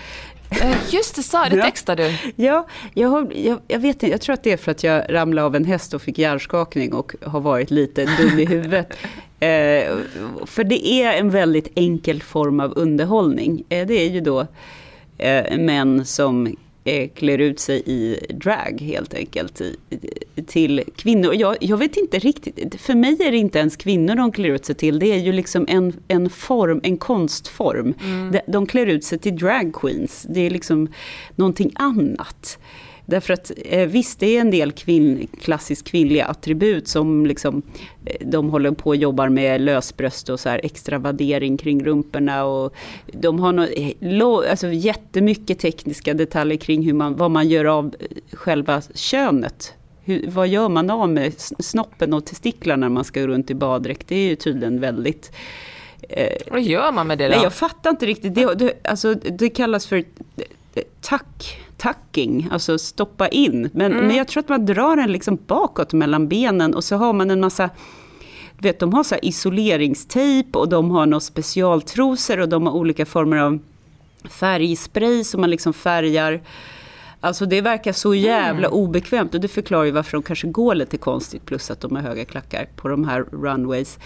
Eh, 0.49 0.77
just 0.89 1.15
det, 1.15 1.23
sa 1.23 1.49
det 1.49 1.61
textade 1.61 2.03
du. 2.03 2.43
Ja, 2.43 2.67
jag, 2.93 3.09
har, 3.09 3.31
jag, 3.35 3.59
jag, 3.67 3.79
vet 3.79 3.95
inte, 3.95 4.07
jag 4.09 4.21
tror 4.21 4.33
att 4.33 4.43
det 4.43 4.51
är 4.51 4.57
för 4.57 4.71
att 4.71 4.83
jag 4.83 5.03
ramlade 5.09 5.45
av 5.45 5.55
en 5.55 5.65
häst 5.65 5.93
och 5.93 6.01
fick 6.01 6.17
hjärnskakning 6.17 6.93
och 6.93 7.15
har 7.25 7.39
varit 7.39 7.71
lite 7.71 8.05
dum 8.05 8.39
i 8.39 8.45
huvudet. 8.45 8.93
eh, 9.39 9.97
för 10.45 10.63
det 10.63 10.87
är 10.87 11.19
en 11.19 11.29
väldigt 11.29 11.71
enkel 11.75 12.21
form 12.21 12.59
av 12.59 12.73
underhållning. 12.75 13.63
Eh, 13.69 13.87
det 13.87 13.93
är 13.93 14.09
ju 14.09 14.21
då 14.21 14.47
eh, 15.17 15.57
män 15.57 16.05
som 16.05 16.55
eh, 16.89 17.09
klär 17.09 17.37
ut 17.37 17.59
sig 17.59 17.83
i 17.85 18.19
drag 18.29 18.81
helt 18.81 19.13
enkelt 19.13 19.61
i, 19.61 19.75
till 20.47 20.83
kvinnor. 20.95 21.33
Jag, 21.33 21.57
jag 21.59 21.77
vet 21.77 21.97
inte 21.97 22.19
riktigt, 22.19 22.81
för 22.81 22.95
mig 22.95 23.17
är 23.21 23.31
det 23.31 23.37
inte 23.37 23.59
ens 23.59 23.75
kvinnor 23.75 24.15
de 24.15 24.31
klär 24.31 24.49
ut 24.49 24.65
sig 24.65 24.75
till, 24.75 24.99
det 24.99 25.07
är 25.07 25.17
ju 25.17 25.31
liksom 25.31 25.65
en, 25.69 25.93
en 26.07 26.29
form, 26.29 26.79
en 26.83 26.97
konstform. 26.97 27.93
Mm. 28.03 28.31
De, 28.31 28.39
de 28.47 28.65
klär 28.65 28.85
ut 28.85 29.03
sig 29.03 29.19
till 29.19 29.35
drag 29.35 29.73
queens, 29.73 30.25
det 30.29 30.39
är 30.39 30.49
liksom 30.49 30.87
någonting 31.35 31.71
annat. 31.75 32.59
Därför 33.09 33.33
att 33.33 33.51
eh, 33.65 33.87
visst, 33.87 34.19
det 34.19 34.37
är 34.37 34.41
en 34.41 34.51
del 34.51 34.71
kvinn, 34.71 35.27
klassiskt 35.41 35.87
kvinnliga 35.87 36.25
attribut 36.25 36.87
som 36.87 37.25
liksom, 37.25 37.61
eh, 38.05 38.27
de 38.27 38.49
håller 38.49 38.71
på 38.71 38.89
och 38.89 38.95
jobbar 38.95 39.29
med 39.29 39.61
lösbröst 39.61 40.29
och 40.29 40.39
så 40.39 40.49
här 40.49 40.61
extravadering 40.63 41.57
kring 41.57 41.85
rumporna. 41.85 42.45
Och 42.45 42.73
de 43.13 43.39
har 43.39 43.53
no, 43.99 44.43
eh, 44.43 44.51
alltså, 44.51 44.67
jättemycket 44.67 45.59
tekniska 45.59 46.13
detaljer 46.13 46.57
kring 46.57 46.83
hur 46.83 46.93
man, 46.93 47.15
vad 47.15 47.31
man 47.31 47.49
gör 47.49 47.65
av 47.65 47.95
själva 48.31 48.81
könet. 48.93 49.73
Hur, 50.03 50.27
vad 50.27 50.47
gör 50.47 50.69
man 50.69 50.89
av 50.89 51.09
med 51.09 51.33
snoppen 51.39 52.13
och 52.13 52.25
testiklarna 52.25 52.87
när 52.87 52.93
man 52.93 53.03
ska 53.03 53.27
runt 53.27 53.51
i 53.51 53.55
baddräkt? 53.55 54.07
Det 54.07 54.15
är 54.15 54.29
ju 54.29 54.35
tydligen 54.35 54.79
väldigt 54.79 55.31
Vad 56.51 56.61
gör 56.61 56.91
man 56.91 57.07
med 57.07 57.17
det 57.17 57.27
då? 57.27 57.35
Nej, 57.35 57.43
jag 57.43 57.53
fattar 57.53 57.89
inte 57.89 58.05
riktigt. 58.05 58.35
Det, 58.35 58.53
det, 58.55 58.73
alltså, 58.83 59.13
det 59.13 59.49
kallas 59.49 59.87
för 59.87 60.03
tack 61.01 61.57
tucking, 61.77 62.47
alltså 62.51 62.77
stoppa 62.77 63.27
in. 63.27 63.69
Men, 63.73 63.91
mm. 63.91 64.07
men 64.07 64.15
jag 64.15 64.27
tror 64.27 64.43
att 64.43 64.49
man 64.49 64.65
drar 64.65 64.95
den 64.95 65.11
liksom 65.11 65.37
bakåt 65.47 65.93
mellan 65.93 66.27
benen 66.27 66.75
och 66.75 66.83
så 66.83 66.95
har 66.95 67.13
man 67.13 67.31
en 67.31 67.39
massa 67.39 67.69
vet, 68.57 68.79
de 68.79 68.93
har 68.93 69.03
så 69.03 69.15
isoleringstejp 69.21 70.59
och 70.59 70.69
de 70.69 70.91
har 70.91 71.05
några 71.05 71.19
specialtrosor 71.19 72.39
och 72.39 72.49
de 72.49 72.67
har 72.67 72.73
olika 72.73 73.05
former 73.05 73.37
av 73.37 73.59
färgspray 74.29 75.23
som 75.23 75.41
man 75.41 75.49
liksom 75.49 75.73
färgar. 75.73 76.41
Alltså 77.21 77.45
det 77.45 77.61
verkar 77.61 77.93
så 77.93 78.15
jävla 78.15 78.67
mm. 78.67 78.79
obekvämt 78.79 79.33
och 79.33 79.41
det 79.41 79.47
förklarar 79.47 79.83
ju 79.83 79.91
varför 79.91 80.11
de 80.11 80.23
kanske 80.23 80.47
går 80.47 80.75
lite 80.75 80.97
konstigt 80.97 81.45
plus 81.45 81.71
att 81.71 81.81
de 81.81 81.95
har 81.95 82.03
höga 82.03 82.25
klackar 82.25 82.67
på 82.75 82.87
de 82.87 83.07
här 83.07 83.21
runways. 83.31 83.99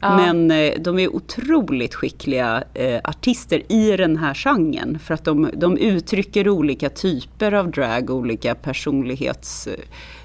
Ja. 0.00 0.16
Men 0.16 0.50
eh, 0.50 0.72
de 0.80 0.98
är 0.98 1.16
otroligt 1.16 1.94
skickliga 1.94 2.64
eh, 2.74 3.00
artister 3.04 3.72
i 3.72 3.96
den 3.96 4.16
här 4.16 4.34
genren. 4.34 4.98
För 4.98 5.14
att 5.14 5.24
de, 5.24 5.50
de 5.54 5.76
uttrycker 5.76 6.48
olika 6.48 6.90
typer 6.90 7.52
av 7.52 7.70
drag, 7.70 8.10
olika 8.10 8.54
personlighets... 8.54 9.66
Eh, 9.66 9.74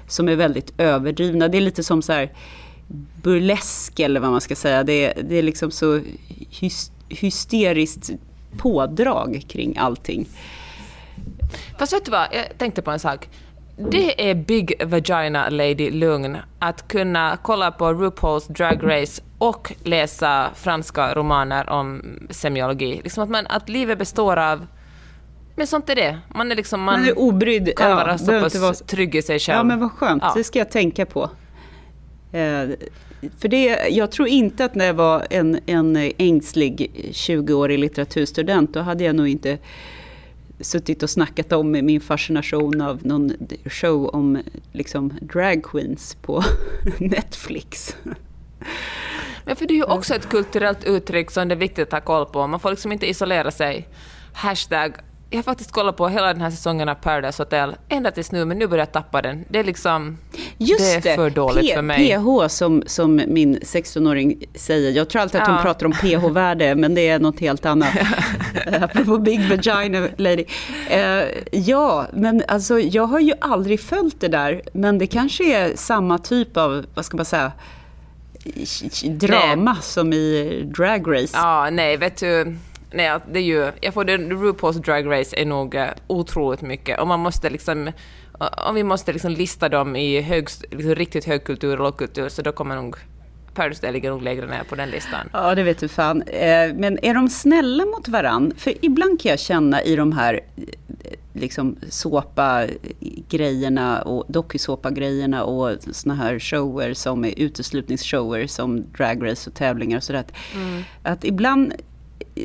som 0.08 0.28
är 0.28 0.36
väldigt 0.36 0.80
överdrivna. 0.80 1.48
Det 1.48 1.56
är 1.56 1.60
lite 1.60 1.82
som 1.82 2.02
så 2.02 2.12
här 2.12 2.30
burlesk 3.22 4.00
eller 4.00 4.20
vad 4.20 4.30
man 4.30 4.40
ska 4.40 4.56
säga. 4.56 4.84
Det, 4.84 5.12
det 5.28 5.36
är 5.36 5.42
liksom 5.42 5.70
så 5.70 6.00
hysteriskt 7.08 8.10
pådrag 8.58 9.44
kring 9.48 9.76
allting. 9.76 10.28
Fast 11.78 11.92
vet 11.92 12.04
du 12.04 12.10
vad, 12.10 12.26
jag 12.32 12.58
tänkte 12.58 12.82
på 12.82 12.90
en 12.90 12.98
sak. 12.98 13.28
Det 13.90 14.30
är 14.30 14.34
Big 14.34 14.72
Vagina 14.86 15.48
Lady 15.48 15.90
Lugn 15.90 16.36
att 16.58 16.88
kunna 16.88 17.38
kolla 17.42 17.70
på 17.70 17.84
RuPaul's 17.84 18.52
Drag 18.52 18.78
Race 18.82 19.22
och 19.38 19.72
läsa 19.84 20.50
franska 20.54 21.14
romaner 21.14 21.70
om 21.70 22.02
semiologi. 22.30 23.00
Liksom 23.04 23.22
att, 23.22 23.30
man, 23.30 23.46
att 23.46 23.68
livet 23.68 23.98
består 23.98 24.36
av 24.36 24.66
men 25.56 25.66
sånt 25.66 25.88
är 25.88 25.94
det. 25.94 26.18
Man 26.34 26.52
är 26.52 26.56
liksom... 26.56 26.82
Man, 26.82 27.00
man 27.00 27.08
är 27.08 27.18
obrydd. 27.18 27.76
kan 27.76 27.90
ja, 27.90 27.96
vara 27.96 28.18
så 28.18 28.40
pass 28.40 28.54
vara... 28.54 28.74
trygg 28.74 29.14
i 29.14 29.22
sig 29.22 29.38
själv. 29.38 29.56
Ja, 29.56 29.62
men 29.62 29.80
vad 29.80 29.92
skönt. 29.92 30.22
Ja. 30.22 30.32
Det 30.36 30.44
ska 30.44 30.58
jag 30.58 30.70
tänka 30.70 31.06
på. 31.06 31.30
Eh, 32.32 32.68
för 33.38 33.48
det, 33.48 33.88
jag 33.90 34.10
tror 34.10 34.28
inte 34.28 34.64
att 34.64 34.74
när 34.74 34.86
jag 34.86 34.94
var 34.94 35.26
en, 35.30 35.60
en 35.66 36.12
ängslig 36.18 36.90
20-årig 37.12 37.78
litteraturstudent, 37.78 38.74
då 38.74 38.80
hade 38.80 39.04
jag 39.04 39.16
nog 39.16 39.28
inte 39.28 39.58
suttit 40.60 41.02
och 41.02 41.10
snackat 41.10 41.52
om 41.52 41.70
min 41.70 42.00
fascination 42.00 42.80
av 42.80 43.06
någon 43.06 43.32
show 43.64 44.06
om 44.06 44.38
liksom 44.72 45.14
drag 45.20 45.64
queens 45.64 46.16
på 46.22 46.44
Netflix. 46.98 47.96
Men 49.46 49.56
för 49.56 49.66
det 49.66 49.74
är 49.74 49.76
ju 49.76 49.84
också 49.84 50.14
ett 50.14 50.28
kulturellt 50.28 50.84
uttryck 50.84 51.30
som 51.30 51.48
det 51.48 51.54
är 51.54 51.56
viktigt 51.56 51.86
att 51.86 51.92
ha 51.92 52.00
koll 52.00 52.26
på. 52.26 52.46
Man 52.46 52.60
får 52.60 52.70
liksom 52.70 52.92
inte 52.92 53.06
isolera 53.08 53.50
sig. 53.50 53.88
Hashtag 54.32 54.96
jag 55.30 55.38
har 55.38 55.42
faktiskt 55.42 55.72
kollat 55.72 55.96
på 55.96 56.08
hela 56.08 56.26
den 56.26 56.40
här 56.40 56.50
säsongen 56.50 56.88
av 56.88 56.94
Paradise 56.94 57.42
Hotel, 57.42 57.76
ända 57.88 58.10
tills 58.10 58.32
nu, 58.32 58.44
men 58.44 58.58
nu 58.58 58.66
börjar 58.66 58.82
jag 58.82 58.92
tappa 58.92 59.22
den. 59.22 59.44
Det 59.48 59.58
är 59.58 59.64
liksom... 59.64 60.18
Just 60.58 61.02
det 61.02 61.10
är 61.10 61.16
för 61.16 61.30
dåligt 61.30 61.68
P 61.68 61.74
för 61.74 61.82
mig. 61.82 62.16
PH 62.16 62.48
som, 62.48 62.82
som 62.86 63.16
min 63.26 63.58
16-åring 63.58 64.44
säger. 64.54 64.90
Jag 64.90 65.08
tror 65.08 65.22
alltid 65.22 65.40
att 65.40 65.46
hon 65.46 65.56
Ja. 65.56 65.62
pratar 65.62 65.86
om 65.86 65.92
PH-värde, 65.92 66.74
men 66.74 66.94
det 66.94 67.08
är 67.08 67.18
något 67.18 67.40
helt 67.40 67.66
annat. 67.66 67.88
Apropå 68.80 69.18
Big 69.18 69.48
Vagina 69.50 70.08
Lady. 70.16 70.44
Eh, 70.90 71.22
ja, 71.52 72.06
men 72.12 72.42
alltså 72.48 72.78
jag 72.78 73.04
har 73.06 73.20
ju 73.20 73.32
aldrig 73.40 73.80
följt 73.80 74.20
det 74.20 74.28
där, 74.28 74.62
men 74.72 74.98
det 74.98 75.06
kanske 75.06 75.56
är 75.56 75.76
samma 75.76 76.18
typ 76.18 76.56
av, 76.56 76.86
vad 76.94 77.04
ska 77.04 77.16
man 77.16 77.26
säga, 77.26 77.52
drama 79.18 79.76
som 79.76 80.12
i 80.12 80.62
Drag 80.76 81.12
Race. 81.12 81.36
Ja, 81.36 81.68
nej, 81.70 81.96
vet 81.96 82.16
du. 82.16 82.56
Nej, 82.92 83.18
det 83.32 83.38
är 83.38 83.42
ju, 83.42 83.72
jag 83.80 83.94
får 83.94 84.04
det, 84.04 84.16
RuPaul's 84.16 84.78
Drag 84.78 85.10
Race 85.10 85.36
är 85.36 85.44
nog 85.44 85.74
eh, 85.74 85.86
otroligt 86.06 86.62
mycket. 86.62 87.00
Och 87.00 87.06
man 87.06 87.20
måste 87.20 87.50
liksom, 87.50 87.92
om 88.68 88.74
vi 88.74 88.82
måste 88.82 89.12
liksom 89.12 89.32
lista 89.32 89.68
dem 89.68 89.96
i 89.96 90.20
hög, 90.20 90.48
liksom 90.70 90.94
riktigt 90.94 91.24
högkultur 91.24 91.72
och 91.72 91.84
lågkultur, 91.84 92.28
så 92.28 92.42
då 92.42 92.52
kommer 92.52 92.76
nog 92.76 92.96
Paradise 93.54 93.92
ligger 93.92 94.10
nog 94.10 94.22
lägre 94.22 94.46
ner 94.46 94.62
på 94.68 94.74
den 94.74 94.90
listan. 94.90 95.28
Ja, 95.32 95.54
det 95.54 95.62
vet 95.62 95.78
du 95.78 95.88
fan. 95.88 96.22
Eh, 96.22 96.74
Men 96.74 97.04
är 97.04 97.14
de 97.14 97.28
snälla 97.28 97.84
mot 97.84 98.08
varann? 98.08 98.52
För 98.56 98.84
ibland 98.84 99.20
kan 99.20 99.30
jag 99.30 99.38
känna 99.38 99.82
i 99.82 99.96
de 99.96 100.12
här 100.12 100.40
liksom 101.36 101.76
såpa-grejerna 101.90 104.02
och 104.02 104.24
dokusåpa-grejerna 104.28 105.44
och 105.44 105.76
såna 105.92 106.14
här 106.14 106.38
shower 106.38 106.94
som 106.94 107.24
är 107.24 107.34
uteslutningsshower 107.38 108.46
som 108.46 108.82
Drag 108.96 109.30
Race 109.30 109.50
och 109.50 109.56
tävlingar 109.56 109.96
och 109.96 110.02
sådär. 110.02 110.20
att- 110.20 110.32
Att 111.02 111.24
ibland 111.24 111.72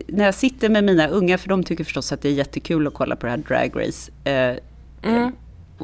när 0.07 0.25
jag 0.25 0.35
sitter 0.35 0.69
med 0.69 0.83
mina 0.83 1.07
unga, 1.07 1.37
för 1.37 1.49
de 1.49 1.63
tycker 1.63 1.83
förstås 1.83 2.11
att 2.11 2.21
det 2.21 2.29
är 2.29 2.33
jättekul 2.33 2.87
att 2.87 2.93
kolla 2.93 3.15
på 3.15 3.25
det 3.25 3.29
här 3.31 3.37
Drag 3.37 3.71
Race. 3.87 4.11
Eh, 4.23 4.55
Mm. 5.03 5.31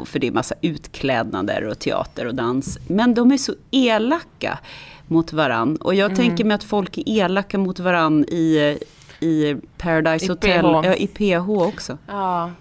För 0.05 0.19
det 0.19 0.27
är 0.27 0.31
massa 0.31 0.55
utklädnader 0.61 1.63
och 1.67 1.79
teater 1.79 2.27
och 2.27 2.35
dans. 2.35 2.79
Men 2.87 3.13
de 3.13 3.31
är 3.31 3.37
så 3.37 3.53
elaka 3.71 4.59
mot 5.07 5.33
varann. 5.33 5.75
Och 5.75 5.95
jag 5.95 6.05
Mm. 6.11 6.17
tänker 6.17 6.45
mig 6.45 6.55
att 6.55 6.63
folk 6.63 6.97
är 6.97 7.03
elaka 7.09 7.57
mot 7.57 7.79
varann 7.79 8.25
i, 8.25 8.77
i 9.19 9.55
Paradise 9.77 10.25
I 10.25 10.29
Hotel, 10.29 10.61
PH. 10.61 10.81
Ja, 10.85 10.95
i 10.95 11.07
PH 11.07 11.49
också. 11.49 11.97
Ja. 12.07 12.51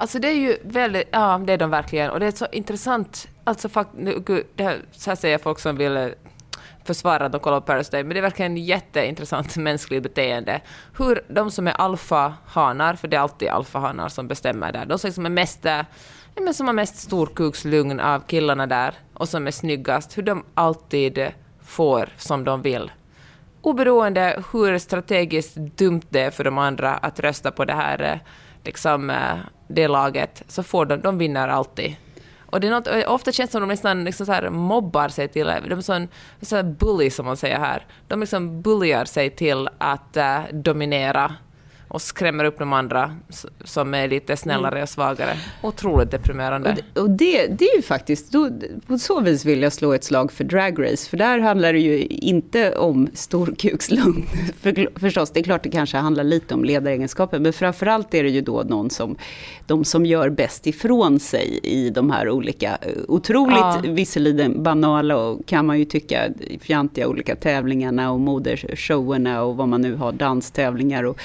Alltså 0.00 0.18
det 0.18 0.28
är 0.28 0.34
ju 0.34 0.56
väldigt, 0.62 1.08
ja 1.10 1.40
det 1.44 1.52
är 1.52 1.58
de 1.58 1.70
verkligen. 1.70 2.10
Och 2.10 2.20
det 2.20 2.26
är 2.26 2.30
så 2.30 2.46
intressant, 2.52 3.28
alltså 3.44 3.68
faktiskt, 3.68 4.26
det 4.56 4.64
här, 4.64 4.78
så 4.92 5.10
här 5.10 5.16
säger 5.16 5.38
folk 5.38 5.58
som 5.58 5.76
vill 5.76 5.96
eh, 5.96 6.08
försvara 6.84 7.26
att 7.26 7.32
de 7.32 7.40
kollar 7.40 7.60
på 7.60 7.66
Paradise 7.66 7.90
Day, 7.90 8.04
men 8.04 8.14
det 8.14 8.20
är 8.20 8.22
verkligen 8.22 8.56
jätteintressant 8.56 9.56
mänskligt 9.56 10.02
beteende. 10.02 10.60
Hur 10.98 11.24
de 11.28 11.50
som 11.50 11.66
är 11.66 11.72
alfahanar, 11.72 12.94
för 12.94 13.08
det 13.08 13.16
är 13.16 13.20
alltid 13.20 13.48
alfahanar 13.48 14.08
som 14.08 14.28
bestämmer 14.28 14.72
där, 14.72 14.86
de 14.86 14.98
som 14.98 15.08
liksom 15.08 15.26
är 15.26 15.30
mest, 15.30 15.66
eh, 15.66 15.80
men 16.34 16.54
som 16.54 16.66
har 16.66 16.74
mest 16.74 16.96
storkukslugn 16.96 18.00
av 18.00 18.20
killarna 18.20 18.66
där 18.66 18.94
och 19.14 19.28
som 19.28 19.46
är 19.46 19.50
snyggast, 19.50 20.18
hur 20.18 20.22
de 20.22 20.44
alltid 20.54 21.32
får 21.62 22.08
som 22.16 22.44
de 22.44 22.62
vill 22.62 22.90
oberoende 23.62 24.42
hur 24.52 24.78
strategiskt 24.78 25.56
dumt 25.56 26.02
det 26.08 26.20
är 26.20 26.30
för 26.30 26.44
de 26.44 26.58
andra 26.58 26.94
att 26.94 27.20
rösta 27.20 27.50
på 27.50 27.64
det 27.64 27.74
här 27.74 28.02
eh, 28.02 28.18
liksom, 28.64 29.10
det 29.70 29.88
laget, 29.88 30.42
så 30.48 30.62
får 30.62 30.86
de, 30.86 31.00
de 31.00 31.18
vinner 31.18 31.48
alltid. 31.48 31.96
Och 32.50 32.60
det 32.60 32.66
är 32.66 32.70
något, 32.70 32.86
eh, 32.86 33.12
ofta 33.12 33.32
känns 33.32 33.50
det 33.50 33.52
som 33.52 33.60
de 33.60 33.68
nästan 33.68 34.04
liksom 34.04 34.26
så 34.26 34.32
här 34.32 34.50
mobbar 34.50 35.08
sig 35.08 35.28
till, 35.28 35.48
eh, 35.48 35.56
de 35.68 35.78
är 35.78 35.80
sån, 35.80 36.08
så 36.40 36.56
här 36.56 36.62
bully 36.62 37.10
som 37.10 37.26
man 37.26 37.36
säger 37.36 37.58
här, 37.58 37.86
de 38.08 38.20
liksom 38.20 38.62
bullyar 38.62 39.04
sig 39.04 39.30
till 39.30 39.68
att 39.78 40.16
eh, 40.16 40.40
dominera 40.52 41.34
och 41.90 42.02
skrämmer 42.02 42.44
upp 42.44 42.58
de 42.58 42.72
andra 42.72 43.16
som 43.64 43.94
är 43.94 44.08
lite 44.08 44.36
snällare 44.36 44.82
och 44.82 44.88
svagare. 44.88 45.36
Otroligt 45.62 46.10
deprimerande. 46.10 46.70
Och, 46.70 46.76
det, 46.76 47.00
och 47.00 47.10
det, 47.10 47.46
det 47.46 47.64
är 47.64 47.76
ju 47.76 47.82
faktiskt, 47.82 48.32
då, 48.32 48.50
på 48.86 48.98
så 48.98 49.20
vis 49.20 49.44
vill 49.44 49.62
jag 49.62 49.72
slå 49.72 49.92
ett 49.92 50.04
slag 50.04 50.32
för 50.32 50.44
Drag 50.44 50.82
Race. 50.84 51.10
För 51.10 51.16
där 51.16 51.38
handlar 51.38 51.72
det 51.72 51.78
ju 51.78 52.06
inte 52.06 52.76
om 52.76 53.08
storkukslugn. 53.14 54.26
För, 54.60 54.98
förstås, 55.00 55.30
det 55.30 55.40
är 55.40 55.44
klart 55.44 55.62
det 55.62 55.70
kanske 55.70 55.96
handlar 55.96 56.24
lite 56.24 56.54
om 56.54 56.64
ledaregenskaper. 56.64 57.38
Men 57.38 57.52
framförallt 57.52 58.14
är 58.14 58.22
det 58.22 58.30
ju 58.30 58.40
då 58.40 58.62
någon 58.62 58.90
som, 58.90 59.16
de 59.66 59.84
som 59.84 60.06
gör 60.06 60.30
bäst 60.30 60.66
ifrån 60.66 61.20
sig 61.20 61.60
i 61.62 61.90
de 61.90 62.10
här 62.10 62.30
olika, 62.30 62.78
eh, 62.80 62.92
otroligt 63.08 63.56
Ja. 63.60 63.82
visserligen 63.84 64.62
banala 64.62 65.16
och 65.16 65.46
kan 65.46 65.66
man 65.66 65.78
ju 65.78 65.84
tycka 65.84 66.28
fjantiga 66.60 67.08
olika 67.08 67.36
tävlingarna 67.36 68.12
och 68.12 68.20
modershowerna 68.20 69.42
och 69.42 69.56
vad 69.56 69.68
man 69.68 69.80
nu 69.80 69.94
har, 69.94 70.12
danstävlingar 70.12 71.04
och 71.04 71.20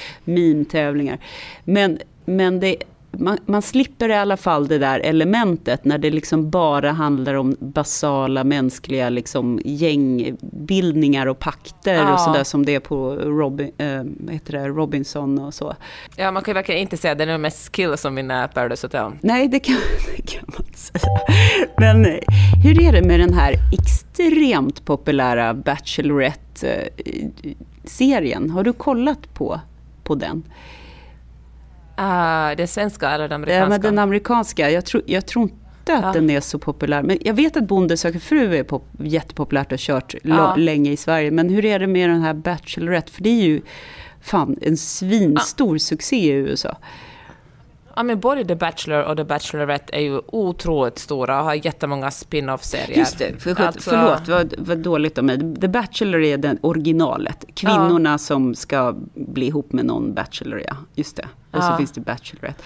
meme-tävlingar. 0.56 1.18
Men, 1.64 2.00
men 2.26 2.60
det, 2.60 2.76
man, 3.12 3.38
man 3.46 3.62
slipper 3.62 4.10
i 4.10 4.14
alla 4.14 4.38
fall 4.38 4.68
det 4.68 4.78
där 4.78 5.00
elementet 5.00 5.86
när 5.86 5.98
det 5.98 6.10
liksom 6.10 6.50
bara 6.50 6.92
handlar 6.92 7.34
om 7.34 7.56
basala 7.60 8.44
mänskliga 8.44 9.10
liksom 9.10 9.60
gängbildningar 9.66 11.28
och 11.28 11.40
pakter 11.40 11.94
Ja. 11.94 12.14
och 12.14 12.20
sådär 12.20 12.44
som 12.44 12.66
det 12.66 12.76
är 12.76 12.80
på 12.80 13.16
Robin, 13.16 13.72
eh, 13.78 14.04
heter 14.34 14.52
det, 14.54 14.68
Robinson 14.68 15.40
och 15.40 15.54
så. 15.54 15.76
Ja, 16.16 16.32
man 16.32 16.44
kan 16.44 16.52
ju 16.52 16.54
verkligen 16.54 16.82
inte 16.82 16.98
säga 16.98 17.12
att 17.12 17.18
det 17.18 17.24
är 17.24 17.38
mest 17.38 17.72
kill 17.72 17.98
som 17.98 18.16
vinner 18.16 18.48
Paradise 18.48 18.88
Hotel. 18.88 19.12
Nej, 19.22 19.48
det 19.48 19.60
kan, 19.60 19.76
det 20.16 20.22
kan 20.32 20.44
man 20.48 20.58
inte 20.68 20.80
säga. 20.80 21.02
Men 21.78 22.06
eh, 22.06 22.18
hur 22.64 22.82
är 22.82 22.92
det 22.92 23.02
med 23.08 23.20
den 23.20 23.34
här 23.34 23.54
extremt 23.74 24.86
populära 24.86 25.54
Bachelorette-serien? 25.54 28.50
Har 28.50 28.64
du 28.64 28.74
kollat 28.74 29.34
på, 29.34 29.60
på 30.06 30.16
den? 30.16 30.44
Ah, 31.98 32.56
den 32.56 32.68
svenska 32.68 33.10
eller 33.10 33.28
den 33.30 33.32
Ja, 33.32 33.36
amerikanska? 33.36 33.70
men 33.70 33.82
den 33.82 34.00
amerikanska, 34.00 34.70
jag, 34.72 34.86
tror- 34.86 35.04
jag 35.06 35.26
tror 35.26 35.44
inte 35.44 35.94
att 35.94 36.04
Ja. 36.04 36.12
den 36.14 36.30
är 36.30 36.40
så 36.40 36.60
populär. 36.60 37.04
Men 37.04 37.18
jag 37.22 37.34
vet 37.34 37.58
att 37.58 37.68
Bonde 37.68 37.98
söker 37.98 38.20
fru 38.20 38.56
är 38.56 38.64
pop, 38.64 38.88
jättepopulärt 39.00 39.72
och 39.72 39.78
kört 39.80 40.16
Ja. 40.24 40.56
länge 40.56 40.92
i 40.92 40.98
Sverige. 40.98 41.32
Men 41.32 41.50
hur 41.50 41.66
är 41.66 41.80
det 41.80 41.88
med 41.88 42.10
den 42.10 42.22
här 42.22 42.34
Bachelorette? 42.34 43.12
För 43.12 43.24
det 43.24 43.30
är 43.30 43.44
ju 43.44 43.62
fan 44.22 44.58
en 44.62 44.78
svinstor 44.78 45.78
succé 45.78 46.16
i 46.16 46.30
USA. 46.30 46.78
Ja, 47.96 48.04
men 48.04 48.20
både 48.20 48.46
The 48.46 48.56
Bachelor 48.56 49.04
och 49.04 49.18
The 49.18 49.24
Bachelorette 49.24 49.96
är 49.96 50.02
ju 50.02 50.22
otroligt 50.28 51.00
stora 51.00 51.40
och 51.40 51.46
har 51.46 51.54
jättemånga 51.66 52.12
spin-off-serier. 52.12 52.98
Just 52.98 53.18
det, 53.20 53.40
för, 53.40 53.62
Alltså- 53.62 53.90
förlåt, 53.90 54.28
vad, 54.28 54.54
vad 54.58 54.78
dåligt 54.78 55.18
av 55.18 55.24
mig. 55.24 55.56
The 55.62 55.68
Bachelor 55.68 56.22
är 56.24 56.38
den 56.38 56.58
originalet. 56.62 57.46
Kvinnorna 57.56 58.18
som 58.18 58.56
ska 58.56 58.96
bli 59.14 59.48
ihop 59.48 59.72
med 59.74 59.86
någon 59.86 60.14
Bachelor, 60.14 60.62
ja. 60.68 60.76
Just 60.96 61.16
det. 61.16 61.28
Och 61.52 61.64
så 61.64 61.70
Ja. 61.72 61.78
finns 61.78 61.92
det 61.92 62.02
Bachelorette. 62.02 62.64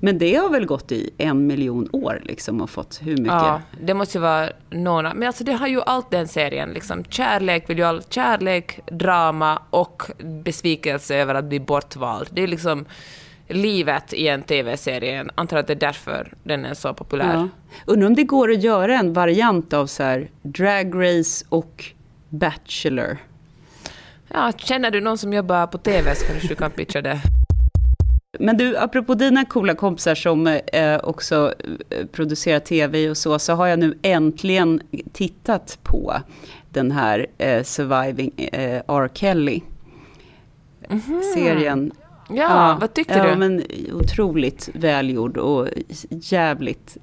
Men 0.00 0.18
det 0.18 0.34
har 0.36 0.48
väl 0.48 0.66
gått 0.66 0.92
i 0.92 1.10
en 1.18 1.46
miljon 1.46 1.88
år 1.92 2.20
liksom 2.24 2.60
och 2.60 2.70
fått 2.70 2.98
hur 3.02 3.16
mycket? 3.16 3.26
Ja, 3.26 3.60
det 3.80 3.94
måste 3.94 4.18
ju 4.18 4.22
vara 4.22 4.48
någon... 4.70 5.04
Men 5.04 5.22
alltså 5.22 5.44
det 5.44 5.52
har 5.52 5.66
ju 5.68 5.80
allt 5.82 6.10
den 6.10 6.28
serien. 6.28 6.70
Liksom. 6.70 7.04
Kärlek, 7.04 7.70
vill 7.70 7.78
ju 7.78 7.84
all, 7.84 8.02
kärlek, 8.10 8.80
drama 8.92 9.62
och 9.70 10.02
besvikelse 10.44 11.16
över 11.16 11.34
att 11.34 11.44
bli 11.44 11.60
bortvald. 11.60 12.28
Det 12.32 12.42
är 12.42 12.46
liksom 12.46 12.84
livet 13.48 14.12
i 14.12 14.28
en 14.28 14.42
TV-serie. 14.42 15.16
Jag 15.16 15.30
antar 15.34 15.56
att 15.56 15.66
det 15.66 15.72
är 15.72 15.78
därför 15.78 16.34
den 16.42 16.64
är 16.64 16.74
så 16.74 16.94
populär. 16.94 17.34
Ja. 17.34 17.48
Undrar 17.86 18.06
om 18.06 18.14
det 18.14 18.24
går 18.24 18.50
att 18.50 18.62
göra 18.62 18.98
en 18.98 19.12
variant 19.12 19.72
av 19.72 19.86
så 19.86 20.02
här 20.02 20.30
Drag 20.42 20.94
Race 20.94 21.44
och 21.48 21.84
Bachelor. 22.28 23.18
Ja, 24.28 24.52
känner 24.56 24.90
du 24.90 25.00
någon 25.00 25.18
som 25.18 25.32
jobbar 25.32 25.66
på 25.66 25.78
TV 25.78 26.14
så 26.14 26.26
kanske 26.26 26.48
du 26.48 26.54
kan 26.54 26.70
pitcha 26.70 27.02
det. 27.02 27.20
Men 28.38 28.56
du, 28.56 28.76
apropå 28.76 29.14
dina 29.14 29.44
coola 29.44 29.74
kompisar 29.74 30.14
som 30.14 30.46
eh, 30.46 30.98
också 31.02 31.54
eh, 31.90 32.06
producerar 32.06 32.60
tv 32.60 33.10
och 33.10 33.16
så, 33.16 33.38
så 33.38 33.52
har 33.52 33.66
jag 33.66 33.78
nu 33.78 33.98
äntligen 34.02 34.80
tittat 35.12 35.78
på 35.82 36.14
den 36.70 36.90
här 36.90 37.26
eh, 37.38 37.62
Surviving 37.62 38.32
eh, 38.52 38.82
R. 38.88 39.10
Kelly. 39.14 39.60
Serien. 41.34 41.92
Ja, 42.28 42.76
vad 42.80 42.94
tyckte 42.94 43.14
ja, 43.18 43.24
du? 43.30 43.36
Men 43.36 43.62
otroligt 43.92 44.68
välgjord 44.74 45.36
och 45.36 45.68
jävligt, 46.10 46.96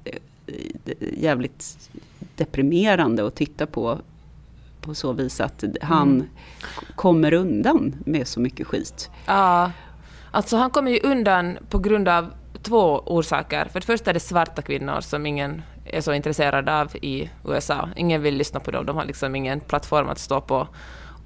jävligt 1.16 1.90
deprimerande 2.36 3.26
att 3.26 3.34
titta 3.34 3.66
på. 3.66 3.98
På 4.80 4.94
så 4.94 5.12
vis 5.12 5.40
att 5.40 5.64
han 5.82 6.08
Mm. 6.10 6.26
kommer 6.94 7.32
undan 7.32 7.94
med 8.06 8.28
så 8.28 8.40
mycket 8.40 8.66
skit. 8.66 9.10
Ja, 9.26 9.70
alltså 10.30 10.56
han 10.56 10.70
kommer 10.70 10.90
ju 10.90 11.00
undan 11.00 11.58
på 11.70 11.78
grund 11.78 12.08
av 12.08 12.30
två 12.62 13.02
orsaker. 13.06 13.64
För 13.72 13.80
det 13.80 13.86
första 13.86 14.10
är 14.10 14.14
det 14.14 14.20
svarta 14.20 14.62
kvinnor 14.62 15.00
som 15.00 15.26
ingen 15.26 15.62
är 15.84 16.00
så 16.00 16.12
intresserad 16.12 16.68
av 16.68 16.96
i 16.96 17.30
USA. 17.48 17.88
Ingen 17.96 18.22
vill 18.22 18.36
lyssna 18.36 18.60
på 18.60 18.70
dem, 18.70 18.86
de 18.86 18.96
har 18.96 19.04
liksom 19.04 19.34
ingen 19.34 19.60
plattform 19.60 20.08
att 20.08 20.18
stå 20.18 20.40
på. 20.40 20.68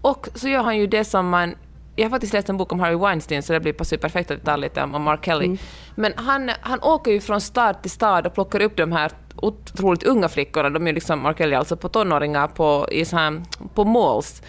Och 0.03 0.29
så 0.35 0.49
gör 0.49 0.63
han 0.63 0.77
ju 0.79 0.87
det 0.87 1.05
som 1.05 1.29
man 1.29 1.55
jag 1.99 2.05
har 2.05 2.11
faktiskt 2.11 2.33
läst 2.33 2.49
en 2.49 2.57
bok 2.57 2.73
om 2.73 2.81
Harry 2.81 2.97
Weinstein, 2.97 3.43
så 3.43 3.53
det 3.53 3.61
blir 3.61 3.73
passar 3.73 3.97
perfekt 3.97 4.31
att 4.31 4.45
ta 4.45 4.57
lite 4.57 4.83
om 4.83 5.03
Mark 5.03 5.25
Kelly. 5.25 5.47
Mm. 5.47 5.59
Men 5.95 6.13
han, 6.17 6.51
han 6.61 6.81
åker 6.83 7.11
ju 7.11 7.21
från 7.21 7.41
stad 7.41 7.83
till 7.83 7.91
stad 7.91 8.27
och 8.27 8.35
plockar 8.35 8.63
upp 8.63 8.77
de 8.77 8.93
här 8.93 9.13
otroligt 9.37 10.03
unga 10.03 10.29
flickorna, 10.29 10.71
de 10.71 10.87
är 10.87 10.93
liksom 10.93 11.23
Mark 11.23 11.39
Kelly, 11.39 11.55
alltså 11.55 11.77
på 11.77 11.89
tonåringar 11.89 12.49
på, 12.49 12.89
i 12.91 13.05
så 13.05 13.17
här, 13.17 13.43
på 13.75 13.85
malls. 13.85 14.43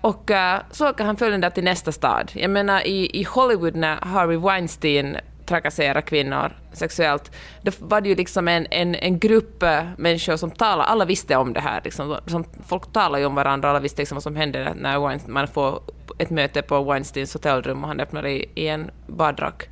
Och 0.00 0.30
uh, 0.30 0.62
så 0.70 0.90
åker 0.90 1.04
han 1.04 1.16
följande 1.16 1.50
till 1.50 1.64
nästa 1.64 1.92
stad. 1.92 2.30
Jag 2.34 2.50
menar 2.50 2.86
i, 2.86 3.20
i 3.20 3.22
Hollywood 3.22 3.76
när 3.76 3.96
Harry 3.96 4.36
Weinstein 4.36 5.16
trakassera 5.52 6.02
kvinnor 6.02 6.52
sexuellt, 6.72 7.30
då 7.62 7.72
var 7.78 8.00
det 8.00 8.08
ju 8.08 8.14
liksom 8.14 8.48
en, 8.48 8.66
en, 8.70 8.94
en 8.94 9.18
grupp 9.18 9.62
eh, 9.62 9.84
människor 9.96 10.36
som 10.36 10.50
talade, 10.50 10.88
alla 10.88 11.04
visste 11.04 11.36
om 11.36 11.52
det 11.52 11.60
här. 11.60 11.80
Liksom, 11.84 12.16
som, 12.26 12.44
folk 12.66 12.92
talade 12.92 13.20
ju 13.20 13.26
om 13.26 13.34
varandra, 13.34 13.70
alla 13.70 13.80
visste 13.80 14.02
liksom 14.02 14.16
vad 14.16 14.22
som 14.22 14.36
hände 14.36 14.74
när 14.76 14.98
Weinstein, 14.98 15.32
man 15.32 15.48
får 15.48 15.82
ett 16.18 16.30
möte 16.30 16.62
på 16.62 16.82
Weinsteins 16.82 17.34
hotellrum 17.34 17.82
och 17.82 17.88
han 17.88 18.00
öppnar 18.00 18.26
i, 18.26 18.50
i 18.54 18.68
en 18.68 18.90
badrock. 19.06 19.68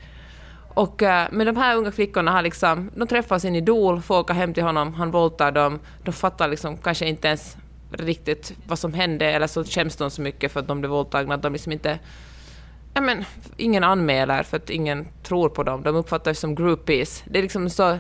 Och, 0.75 1.03
eh, 1.03 1.27
men 1.31 1.47
de 1.47 1.57
här 1.57 1.77
unga 1.77 1.93
flickorna 1.93 2.31
har 2.31 2.43
liksom, 2.43 2.91
de 2.95 3.09
träffar 3.09 3.39
sin 3.39 3.57
idol, 3.57 4.03
får 4.03 4.19
åka 4.19 4.33
hem 4.33 4.55
till 4.55 4.63
honom, 4.63 4.95
han 4.95 5.11
våldtar 5.11 5.53
dem, 5.53 5.79
de 6.05 6.13
fattar 6.13 6.49
liksom 6.49 6.77
kanske 6.77 7.09
inte 7.09 7.29
ens 7.29 7.57
riktigt 7.91 8.55
vad 8.67 8.79
som 8.79 8.95
hände, 8.95 9.27
eller 9.27 9.47
så 9.47 9.65
skäms 9.65 9.97
de 9.97 10.11
så 10.11 10.23
mycket 10.23 10.53
för 10.53 10.61
att 10.61 10.69
de 10.69 10.81
blev 10.81 10.91
våldtagna 10.91 11.35
att 11.35 11.43
de 11.43 11.53
liksom 11.53 11.73
inte 11.73 11.99
ja, 12.95 13.01
men, 13.01 13.25
ingen 13.57 13.85
anmäler 13.85 14.43
för 14.43 14.57
att 14.57 14.71
ingen 14.71 15.09
tror 15.23 15.49
på 15.49 15.63
dem. 15.63 15.83
De 15.83 15.97
uppfattas 15.97 16.39
som 16.39 16.55
groupies. 16.55 17.23
Det 17.27 17.39
är 17.39 17.43
liksom 17.43 17.71
så... 17.71 17.99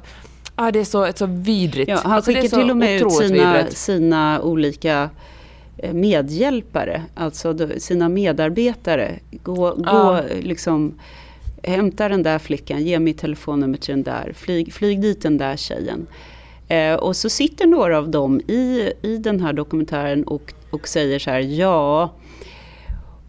Ah, 0.54 0.70
det 0.70 0.80
är 0.80 0.84
så, 0.84 1.04
ett 1.04 1.18
så 1.18 1.26
vidrigt. 1.26 1.88
Ja, 1.88 2.00
han 2.02 2.12
alltså, 2.12 2.32
skickar 2.32 2.48
till 2.58 2.70
och 2.70 2.76
med 2.76 3.02
ut 3.02 3.12
sina, 3.12 3.66
sina 3.66 4.42
olika 4.42 5.10
eh, 5.78 5.92
medhjälpare, 5.92 7.02
alltså 7.14 7.68
sina 7.78 8.08
medarbetare. 8.08 9.18
Gå, 9.30 9.74
gå 9.74 10.20
liksom, 10.40 10.98
hämta 11.62 12.08
den 12.08 12.22
där 12.22 12.38
flickan, 12.38 12.82
ge 12.82 12.98
mig 12.98 13.12
telefonnummer 13.12 13.78
till 13.78 13.94
den 13.94 14.02
där, 14.02 14.32
flyg, 14.36 14.72
flyg 14.72 15.00
dit 15.00 15.22
den 15.22 15.38
där 15.38 15.56
tjejen. 15.56 16.06
Eh, 16.68 16.94
och 16.94 17.16
så 17.16 17.28
sitter 17.30 17.66
några 17.66 17.98
av 17.98 18.08
dem 18.08 18.40
i, 18.40 18.92
i 19.02 19.16
den 19.16 19.40
här 19.40 19.52
dokumentären 19.52 20.24
och, 20.24 20.54
och 20.70 20.88
säger 20.88 21.18
så 21.18 21.30
här, 21.30 21.40
ja, 21.40 22.10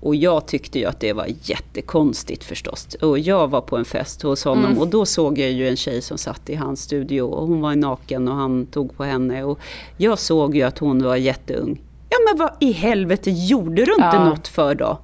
och 0.02 0.16
jag 0.16 0.46
tyckte 0.46 0.80
ju 0.80 0.86
att 0.86 1.00
det 1.00 1.14
var 1.14 1.28
jättekonstigt 1.42 2.44
förstås. 2.44 2.96
Och 3.02 3.20
jag 3.20 3.48
var 3.48 3.62
på 3.62 3.78
en 3.78 3.86
fest 3.86 4.22
hos 4.22 4.44
honom 4.44 4.66
mm. 4.66 4.78
och 4.78 4.88
då 4.88 5.06
såg 5.06 5.38
jag 5.38 5.52
ju 5.52 5.70
en 5.70 5.78
tjej 5.78 6.02
som 6.02 6.18
satt 6.18 6.50
i 6.50 6.56
hans 6.56 6.82
studio 6.82 7.22
och 7.22 7.48
hon 7.48 7.62
var 7.62 7.76
naken 7.76 8.28
och 8.28 8.36
han 8.36 8.66
tog 8.66 8.98
på 8.98 9.04
henne. 9.04 9.44
Och 9.44 9.60
jag 9.98 10.20
såg 10.20 10.56
ju 10.56 10.62
att 10.62 10.80
hon 10.80 11.04
var 11.04 11.16
jätteung. 11.16 11.82
Ja 12.10 12.18
men 12.28 12.40
vad 12.40 12.52
i 12.60 12.72
helvete 12.72 13.32
gjorde 13.32 13.86
du 13.86 13.92
inte 13.92 14.10
ja. 14.14 14.26
något 14.26 14.48
för 14.48 14.76
då? 14.76 15.00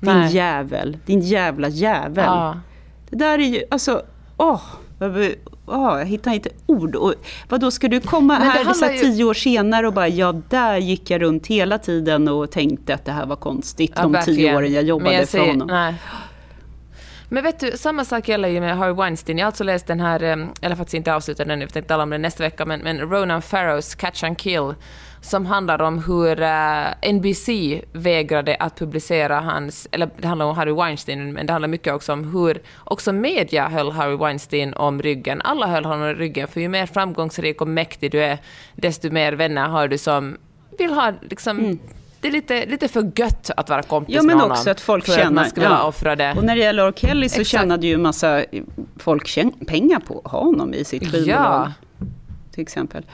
Din 0.00 0.12
Nej. 0.12 0.34
jävel, 0.34 0.98
din 1.06 1.20
jävla 1.20 1.68
jävel. 1.68 2.24
Ja. 2.24 2.60
Det 3.10 3.16
där 3.16 3.38
är 3.38 3.42
ju, 3.42 3.62
alltså, 3.70 4.02
åh 4.36 4.54
oh, 4.54 4.62
jag 5.70 6.06
hittar 6.06 6.32
inte 6.32 6.50
ord. 6.66 6.96
Och, 6.96 7.14
vad 7.48 7.60
då 7.60 7.70
ska 7.70 7.88
du 7.88 8.00
komma 8.00 8.34
här 8.34 8.72
så 8.72 8.86
ju... 8.86 8.98
tio 8.98 9.24
år 9.24 9.34
senare 9.34 9.86
och 9.86 9.92
bara, 9.92 10.08
ja 10.08 10.40
där 10.48 10.76
gick 10.76 11.10
jag 11.10 11.22
runt 11.22 11.46
hela 11.46 11.78
tiden 11.78 12.28
och 12.28 12.50
tänkte 12.50 12.94
att 12.94 13.04
det 13.04 13.12
här 13.12 13.26
var 13.26 13.36
konstigt 13.36 13.92
ja, 13.96 14.02
de 14.02 14.12
verkligen. 14.12 14.38
tio 14.38 14.56
åren 14.56 14.72
jag 14.72 14.84
jobbade 14.84 15.14
jag 15.14 15.28
säger, 15.28 15.44
för 15.44 15.50
honom. 15.50 15.68
Nej. 15.68 15.94
Men 17.32 17.42
vet 17.44 17.60
du, 17.60 17.72
samma 17.76 18.04
sak 18.04 18.28
gäller 18.28 18.48
ju 18.48 18.60
med 18.60 18.76
Harvey 18.76 18.94
Weinstein. 18.94 19.38
Jag 19.38 19.44
har 19.44 19.46
alltså 19.46 19.64
läst 19.64 19.86
den 19.86 20.00
här, 20.00 20.22
eh, 20.22 20.36
eller 20.60 20.76
faktiskt 20.76 20.94
inte 20.94 21.14
avslutat 21.14 21.48
den, 21.48 21.60
jag 21.60 21.72
tänkte 21.72 21.88
tala 21.88 22.02
om 22.02 22.10
den 22.10 22.22
nästa 22.22 22.42
vecka, 22.42 22.64
men, 22.66 22.80
men 22.80 23.00
Ronan 23.00 23.42
Farrows 23.42 23.94
Catch 23.94 24.24
and 24.24 24.38
Kill 24.38 24.74
som 25.22 25.46
handlar 25.46 25.82
om 25.82 26.04
hur 26.04 26.40
uh, 26.40 26.86
eh, 26.86 27.12
NBC 27.12 27.48
vägrade 27.92 28.56
att 28.56 28.78
publicera 28.78 29.40
hans, 29.40 29.88
eller 29.90 30.10
det 30.16 30.28
handlar 30.28 30.46
om 30.46 30.56
Harry 30.56 30.72
Weinstein, 30.72 31.32
men 31.32 31.46
det 31.46 31.52
handlar 31.52 31.68
mycket 31.68 31.94
också 31.94 32.12
om 32.12 32.32
hur 32.32 32.62
också 32.84 33.12
media 33.12 33.68
höll 33.68 33.92
Harry 33.92 34.16
Weinstein 34.16 34.74
om 34.74 35.02
ryggen. 35.02 35.40
Alla 35.44 35.66
höll 35.66 35.84
honom 35.84 36.08
om 36.08 36.14
ryggen, 36.14 36.48
för 36.48 36.60
ju 36.60 36.68
mer 36.68 36.86
framgångsrik 36.86 37.60
och 37.60 37.68
mäktig 37.68 38.10
du 38.10 38.22
är, 38.22 38.38
desto 38.74 39.10
mer 39.10 39.32
vänner 39.32 39.68
har 39.68 39.88
du 39.88 39.98
som 39.98 40.36
vill 40.78 40.92
ha 40.92 41.12
liksom 41.20 41.58
mm 41.58 41.78
det 42.20 42.28
är 42.28 42.32
lite, 42.32 42.66
lite 42.66 42.88
för 42.88 43.12
gött 43.16 43.50
att 43.56 43.68
vara 43.68 43.82
kompis 43.82 44.14
ja, 44.14 44.22
men 44.22 44.26
med 44.26 44.36
honom. 44.36 44.50
också 44.50 44.70
att 44.70 44.80
folk 44.80 45.06
tjänar. 45.06 45.44
Att 45.44 45.56
ja. 45.56 45.82
offra 45.82 46.16
det. 46.16 46.34
Och 46.36 46.44
när 46.44 46.56
det 46.56 46.60
gäller 46.60 46.88
R. 46.88 46.92
Kelly 46.96 47.28
så 47.28 47.40
Exakt. 47.40 47.60
tjänade 47.60 47.86
ju 47.86 47.94
en 47.94 48.02
massa 48.02 48.44
folk 48.96 49.38
pengar 49.66 50.00
på 50.00 50.22
att 50.24 50.30
ha 50.32 50.40
honom 50.40 50.74
i 50.74 50.84
sitt 50.84 51.02
skivbolag. 51.02 51.26
Ja. 51.28 51.72
Till 52.52 52.62
exempel. 52.62 53.04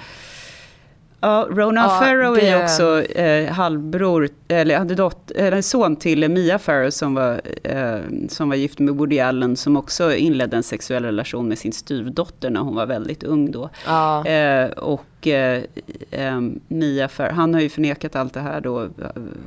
Ja, 1.27 1.49
Ronan 1.51 1.85
ja, 1.85 2.01
Farrow 2.01 2.35
det... 2.35 2.49
är 2.49 2.63
också 2.63 3.03
eh, 3.03 3.53
halvbror, 3.53 4.29
eller 4.49 4.79
hade 4.79 4.95
dot, 4.95 5.31
eller 5.31 5.63
son 5.63 5.97
till 5.97 6.29
Mia 6.29 6.59
Farrow 6.59 6.91
som 6.91 7.15
var, 7.15 7.41
eh, 7.63 7.99
som 8.29 8.49
var 8.49 8.57
gift 8.57 8.79
med 8.79 8.95
Woody 8.95 9.21
Allen, 9.21 9.57
som 9.57 9.77
också 9.77 10.15
inledde 10.15 10.57
en 10.57 10.63
sexuell 10.63 11.05
relation 11.05 11.49
med 11.49 11.59
sin 11.59 11.73
styvdotter 11.73 12.51
när 12.51 12.61
hon 12.61 12.75
var 12.75 12.87
väldigt 12.87 13.23
ung 13.23 13.51
då. 13.51 13.71
Ja. 13.87 14.27
Eh, 14.27 14.71
och 14.71 15.27
eh, 15.27 15.63
eh, 16.11 16.41
Mia 16.69 17.09
Farrow, 17.09 17.33
han 17.33 17.55
har 17.55 17.61
ju 17.61 17.69
förnekat 17.69 18.17
allt 18.17 18.35
det 18.35 18.41
här 18.41 18.61
då, 18.61 18.89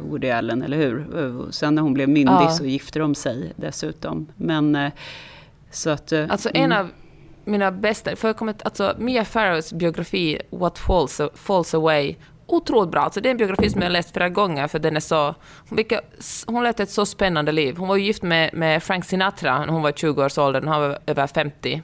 Woody 0.10 0.30
Allen, 0.30 0.62
eller 0.62 0.78
hur? 0.78 1.16
Och 1.16 1.54
sen 1.54 1.76
när 1.76 1.82
hon 1.82 1.94
blev 1.94 2.10
myndig 2.10 2.34
ja. 2.34 2.50
så 2.50 2.66
gifte 2.66 3.00
de 3.00 3.16
sig 3.16 3.54
dessutom. 3.56 4.28
Men 4.36 4.76
eh, 4.76 4.92
så 5.72 5.90
att... 5.90 6.14
Alltså 6.14 6.50
en 6.54 6.64
mm. 6.64 6.78
av 6.78 6.90
mina 7.50 7.72
bästa, 7.72 8.16
för 8.16 8.28
jag 8.28 8.38
kommer, 8.38 8.56
alltså 8.64 8.96
Mia 8.98 9.26
Farrows 9.26 9.74
biografi 9.74 10.42
What 10.50 10.78
Falls, 10.80 11.22
Falls 11.36 11.74
Away, 11.74 12.16
otroligt 12.46 12.92
bra. 12.92 13.02
Alltså 13.02 13.22
det 13.22 13.30
är 13.30 13.32
en 13.32 13.38
biografi 13.38 13.70
som 13.70 13.82
jag 13.82 13.86
har 13.86 13.92
läst 13.92 14.14
flera 14.14 14.30
gånger 14.30 14.68
för 14.68 14.80
den 14.80 14.96
är 14.96 15.00
så... 15.00 15.36
Vilka, 15.72 16.02
hon 16.48 16.64
levde 16.64 16.84
ett 16.84 16.90
så 16.90 17.06
spännande 17.06 17.52
liv. 17.52 17.78
Hon 17.78 17.88
var 17.88 17.96
ju 17.96 18.04
gift 18.04 18.24
med, 18.24 18.50
med 18.54 18.84
Frank 18.84 19.06
Sinatra 19.06 19.60
när 19.60 19.74
hon 19.74 19.82
var 19.82 19.92
20 19.92 20.26
års 20.26 20.38
ålder, 20.38 20.62
han 20.62 20.82
var 20.82 21.00
över 21.06 21.28
50. 21.28 21.82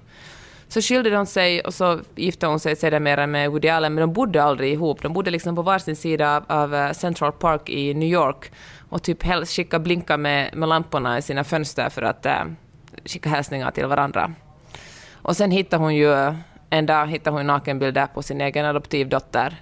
Så 0.67 0.81
skilde 0.81 1.09
de 1.09 1.25
sig 1.25 1.61
och 1.61 1.73
så 1.73 1.99
gifte 2.15 2.47
hon 2.47 2.59
sig 2.59 2.75
sedermera 2.75 3.27
med 3.27 3.51
Woody 3.51 3.67
Allen, 3.67 3.93
men 3.93 4.01
de 4.01 4.13
bodde 4.13 4.43
aldrig 4.43 4.73
ihop. 4.73 5.01
De 5.01 5.13
bodde 5.13 5.31
liksom 5.31 5.55
på 5.55 5.61
varsin 5.61 5.95
sida 5.95 6.35
av, 6.37 6.43
av 6.47 6.75
eh, 6.75 6.91
Central 6.91 7.31
Park 7.31 7.69
i 7.69 7.93
New 7.93 8.09
York 8.09 8.51
och 8.89 9.03
typ 9.03 9.23
helst 9.23 9.55
skicka 9.55 9.79
blinka 9.79 10.17
med, 10.17 10.55
med 10.55 10.69
lamporna 10.69 11.17
i 11.17 11.21
sina 11.21 11.43
fönster 11.43 11.89
för 11.89 12.01
att 12.01 12.25
äh, 12.25 12.43
skicka 13.05 13.29
hälsningar 13.29 13.71
till 13.71 13.85
varandra. 13.85 14.33
Och 15.25 15.37
sen 15.37 15.51
hittade 15.51 15.83
hon 15.83 15.95
ju, 15.95 16.33
en 16.69 16.85
dag 16.85 17.07
hittade 17.07 17.37
hon 17.37 17.47
nakenbilder 17.47 18.07
på 18.07 18.23
sin 18.23 18.41
egen 18.41 18.65
adoptivdotter 18.65 19.55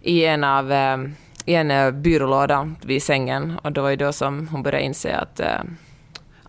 i 0.00 0.24
en, 0.24 0.44
av, 0.44 0.72
eh, 0.72 0.98
i 1.44 1.54
en 1.54 1.70
eh, 1.70 1.90
byrålåda 1.90 2.74
vid 2.84 3.02
sängen. 3.02 3.58
Och 3.62 3.72
det 3.72 3.80
var 3.80 3.90
ju 3.90 3.96
då 3.96 4.12
som 4.12 4.48
hon 4.48 4.62
började 4.62 4.84
inse 4.84 5.16
att 5.16 5.40
eh, 5.40 5.60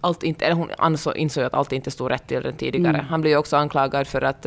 allt 0.02 0.24
inte, 0.24 0.46
eller 0.46 0.56
hon 0.56 0.70
ansåg, 0.78 1.18
insåg 1.18 1.44
att 1.44 1.54
allt 1.54 1.72
inte 1.72 1.92
stod 1.92 2.12
rätt 2.12 2.28
till 2.28 2.44
den 2.44 2.56
tidigare. 2.56 2.98
Mm. 2.98 3.06
Han 3.06 3.22
blev 3.22 3.32
ju 3.32 3.38
också 3.38 3.58
anklagad 3.58 4.08
för 4.08 4.22
att 4.22 4.46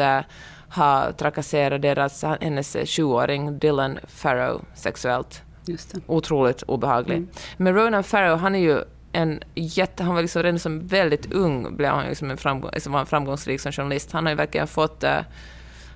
ha 0.74 1.12
trakasserat 1.12 1.82
deras, 1.82 2.24
hennes 2.40 2.76
sjuåring 2.86 3.58
Dylan 3.58 3.98
Farrow 4.06 4.64
sexuellt. 4.74 5.42
Just 5.66 5.94
det. 5.94 6.00
Otroligt 6.06 6.62
obehagligt. 6.62 7.16
Mm. 7.16 7.28
Men 7.56 7.74
Ronan 7.74 8.04
Farrow, 8.04 8.38
han 8.38 8.54
är 8.54 8.58
ju 8.58 8.82
en 9.16 9.40
jätte... 9.54 10.02
Han 10.04 10.14
var 10.14 10.22
liksom 10.22 10.42
redan 10.42 10.58
som 10.58 10.86
väldigt 10.86 11.32
ung 11.32 11.76
blev 11.76 11.90
han 11.90 12.06
liksom 12.06 12.30
en 12.30 12.36
framgång, 12.36 12.70
liksom 12.74 12.92
var 12.92 13.00
en 13.00 13.06
framgångsrik 13.06 13.60
som 13.60 13.72
journalist. 13.72 14.12
Han 14.12 14.26
har 14.26 14.30
ju 14.30 14.36
verkligen 14.36 14.66
fått... 14.66 15.04
Uh, 15.04 15.10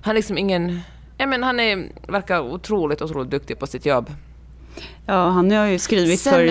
han 0.01 0.11
är 0.11 0.13
liksom 0.13 0.37
ingen... 0.37 0.79
Ja, 1.17 1.25
men 1.25 1.43
han 1.43 1.59
är, 1.59 1.89
verkar 2.07 2.41
otroligt, 2.41 3.01
otroligt 3.01 3.31
duktig 3.31 3.59
på 3.59 3.67
sitt 3.67 3.85
jobb. 3.85 4.09
Ja, 5.05 5.29
han 5.29 5.51
har 5.51 5.65
ju 5.65 5.79
skrivit 5.79 6.19
Sen, 6.19 6.33
för 6.33 6.47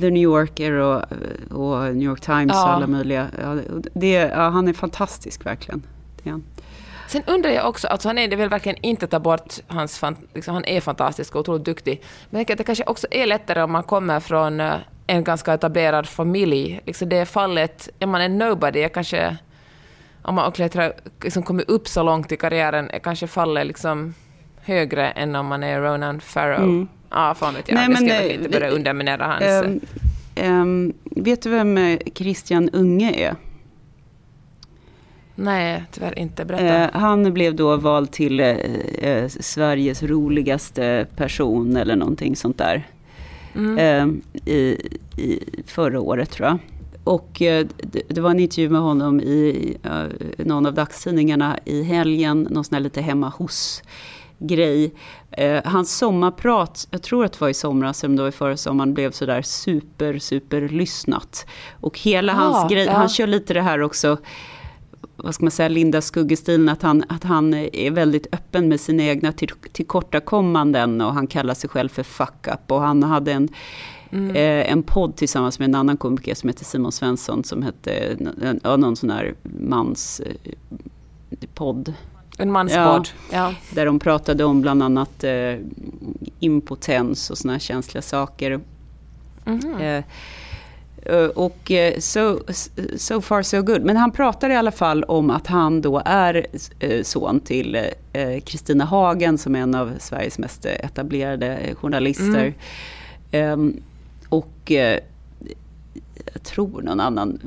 The 0.00 0.10
New 0.10 0.22
Yorker 0.22 0.72
och, 0.72 1.04
och 1.50 1.94
New 1.94 2.02
York 2.02 2.20
Times 2.20 2.52
ja. 2.52 2.64
och 2.64 2.70
alla 2.70 2.86
möjliga. 2.86 3.26
Ja, 3.42 3.58
det, 3.94 4.12
ja, 4.12 4.48
han 4.48 4.68
är 4.68 4.72
fantastisk 4.72 5.46
verkligen. 5.46 5.82
Det 6.22 6.30
han. 6.30 6.44
Sen 7.08 7.22
undrar 7.26 7.50
jag 7.50 7.68
också, 7.68 7.88
alltså 7.88 8.08
han 8.08 8.18
är, 8.18 8.28
det 8.28 8.36
vill 8.36 8.48
verkligen 8.48 8.78
inte 8.82 9.06
ta 9.06 9.18
bort 9.18 9.54
hans, 9.66 10.02
liksom, 10.34 10.54
han 10.54 10.64
är 10.64 10.80
fantastisk 10.80 11.34
och 11.34 11.40
otroligt 11.40 11.64
duktig. 11.64 12.02
Men 12.30 12.38
jag 12.40 12.46
tänker 12.46 12.54
att 12.54 12.58
det 12.58 12.64
kanske 12.64 12.84
också 12.84 13.06
är 13.10 13.26
lättare 13.26 13.62
om 13.62 13.72
man 13.72 13.82
kommer 13.82 14.20
från 14.20 14.60
eh, 14.60 14.74
en 15.10 15.24
ganska 15.24 15.54
etablerad 15.54 16.08
familj. 16.08 16.80
Liksom 16.86 17.08
det 17.08 17.26
fallet, 17.26 17.88
är 17.98 18.06
man 18.06 18.20
en 18.20 18.38
nobody, 18.38 18.80
jag 18.80 18.92
kanske, 18.92 19.36
om 20.22 20.34
man 20.34 20.52
klättrar, 20.52 20.92
liksom 21.22 21.42
kommer 21.42 21.70
upp 21.70 21.88
så 21.88 22.02
långt 22.02 22.32
i 22.32 22.36
karriären, 22.36 22.90
är 22.90 22.98
kanske 22.98 23.26
fallet 23.26 23.66
liksom 23.66 24.14
högre 24.62 25.10
än 25.10 25.36
om 25.36 25.46
man 25.46 25.62
är 25.62 25.80
Ronan 25.80 26.20
Farrow. 26.20 26.62
Mm. 26.62 26.88
Ja, 27.10 27.34
fan 27.34 27.54
vet 27.54 27.68
jag. 27.68 27.74
Nej, 27.74 27.88
men, 27.88 28.06
jag 28.06 28.16
ska 28.16 28.32
inte 28.32 28.48
börja 28.48 28.70
underminera 28.70 29.26
hans... 29.26 29.64
Um, 29.64 29.80
um, 30.46 30.92
vet 31.04 31.42
du 31.42 31.50
vem 31.50 31.98
Christian 32.14 32.70
Unge 32.70 33.12
är? 33.12 33.34
Nej, 35.34 35.84
tyvärr 35.90 36.18
inte. 36.18 36.44
Berätta. 36.44 36.84
Eh, 36.84 37.00
han 37.00 37.32
blev 37.34 37.54
då 37.54 37.76
vald 37.76 38.10
till 38.10 38.40
eh, 38.40 38.48
eh, 38.48 39.28
Sveriges 39.28 40.02
roligaste 40.02 41.06
person 41.16 41.76
eller 41.76 41.96
någonting 41.96 42.36
sånt 42.36 42.58
där. 42.58 42.86
Mm. 43.54 43.78
Eh, 43.78 44.52
i, 44.54 44.88
i, 45.16 45.40
förra 45.66 46.00
året 46.00 46.30
tror 46.30 46.48
jag. 46.48 46.58
Och 47.04 47.42
eh, 47.42 47.66
det, 47.76 48.02
det, 48.08 48.20
var 48.20 48.30
en 48.30 48.40
intervju 48.40 48.70
med 48.70 48.80
honom 48.80 49.20
i 49.20 49.76
uh, 49.86 50.46
någon 50.46 50.66
av 50.66 50.74
dagstidningarna 50.74 51.58
i 51.64 51.82
helgen, 51.82 52.48
någon 52.50 52.64
sån 52.64 52.74
här 52.74 52.80
lite 52.80 53.00
hemma 53.00 53.28
hos 53.28 53.82
grej. 54.40 54.94
Eh, 55.30 55.60
hans 55.64 55.96
sommarprat, 55.96 56.88
jag 56.90 57.02
tror 57.02 57.24
att 57.24 57.32
det 57.32 57.40
var 57.40 57.48
i 57.48 57.54
somras, 57.54 58.04
eller 58.04 58.12
om 58.12 58.16
det 58.16 58.22
var 58.22 58.28
i 58.28 58.32
förra 58.32 58.56
sommaren, 58.56 58.94
blev 58.94 59.10
sådär 59.10 59.42
super, 59.42 60.18
super 60.18 60.68
lyssnat. 60.68 61.46
Och 61.80 61.98
hela 61.98 62.32
Ah, 62.32 62.36
hans 62.36 62.72
grej, 62.72 62.84
ja. 62.86 62.92
han 62.92 63.08
kör 63.08 63.26
lite 63.26 63.54
det 63.54 63.62
här 63.62 63.82
också, 63.82 64.18
vad 65.16 65.34
ska 65.34 65.44
man 65.44 65.50
säga, 65.50 65.68
Linda 65.68 66.00
Skuggestilen, 66.00 66.68
att 66.68 66.82
han, 66.82 67.04
att 67.08 67.24
han 67.24 67.54
är 67.54 67.90
väldigt 67.90 68.26
öppen 68.34 68.68
med 68.68 68.80
sina 68.80 69.02
egna 69.02 69.32
till, 69.32 69.48
tillkortakommanden 69.72 71.00
och 71.00 71.14
han 71.14 71.26
kallar 71.26 71.54
sig 71.54 71.70
själv 71.70 71.88
för 71.88 72.02
fuck 72.02 72.48
up. 72.48 72.72
Och 72.72 72.80
han 72.80 73.02
hade 73.02 73.32
en, 73.32 73.48
eh, 74.10 74.72
en 74.72 74.82
podd 74.82 75.16
tillsammans 75.16 75.58
med 75.58 75.68
en 75.68 75.74
annan 75.74 75.96
komiker 75.96 76.34
som 76.34 76.48
heter 76.48 76.64
Simon 76.64 76.92
Svensson, 76.92 77.44
som 77.44 77.62
hette, 77.62 78.16
ja, 78.62 78.76
någon 78.76 78.96
sån 78.96 79.10
här 79.10 79.34
mans 79.42 80.20
eh, 80.20 80.50
podd. 81.54 81.94
En 82.38 82.52
manspodd. 82.52 83.08
Ja. 83.32 83.54
Där 83.70 83.86
de 83.86 83.98
pratade 83.98 84.44
om 84.44 84.60
bland 84.60 84.82
annat 84.82 85.24
eh, 85.24 85.54
impotens 86.40 87.30
och 87.30 87.38
såna 87.38 87.52
här 87.52 87.60
känsliga 87.60 88.02
saker. 88.02 88.60
Mhm. 89.44 90.02
Eh, 91.02 91.24
och 91.24 91.70
eh, 91.70 91.98
so, 91.98 92.40
so 92.96 93.20
far 93.20 93.42
so 93.42 93.62
good. 93.62 93.82
Men 93.84 93.96
han 93.96 94.10
pratar 94.10 94.50
i 94.50 94.56
alla 94.56 94.72
fall 94.72 95.04
om 95.04 95.30
att 95.30 95.46
han 95.46 95.80
då 95.80 96.02
är 96.04 96.46
eh, 96.78 97.02
son 97.02 97.40
till 97.40 97.78
Kristina 98.44 98.84
Hagen 98.84 99.38
som 99.38 99.56
är 99.56 99.60
en 99.60 99.74
av 99.74 99.92
Sveriges 99.98 100.38
mest 100.38 100.66
etablerade 100.66 101.74
journalister. 101.74 102.54
Ehm, 103.30 103.82
och 104.28 104.70
jag 104.70 106.42
tror 106.42 106.82
någon 106.82 107.00
annan 107.00 107.38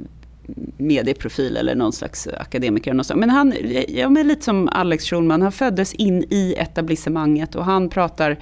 medieprofil 0.78 1.58
eller 1.58 1.76
någon 1.76 1.94
slags 1.94 2.28
akademiker. 2.28 3.04
sånt. 3.04 3.20
Men 3.20 3.30
han, 3.30 3.54
ja, 3.88 4.10
men 4.10 4.28
lite 4.28 4.42
som 4.42 4.70
Alex 4.70 5.06
Schulman, 5.06 5.42
han 5.42 5.52
föddes 5.52 5.94
in 5.94 6.24
i 6.30 6.56
etablissemanget 6.58 7.56
och 7.56 7.66
han 7.66 7.90
pratar, 7.90 8.38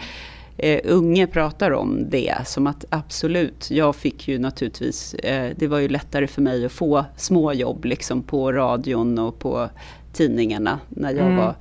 eh, 0.62 0.80
Unge 0.84 1.28
pratar 1.28 1.72
om 1.72 2.10
det 2.10 2.36
som 2.46 2.68
att 2.68 2.86
absolut, 2.90 3.72
jag 3.72 3.96
fick 3.96 4.28
ju 4.28 4.40
naturligtvis, 4.40 5.14
eh, 5.14 5.52
det 5.56 5.68
var 5.68 5.80
ju 5.80 5.88
lättare 5.88 6.28
för 6.28 6.42
mig 6.42 6.66
att 6.66 6.72
få 6.72 7.06
små 7.18 7.54
jobb 7.54 7.86
liksom 7.86 8.24
på 8.24 8.52
radion 8.52 9.20
och 9.20 9.40
på 9.40 9.70
tidningarna 10.14 10.80
när 10.90 11.14
jag, 11.14 11.36
var, 11.38 11.56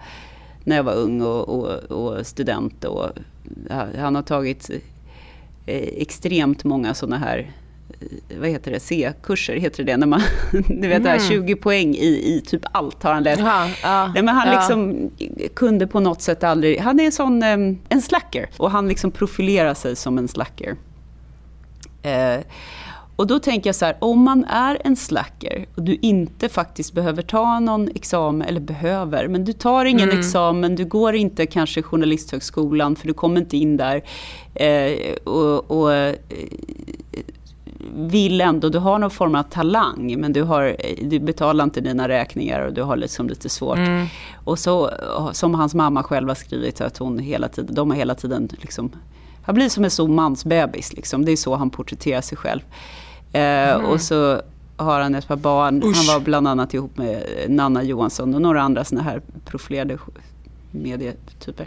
när 0.65 0.77
jag 0.77 0.83
var 0.83 0.95
ung 0.95 1.23
och, 1.23 1.49
och, 1.49 1.69
och 1.69 2.27
student. 2.27 2.85
Och, 2.85 3.07
ja, 3.69 3.87
han 3.99 4.15
har 4.15 4.23
tagit 4.23 4.71
eh, 5.67 5.89
extremt 5.97 6.65
många 6.65 6.95
sådana 6.95 7.19
här 7.19 7.39
eh, 7.39 7.60
vad 8.39 8.49
heter 8.49 8.71
det, 8.71 8.81
C-kurser, 8.81 9.57
heter 9.57 9.85
det? 9.85 9.97
När 9.97 10.07
man, 10.07 10.21
du 10.69 10.89
vet 10.89 11.03
det 11.03 11.11
här 11.11 11.29
20 11.29 11.57
poäng 11.57 11.95
i, 11.95 12.37
i 12.37 12.43
typ 12.47 12.63
allt 12.73 13.03
har 13.03 13.13
han 13.15 13.23
läst. 13.23 13.41
Jaha, 13.41 13.71
ja, 13.83 14.11
Nej, 14.15 14.23
men 14.23 14.35
han 14.35 14.49
ja. 14.49 14.55
liksom 14.55 15.11
kunde 15.55 15.87
på 15.87 16.01
något 16.01 16.23
sätt 16.23 16.45
aldrig, 16.45 16.79
han 16.79 17.01
är 17.01 17.05
en 17.05 17.13
sån, 17.13 17.43
en 17.89 18.03
slacker. 18.03 18.51
Och 18.57 18.71
han 18.71 18.89
liksom 18.89 19.11
profilerar 19.11 19.75
sig 19.75 19.97
som 19.97 20.19
en 20.19 20.29
slacker. 20.29 20.77
Eh, 22.03 22.41
och 23.17 23.27
då 23.27 23.39
tänker 23.39 23.69
jag 23.69 23.75
så 23.75 23.85
här, 23.85 23.97
om 23.99 24.23
man 24.23 24.45
är 24.45 24.79
en 24.85 24.97
slacker 24.97 25.67
och 25.75 25.83
du 25.83 25.99
inte 26.03 26.49
faktiskt 26.49 26.93
behöver 26.93 27.23
ta 27.23 27.61
någon 27.61 27.89
examen, 27.95 28.49
eller 28.49 28.61
behöver, 28.61 29.29
men 29.29 29.45
du 29.45 29.53
tar 29.53 29.85
ingen 29.85 30.09
Mm. 30.09 30.19
examen, 30.19 30.77
du 30.77 30.85
går 30.85 31.15
inte 31.15 31.47
kanske 31.47 31.83
journalisthögskolan 31.83 32.97
för 32.97 33.07
du 33.07 33.15
kommer 33.15 33.41
inte 33.41 33.57
in 33.57 33.77
där. 33.77 34.03
Eh, 34.55 35.13
och, 35.25 35.71
och 35.71 35.95
eh, 35.95 36.15
vill 37.95 38.41
ändå, 38.41 38.69
du 38.69 38.79
har 38.79 38.99
någon 38.99 39.11
form 39.11 39.35
av 39.35 39.43
talang 39.43 40.15
men 40.21 40.33
du, 40.33 40.43
har, 40.43 40.77
du 41.03 41.19
betalar 41.21 41.65
inte 41.65 41.81
dina 41.81 42.09
räkningar 42.09 42.61
och 42.67 42.73
du 42.73 42.83
har 42.83 42.97
liksom 42.97 43.29
lite 43.29 43.49
svårt. 43.49 43.79
Och 44.45 44.59
så 44.59 44.91
som 45.33 45.55
hans 45.55 45.75
mamma 45.75 46.03
själv 46.03 46.29
har 46.29 46.35
skrivit 46.35 46.81
att 46.81 46.99
hon 46.99 47.19
hela 47.19 47.49
tiden, 47.49 47.75
de 47.75 47.91
har 47.91 47.97
hela 47.97 48.15
tiden 48.15 48.49
liksom, 48.61 48.91
han 49.43 49.55
blir 49.55 49.69
som 49.69 49.85
en 49.85 49.91
stor 49.91 50.09
mansbebis 50.09 50.93
liksom. 50.93 51.25
Det 51.25 51.33
är 51.33 51.37
så 51.37 51.57
han 51.57 51.71
porträtterar 51.71 52.21
sig 52.21 52.39
själv. 52.39 52.61
Eh, 53.33 53.75
Och 53.93 54.01
så 54.01 54.41
har 54.77 55.01
han 55.01 55.15
ett 55.15 55.29
par 55.29 55.37
barn. 55.37 55.83
Han 55.83 56.07
var 56.15 56.21
bland 56.21 56.49
annat 56.49 56.75
ihop 56.75 56.97
med 56.97 57.23
Nanna 57.49 57.83
Johansson 57.83 58.35
och 58.35 58.43
några 58.43 58.63
andra 58.63 58.85
såna 58.85 59.03
här 59.03 59.23
profilerade 59.45 59.99
medietyper. 60.71 61.65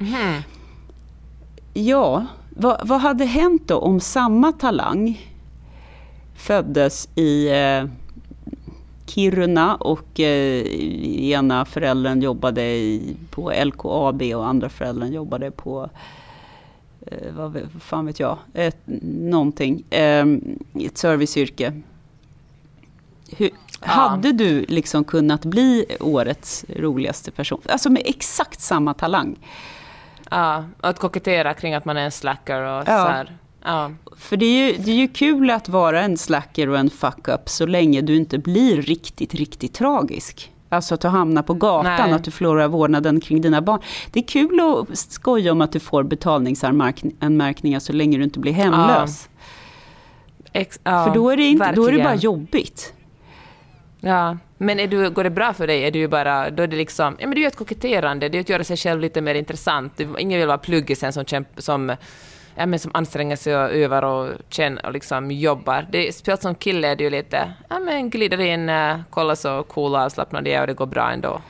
Ja, 1.74 2.26
vad, 2.49 2.88
vad 2.88 3.01
hade 3.01 3.26
hänt 3.26 3.61
då 3.68 3.78
om 3.78 3.99
samma 3.99 4.51
talang 4.51 5.32
föddes 6.36 7.09
i 7.15 7.47
eh, 7.49 7.86
Kiruna 9.05 9.75
och 9.75 10.19
eh, 10.19 10.65
ena 11.31 11.65
föräldern 11.65 12.21
jobbade 12.21 12.61
i, 12.61 13.15
på 13.29 13.51
LKAB 13.65 14.21
och 14.21 14.47
andra 14.47 14.69
föräldern 14.69 15.13
jobbade 15.13 15.51
på 15.51 15.89
eh, 17.07 17.34
vad, 17.34 17.61
fan 17.79 18.05
vet 18.05 18.19
jag, 18.19 18.38
ett, 18.53 18.77
någonting, 19.11 19.84
eh, 19.89 20.25
ett 20.86 20.97
serviceyrke. 20.97 21.81
Hur, 23.38 23.49
Hade 23.79 24.31
du 24.31 24.65
liksom 24.67 25.03
kunnat 25.03 25.45
bli 25.45 25.86
årets 25.99 26.65
roligaste 26.69 27.31
person? 27.31 27.61
Alltså 27.69 27.89
med 27.89 28.01
exakt 28.05 28.61
samma 28.61 28.93
talang. 28.93 29.36
Ja, 30.31 30.63
att 30.81 30.99
kokettera 30.99 31.53
kring 31.53 31.73
att 31.73 31.86
man 31.86 31.97
är 31.97 32.05
en 32.05 32.11
slacker 32.11 32.59
och 32.61 32.79
Ja. 32.79 32.86
så 32.86 32.93
här. 32.93 33.38
Ja. 33.64 33.91
För 34.18 34.38
det 34.38 34.45
är, 34.45 34.68
ju, 34.68 34.78
det 34.78 34.91
är 34.91 34.95
ju 34.95 35.07
kul 35.07 35.49
att 35.49 35.70
vara 35.70 36.01
en 36.01 36.18
slacker 36.18 36.70
och 36.70 36.78
en 36.78 36.89
fuck-up 36.89 37.49
så 37.49 37.66
länge 37.66 38.01
du 38.01 38.16
inte 38.16 38.38
blir 38.38 38.82
riktigt, 38.82 39.34
riktigt 39.34 39.74
tragisk. 39.74 40.51
Alltså 40.70 40.93
att 40.93 41.01
du 41.01 41.07
hamnar 41.07 41.43
på 41.43 41.53
gatan, 41.53 41.95
Nej. 41.99 42.11
att 42.11 42.24
du 42.24 42.32
förlorar 42.32 42.68
vårdnaden 42.68 43.22
kring 43.22 43.41
dina 43.41 43.61
barn. 43.61 43.80
Det 44.11 44.20
är 44.20 44.24
kul 44.28 44.59
att 44.59 44.97
skoja 44.97 45.51
om 45.51 45.61
att 45.61 45.72
du 45.72 45.80
får 45.80 46.03
betalningsanmärkningar 46.03 47.80
så 47.80 47.93
länge 47.93 48.18
du 48.18 48.24
inte 48.24 48.39
blir 48.39 48.53
hemlös. 48.53 49.30
Ex, 50.53 50.80
ja, 50.84 51.05
För 51.05 51.14
då 51.14 51.30
är, 51.30 51.38
det 51.38 51.43
inte, 51.43 51.72
då 51.72 51.86
är 51.86 51.91
det 51.91 52.03
bara 52.03 52.16
jobbigt. 52.16 52.93
Ja, 53.99 54.38
men 54.57 54.80
är 54.80 54.88
du, 54.88 55.09
går 55.09 55.24
det 55.24 55.30
bra 55.30 55.53
för 55.53 55.68
dig? 55.68 55.84
Är 55.84 55.91
du 55.91 56.07
bara, 56.07 56.49
då 56.49 56.64
är 56.64 56.68
det 56.68 56.76
liksom, 56.76 57.16
ja 57.20 57.28
men 57.28 57.36
det 57.36 57.39
är 57.39 57.41
ju 57.41 57.47
ett 57.47 57.55
koketterande, 57.55 58.30
det 58.30 58.38
är 58.38 58.39
att 58.39 58.49
göra 58.49 58.64
sig 58.64 58.78
själv 58.78 59.01
lite 59.01 59.22
mer 59.22 59.36
intressant. 59.36 59.99
Ingen 60.20 60.39
vill 60.39 60.47
vara 60.47 60.57
pluggisen 60.57 61.14
som, 61.14 61.26
kämp, 61.26 61.47
som, 61.57 61.95
ja, 62.56 62.66
men 62.66 62.80
som 62.80 62.91
anstränger 62.93 63.36
sig 63.36 63.56
och 63.56 63.72
övar 63.72 64.04
och 64.04 64.30
känner 64.49 64.86
och 64.86 64.93
liksom 64.93 65.32
jobbar. 65.32 65.88
Det, 65.91 66.16
speciellt 66.16 66.41
som 66.41 66.56
kille 66.56 66.88
är 66.88 66.95
det 66.95 67.04
ju 67.04 67.10
lite, 67.10 67.54
ja 67.70 67.80
men 67.80 68.10
glider 68.10 68.41
in, 68.41 68.70
uh, 68.70 68.99
kolla 69.10 69.36
så 69.36 69.64
coola 69.64 69.99
och 69.99 70.06
avslappnade 70.06 70.49
jag 70.49 70.58
är 70.58 70.62
och 70.62 70.68
det 70.68 70.74
går 70.74 70.86
bra 70.86 71.12
ändå. 71.12 71.41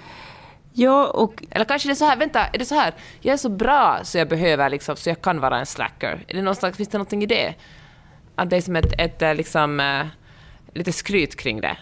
Ja, 0.75 1.07
och 1.07 1.43
Eller 1.51 1.65
kanske 1.65 1.89
det 1.89 1.93
är 1.93 1.95
så 1.95 2.05
här, 2.05 2.17
vänta, 2.17 2.45
är 2.45 2.57
det 2.57 2.65
så 2.65 2.75
här, 2.75 2.93
jag 3.21 3.33
är 3.33 3.37
så 3.37 3.49
bra 3.49 3.99
så 4.03 4.17
jag 4.17 4.29
behöver 4.29 4.69
liksom, 4.69 4.95
så 4.95 5.09
jag 5.09 5.21
kan 5.21 5.39
vara 5.39 5.59
en 5.59 5.65
slacker. 5.65 6.23
Är 6.27 6.35
det 6.35 6.41
någon 6.41 6.55
slags, 6.55 6.77
finns 6.77 6.89
det 6.89 6.97
någonting 6.97 7.23
i 7.23 7.25
det? 7.25 7.53
Att 8.35 8.49
det 8.49 8.57
är 8.57 8.61
som 8.61 8.75
ett, 8.75 8.93
ett 8.97 9.21
eh, 9.21 9.35
liksom, 9.35 9.79
eh, 9.79 10.05
lite 10.73 10.91
skryt 10.91 11.35
kring 11.35 11.61
det. 11.61 11.77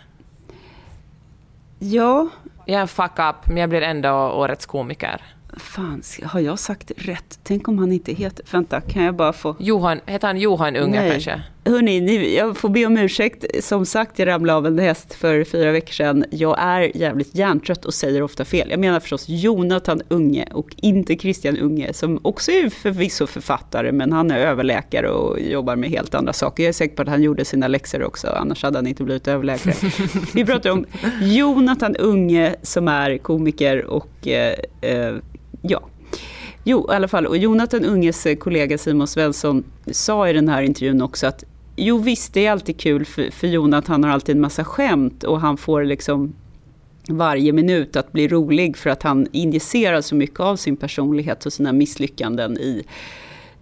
ja, 1.79 2.29
Jag 2.65 2.77
är 2.77 2.81
en 2.81 2.87
fuck 2.87 3.19
up, 3.19 3.47
men 3.47 3.57
jag 3.57 3.69
blir 3.69 3.81
ändå 3.81 4.09
årets 4.11 4.65
komiker. 4.65 5.21
Fan, 5.57 6.01
har 6.23 6.39
jag 6.39 6.59
sagt 6.59 6.91
rätt? 6.97 7.39
Tänk 7.43 7.67
om 7.67 7.79
han 7.79 7.91
inte 7.91 8.13
heter... 8.13 8.45
Vänta, 8.51 8.81
kan 8.81 9.03
jag 9.03 9.15
bara 9.15 9.33
få... 9.33 9.55
Johan, 9.59 9.99
heter 10.05 10.27
han 10.27 10.37
Johan 10.37 10.75
Unge 10.75 10.99
Nej. 10.99 11.11
kanske? 11.11 11.41
Hörni, 11.65 12.01
ni, 12.01 12.35
jag 12.35 12.57
får 12.57 12.69
be 12.69 12.85
om 12.85 12.97
ursäkt. 12.97 13.45
Som 13.63 13.85
sagt, 13.85 14.19
jag 14.19 14.27
ramlade 14.27 14.57
av 14.57 14.67
en 14.67 14.79
häst 14.79 15.13
för 15.13 15.43
fyra 15.43 15.71
veckor 15.71 15.93
sedan. 15.93 16.25
Jag 16.29 16.55
är 16.59 16.97
jävligt 16.97 17.35
hjärntrött 17.35 17.85
och 17.85 17.93
säger 17.93 18.21
ofta 18.21 18.45
fel. 18.45 18.69
Jag 18.69 18.79
menar 18.79 18.99
förstås 18.99 19.25
Jonathan 19.27 20.01
Unge 20.09 20.47
och 20.51 20.75
inte 20.77 21.15
Christian 21.15 21.57
Unge, 21.57 21.93
som 21.93 22.19
också 22.21 22.51
är 22.51 22.69
förvisso 22.69 23.27
författare, 23.27 23.91
men 23.91 24.11
han 24.11 24.31
är 24.31 24.37
överläkare 24.37 25.09
och 25.09 25.39
jobbar 25.39 25.75
med 25.75 25.89
helt 25.89 26.15
andra 26.15 26.33
saker. 26.33 26.63
Jag 26.63 26.69
är 26.69 26.73
säker 26.73 26.95
på 26.95 27.01
att 27.01 27.07
han 27.07 27.23
gjorde 27.23 27.45
sina 27.45 27.67
läxor 27.67 28.03
också, 28.03 28.27
annars 28.27 28.63
hade 28.63 28.77
han 28.77 28.87
inte 28.87 29.03
blivit 29.03 29.27
överläkare. 29.27 29.73
Vi 30.33 30.45
pratar 30.45 30.69
om 30.69 30.85
Jonathan 31.21 31.95
Unge 31.95 32.55
som 32.61 32.87
är 32.87 33.17
komiker 33.17 33.85
och 33.85 34.27
eh, 34.27 34.55
eh, 34.81 35.15
ja, 35.61 35.81
Jo, 36.63 36.87
i 36.91 36.95
alla 36.95 37.07
fall. 37.07 37.27
Och 37.27 37.37
Jonathan 37.37 37.85
Unges 37.85 38.25
eh, 38.25 38.35
kollega 38.35 38.77
Simon 38.77 39.07
Svensson 39.07 39.63
sa 39.91 40.29
i 40.29 40.33
den 40.33 40.49
här 40.49 40.61
intervjun 40.61 41.01
också 41.01 41.27
att 41.27 41.43
jo 41.75 41.97
visst, 41.97 42.33
det 42.33 42.45
är 42.45 42.51
alltid 42.51 42.79
kul 42.79 43.05
för, 43.05 43.31
för 43.31 43.47
Jonathan 43.47 43.93
han 43.93 44.03
har 44.03 44.11
alltid 44.11 44.35
en 44.35 44.41
massa 44.41 44.63
skämt 44.63 45.23
och 45.23 45.41
han 45.41 45.57
får 45.57 45.83
liksom 45.83 46.33
varje 47.09 47.53
minut 47.53 47.95
att 47.95 48.11
bli 48.11 48.27
rolig 48.27 48.77
för 48.77 48.89
att 48.89 49.03
han 49.03 49.27
injicerar 49.31 50.01
så 50.01 50.15
mycket 50.15 50.39
av 50.39 50.55
sin 50.55 50.77
personlighet 50.77 51.45
och 51.45 51.53
sina 51.53 51.73
misslyckanden 51.73 52.57
i, 52.57 52.83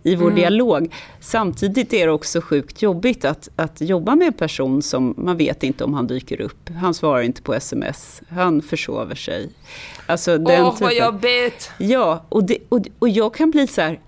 i 0.03 0.15
vår 0.15 0.31
dialog. 0.31 0.93
Samtidigt 1.19 1.93
är 1.93 2.05
det 2.07 2.11
också 2.13 2.41
sjukt 2.41 2.81
jobbigt 2.81 3.25
att, 3.25 3.49
att 3.55 3.81
jobba 3.81 4.15
med 4.15 4.27
en 4.27 4.33
person 4.33 4.81
som 4.81 5.13
man 5.17 5.37
vet 5.37 5.63
inte 5.63 5.83
om 5.83 5.93
han 5.93 6.07
dyker 6.07 6.41
upp. 6.41 6.69
Han 6.69 6.93
svarar 6.93 7.21
inte 7.21 7.41
på 7.41 7.53
sms, 7.53 8.21
han 8.29 8.61
försover 8.61 9.15
sig. 9.15 9.49
Alltså 10.05 10.37
den 10.37 10.61
Åh, 10.61 10.77
vad 10.79 10.89
typen. 10.89 11.05
jobbigt! 11.05 11.71
Ja, 11.77 12.25
och, 12.29 12.43
det, 12.43 12.57
och, 12.69 12.79
och 12.99 13.09
jag 13.09 13.33
kan 13.33 13.51
bli 13.51 13.67
så 13.67 13.81
här, 13.81 13.99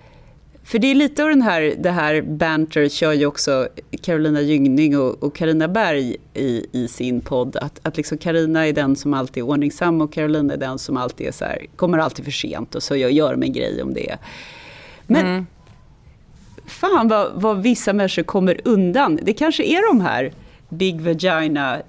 För 0.64 0.80
det 0.80 0.88
är 0.88 0.96
lite 0.96 1.24
av 1.24 1.30
den 1.30 1.42
här, 1.42 1.76
det 1.80 1.90
här 1.90 2.22
banter 2.22 2.90
kör 2.90 3.14
ju 3.14 3.26
också 3.26 3.68
Carolina 4.02 4.42
Gynning 4.42 5.00
och 5.00 5.36
Karina 5.36 5.68
Berg 5.68 6.18
i, 6.34 6.66
i 6.72 6.88
sin 6.88 7.22
podd. 7.22 7.56
Att, 7.56 7.80
att 7.84 7.98
liksom 7.98 8.18
Carina 8.18 8.68
är 8.68 8.74
den 8.74 8.96
som 8.96 9.14
alltid 9.14 9.44
är 9.44 9.48
ordningsam 9.48 10.02
och 10.02 10.14
Carolina 10.14 10.54
är 10.54 10.58
den 10.58 10.80
som 10.80 10.98
alltid 10.98 11.28
är 11.28 11.32
så 11.32 11.46
här, 11.46 11.66
kommer 11.76 11.98
alltid 11.98 12.26
för 12.26 12.32
sent 12.32 12.76
och 12.76 12.84
så 12.84 12.96
gör, 12.96 13.10
gör 13.10 13.34
en 13.34 13.54
grej 13.54 13.84
om 13.84 13.94
det. 13.94 14.18
Men 15.08 15.26
mm. 15.26 15.46
Fan 16.66 17.08
vad, 17.08 17.32
vad 17.42 17.62
vissa 17.62 17.94
människor 17.94 18.24
kommer 18.24 18.62
undan. 18.66 19.20
Det 19.22 19.34
kanske 19.34 19.64
är 19.64 19.94
de 19.94 20.02
här 20.02 20.34
Big 20.70 21.02
Vagina, 21.02 21.82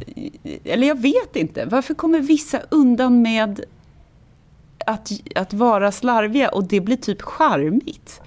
eller 0.64 0.88
jag 0.88 1.00
vet 1.02 1.36
inte. 1.36 1.64
Varför 1.64 1.94
kommer 1.94 2.18
vissa 2.18 2.60
undan 2.70 3.22
med 3.22 3.64
att, 4.86 5.10
att 5.34 5.52
vara 5.52 5.92
slarviga 5.92 6.48
och 6.48 6.64
det 6.64 6.80
blir 6.80 6.96
typ 6.96 7.22
charmigt? 7.22 8.20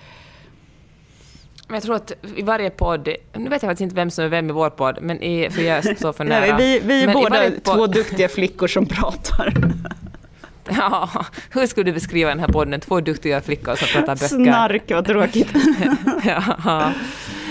Jag 1.69 1.83
tror 1.83 1.95
att 1.95 2.11
i 2.35 2.41
varje 2.41 2.69
podd, 2.69 3.07
nu 3.33 3.49
vet 3.49 3.51
jag 3.51 3.61
faktiskt 3.61 3.81
inte 3.81 3.95
vem 3.95 4.11
som 4.11 4.25
är 4.25 4.29
vem 4.29 4.49
i 4.49 4.53
vår 4.53 4.69
podd, 4.69 4.97
men 5.01 5.21
i, 5.21 5.49
för 5.49 5.61
jag 5.61 5.97
står 5.97 6.13
för 6.13 6.23
nära. 6.23 6.57
Nej, 6.57 6.79
vi, 6.79 6.87
vi 6.87 7.03
är 7.03 7.05
men 7.05 7.13
båda 7.13 7.51
två 7.63 7.87
duktiga 7.87 8.29
flickor 8.29 8.67
som 8.67 8.85
pratar. 8.85 9.53
Ja, 10.77 11.09
hur 11.49 11.67
skulle 11.67 11.83
du 11.83 11.93
beskriva 11.93 12.29
den 12.29 12.39
här 12.39 12.47
podden? 12.47 12.81
Två 12.81 13.01
duktiga 13.01 13.41
flickor 13.41 13.75
som 13.75 13.87
pratar 13.87 14.15
böcker. 14.15 14.27
Snark, 14.27 14.91
vad 14.91 15.05
tråkigt. 15.05 15.53
ja. 16.25 16.93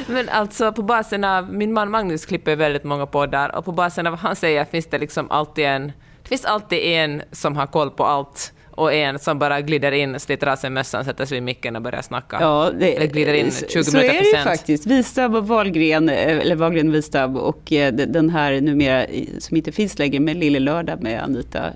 Men 0.07 0.29
alltså 0.29 0.73
på 0.73 0.83
basen 0.83 1.25
av, 1.25 1.53
min 1.53 1.73
man 1.73 1.91
Magnus 1.91 2.27
klipper 2.27 2.57
väldigt 2.57 2.85
många 2.85 3.07
poddar 3.07 3.57
och 3.57 3.65
på 3.65 3.73
basen 3.73 4.07
av 4.07 4.11
vad 4.11 4.21
han 4.21 4.37
säger 4.37 4.65
finns 4.65 4.87
det 4.87 4.99
liksom 4.99 5.31
alltid 5.31 5.65
en, 5.65 5.93
det 6.23 6.29
finns 6.29 6.45
alltid 6.45 6.79
en 6.79 7.23
som 7.33 7.57
har 7.57 7.67
koll 7.67 7.91
på 7.91 8.05
allt 8.05 8.53
och 8.71 8.93
en 8.93 9.19
som 9.19 9.39
bara 9.39 9.61
glider 9.61 9.93
in, 9.93 10.21
sliter 10.21 10.47
av 10.47 10.57
sig 10.57 10.71
mössan, 10.71 11.05
sätter 11.05 11.25
sig 11.25 11.37
vid 11.37 11.43
micken 11.43 11.77
och 11.77 11.83
börjar 11.83 12.03
snacka. 12.03 12.39
Ja, 12.41 12.71
det, 12.79 12.97
eller 12.97 13.07
glider 13.07 13.35
in 13.35 13.51
20 13.51 13.85
så 13.85 13.97
minuter 13.97 14.15
för 14.15 14.25
sent. 14.25 14.27
Så 14.27 14.37
är 14.37 14.39
det 14.39 14.45
faktiskt. 14.45 14.87
Wistab 14.87 15.35
och 15.35 15.49
Wahlgren, 15.49 16.09
eh, 16.09 16.39
eller 16.39 16.57
Wahlgren 16.57 16.93
Wistab 16.93 17.37
och 17.37 17.73
eh, 17.73 17.93
den 17.93 18.31
här 18.31 18.61
numera, 18.61 19.07
som 19.39 19.57
inte 19.57 19.73
finns 19.73 19.99
längre, 19.99 20.21
med 20.21 20.37
Lille 20.37 20.59
Lördag 20.59 21.03
med 21.03 21.23
Anita 21.23 21.71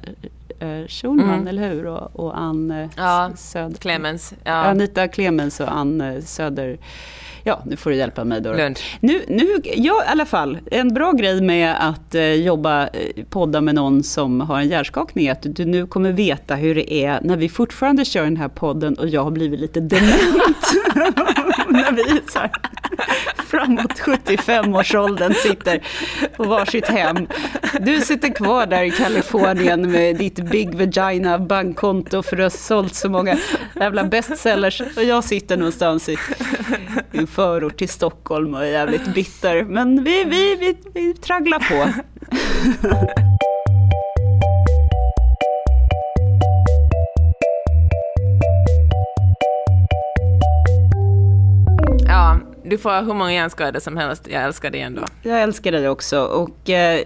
Schulman, 0.88 1.34
mm. 1.34 1.46
eller 1.46 1.68
hur? 1.68 1.86
Och, 1.86 2.20
och 2.20 2.38
Ann 2.38 2.88
ja, 2.96 3.30
Söder. 3.36 3.76
Clemens. 3.76 4.34
Ja. 4.44 4.52
Anita 4.52 5.08
Clemens 5.08 5.60
och 5.60 5.72
Ann 5.72 6.22
Söder. 6.22 6.78
Ja, 7.48 7.62
nu 7.66 7.76
får 7.76 7.90
du 7.90 7.96
hjälpa 7.96 8.24
mig 8.24 8.40
då. 8.40 8.52
Lund. 8.52 8.78
Nu, 9.00 9.22
nu, 9.28 9.46
ja, 9.64 10.04
i 10.04 10.08
alla 10.08 10.26
fall, 10.26 10.58
en 10.70 10.94
bra 10.94 11.12
grej 11.12 11.40
med 11.40 11.88
att 11.88 12.14
eh, 12.14 12.32
jobba, 12.32 12.82
eh, 12.86 13.24
podda 13.30 13.60
med 13.60 13.74
någon 13.74 14.02
som 14.02 14.40
har 14.40 14.60
en 14.60 14.68
hjärnskakning 14.68 15.26
är 15.26 15.32
att 15.32 15.46
du 15.56 15.64
nu 15.64 15.86
kommer 15.86 16.12
veta 16.12 16.54
hur 16.54 16.74
det 16.74 16.92
är 16.92 17.20
när 17.22 17.36
vi 17.36 17.48
fortfarande 17.48 18.04
kör 18.04 18.24
den 18.24 18.36
här 18.36 18.48
podden 18.48 18.94
och 18.94 19.08
jag 19.08 19.24
har 19.24 19.30
blivit 19.30 19.60
lite 19.60 19.80
dement. 19.80 20.72
när 21.68 21.92
vi 21.92 22.20
så 22.28 22.38
här, 22.38 22.50
framåt 23.46 24.00
75-årsåldern 24.00 25.34
sitter 25.34 25.82
på 26.36 26.44
varsitt 26.44 26.88
hem. 26.88 27.26
Du 27.80 28.00
sitter 28.00 28.28
kvar 28.28 28.66
där 28.66 28.82
i 28.82 28.90
Kalifornien 28.90 29.90
med 29.90 30.16
ditt 30.16 30.34
Big 30.50 30.74
Vagina 30.74 31.38
bankkonto 31.38 32.22
för 32.22 32.36
du 32.36 32.42
har 32.42 32.50
sålt 32.50 32.94
så 32.94 33.08
många 33.08 33.38
jävla 33.74 34.04
bestsellers. 34.04 34.80
Och 34.96 35.04
jag 35.04 35.24
sitter 35.24 35.56
någonstans 35.56 36.08
i, 36.08 36.16
en 37.12 37.26
förort 37.26 37.78
till 37.78 37.88
Stockholm 37.88 38.54
och 38.54 38.64
är 38.64 38.70
jävligt 38.70 39.14
bitter. 39.14 39.64
Men 39.64 40.04
vi, 40.04 40.24
vi, 40.24 40.56
vi, 40.56 40.76
vi 40.94 41.14
tragglar 41.14 41.58
på. 41.58 41.92
Du 52.68 52.78
får 52.78 53.02
hur 53.02 53.14
många 53.14 53.32
hjärnskador 53.32 53.80
som 53.80 53.96
helst. 53.96 54.28
Jag 54.30 54.42
älskar 54.42 54.70
dig 54.70 54.80
ändå. 54.80 55.02
Jag 55.22 55.42
älskar 55.42 55.72
dig 55.72 55.88
också. 55.88 56.20
Och 56.20 56.70
eh, 56.70 57.02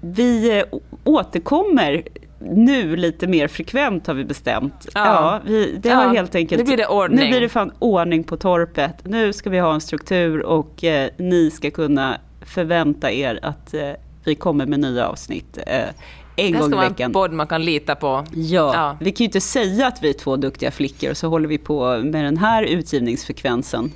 vi 0.00 0.58
eh, 0.58 0.64
återkommer 1.04 2.02
nu 2.38 2.96
lite 2.96 3.26
mer 3.26 3.48
frekvent 3.48 4.06
har 4.06 4.14
vi 4.14 4.24
bestämt. 4.24 4.88
Ja, 4.94 5.04
ja 5.04 5.40
vi, 5.46 5.76
det 5.76 5.90
har 5.90 6.14
helt 6.14 6.34
enkelt... 6.34 6.58
Nu 6.58 6.64
blir 6.64 6.76
det 6.76 6.86
ordning. 6.86 7.20
Nu 7.20 7.28
blir 7.28 7.40
det 7.40 7.48
fan 7.48 7.72
ordning 7.78 8.24
på 8.24 8.36
torpet. 8.36 8.94
Nu 9.04 9.32
ska 9.32 9.50
vi 9.50 9.58
ha 9.58 9.74
en 9.74 9.80
struktur 9.80 10.42
och 10.42 10.84
eh, 10.84 11.10
ni 11.16 11.50
ska 11.50 11.70
kunna 11.70 12.20
förvänta 12.40 13.12
er 13.12 13.38
att 13.42 13.74
eh, 13.74 13.90
vi 14.24 14.34
kommer 14.34 14.66
med 14.66 14.80
nya 14.80 15.08
avsnitt. 15.08 15.58
Eh, 15.66 15.88
en 16.36 16.52
gång 16.52 16.52
i 16.52 16.52
veckan. 16.52 16.60
Det 16.60 16.66
ska 16.66 16.76
vara 16.76 17.06
en 17.06 17.12
podd 17.12 17.32
man 17.32 17.46
kan 17.46 17.64
lita 17.64 17.94
på. 17.94 18.24
Ja, 18.34 18.74
ja, 18.74 18.96
vi 19.00 19.12
kan 19.12 19.24
ju 19.24 19.24
inte 19.24 19.40
säga 19.40 19.86
att 19.86 20.02
vi 20.02 20.08
är 20.08 20.12
två 20.12 20.36
duktiga 20.36 20.70
flickor 20.70 21.10
och 21.10 21.16
så 21.16 21.28
håller 21.28 21.48
vi 21.48 21.58
på 21.58 21.98
med 21.98 22.24
den 22.24 22.36
här 22.36 22.62
utgivningsfrekvensen. 22.62 23.92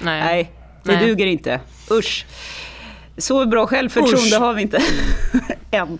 Nej, 0.00 0.20
Nej 0.20 0.52
det 0.82 0.96
Nej. 0.96 1.06
duger 1.06 1.26
inte. 1.26 1.60
Usch. 1.90 2.26
Så 3.16 3.46
bra 3.46 3.66
självförtroende 3.66 4.36
Usch. 4.36 4.40
har 4.40 4.54
vi 4.54 4.62
inte 4.62 4.76
än. 5.70 5.98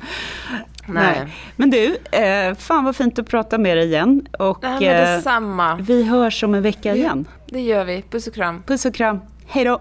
Nej. 0.86 1.14
Nej. 1.16 1.34
Men 1.56 1.70
du, 1.70 1.96
eh, 2.12 2.54
fan 2.54 2.84
vad 2.84 2.96
fint 2.96 3.18
att 3.18 3.26
prata 3.28 3.58
med 3.58 3.76
dig 3.76 3.86
igen. 3.86 4.26
Och, 4.38 4.58
ja, 4.62 4.68
men 4.68 4.82
eh, 4.82 5.00
detsamma. 5.14 5.76
Vi 5.76 6.02
hörs 6.04 6.42
om 6.44 6.54
en 6.54 6.62
vecka 6.62 6.94
igen. 6.94 7.24
Det 7.46 7.60
gör 7.60 7.84
vi. 7.84 8.02
Puss 8.10 8.26
och 8.26 8.34
kram. 8.34 8.62
Puss 8.66 8.84
och 8.84 8.94
kram. 8.94 9.20
Hej 9.46 9.64
då. 9.64 9.80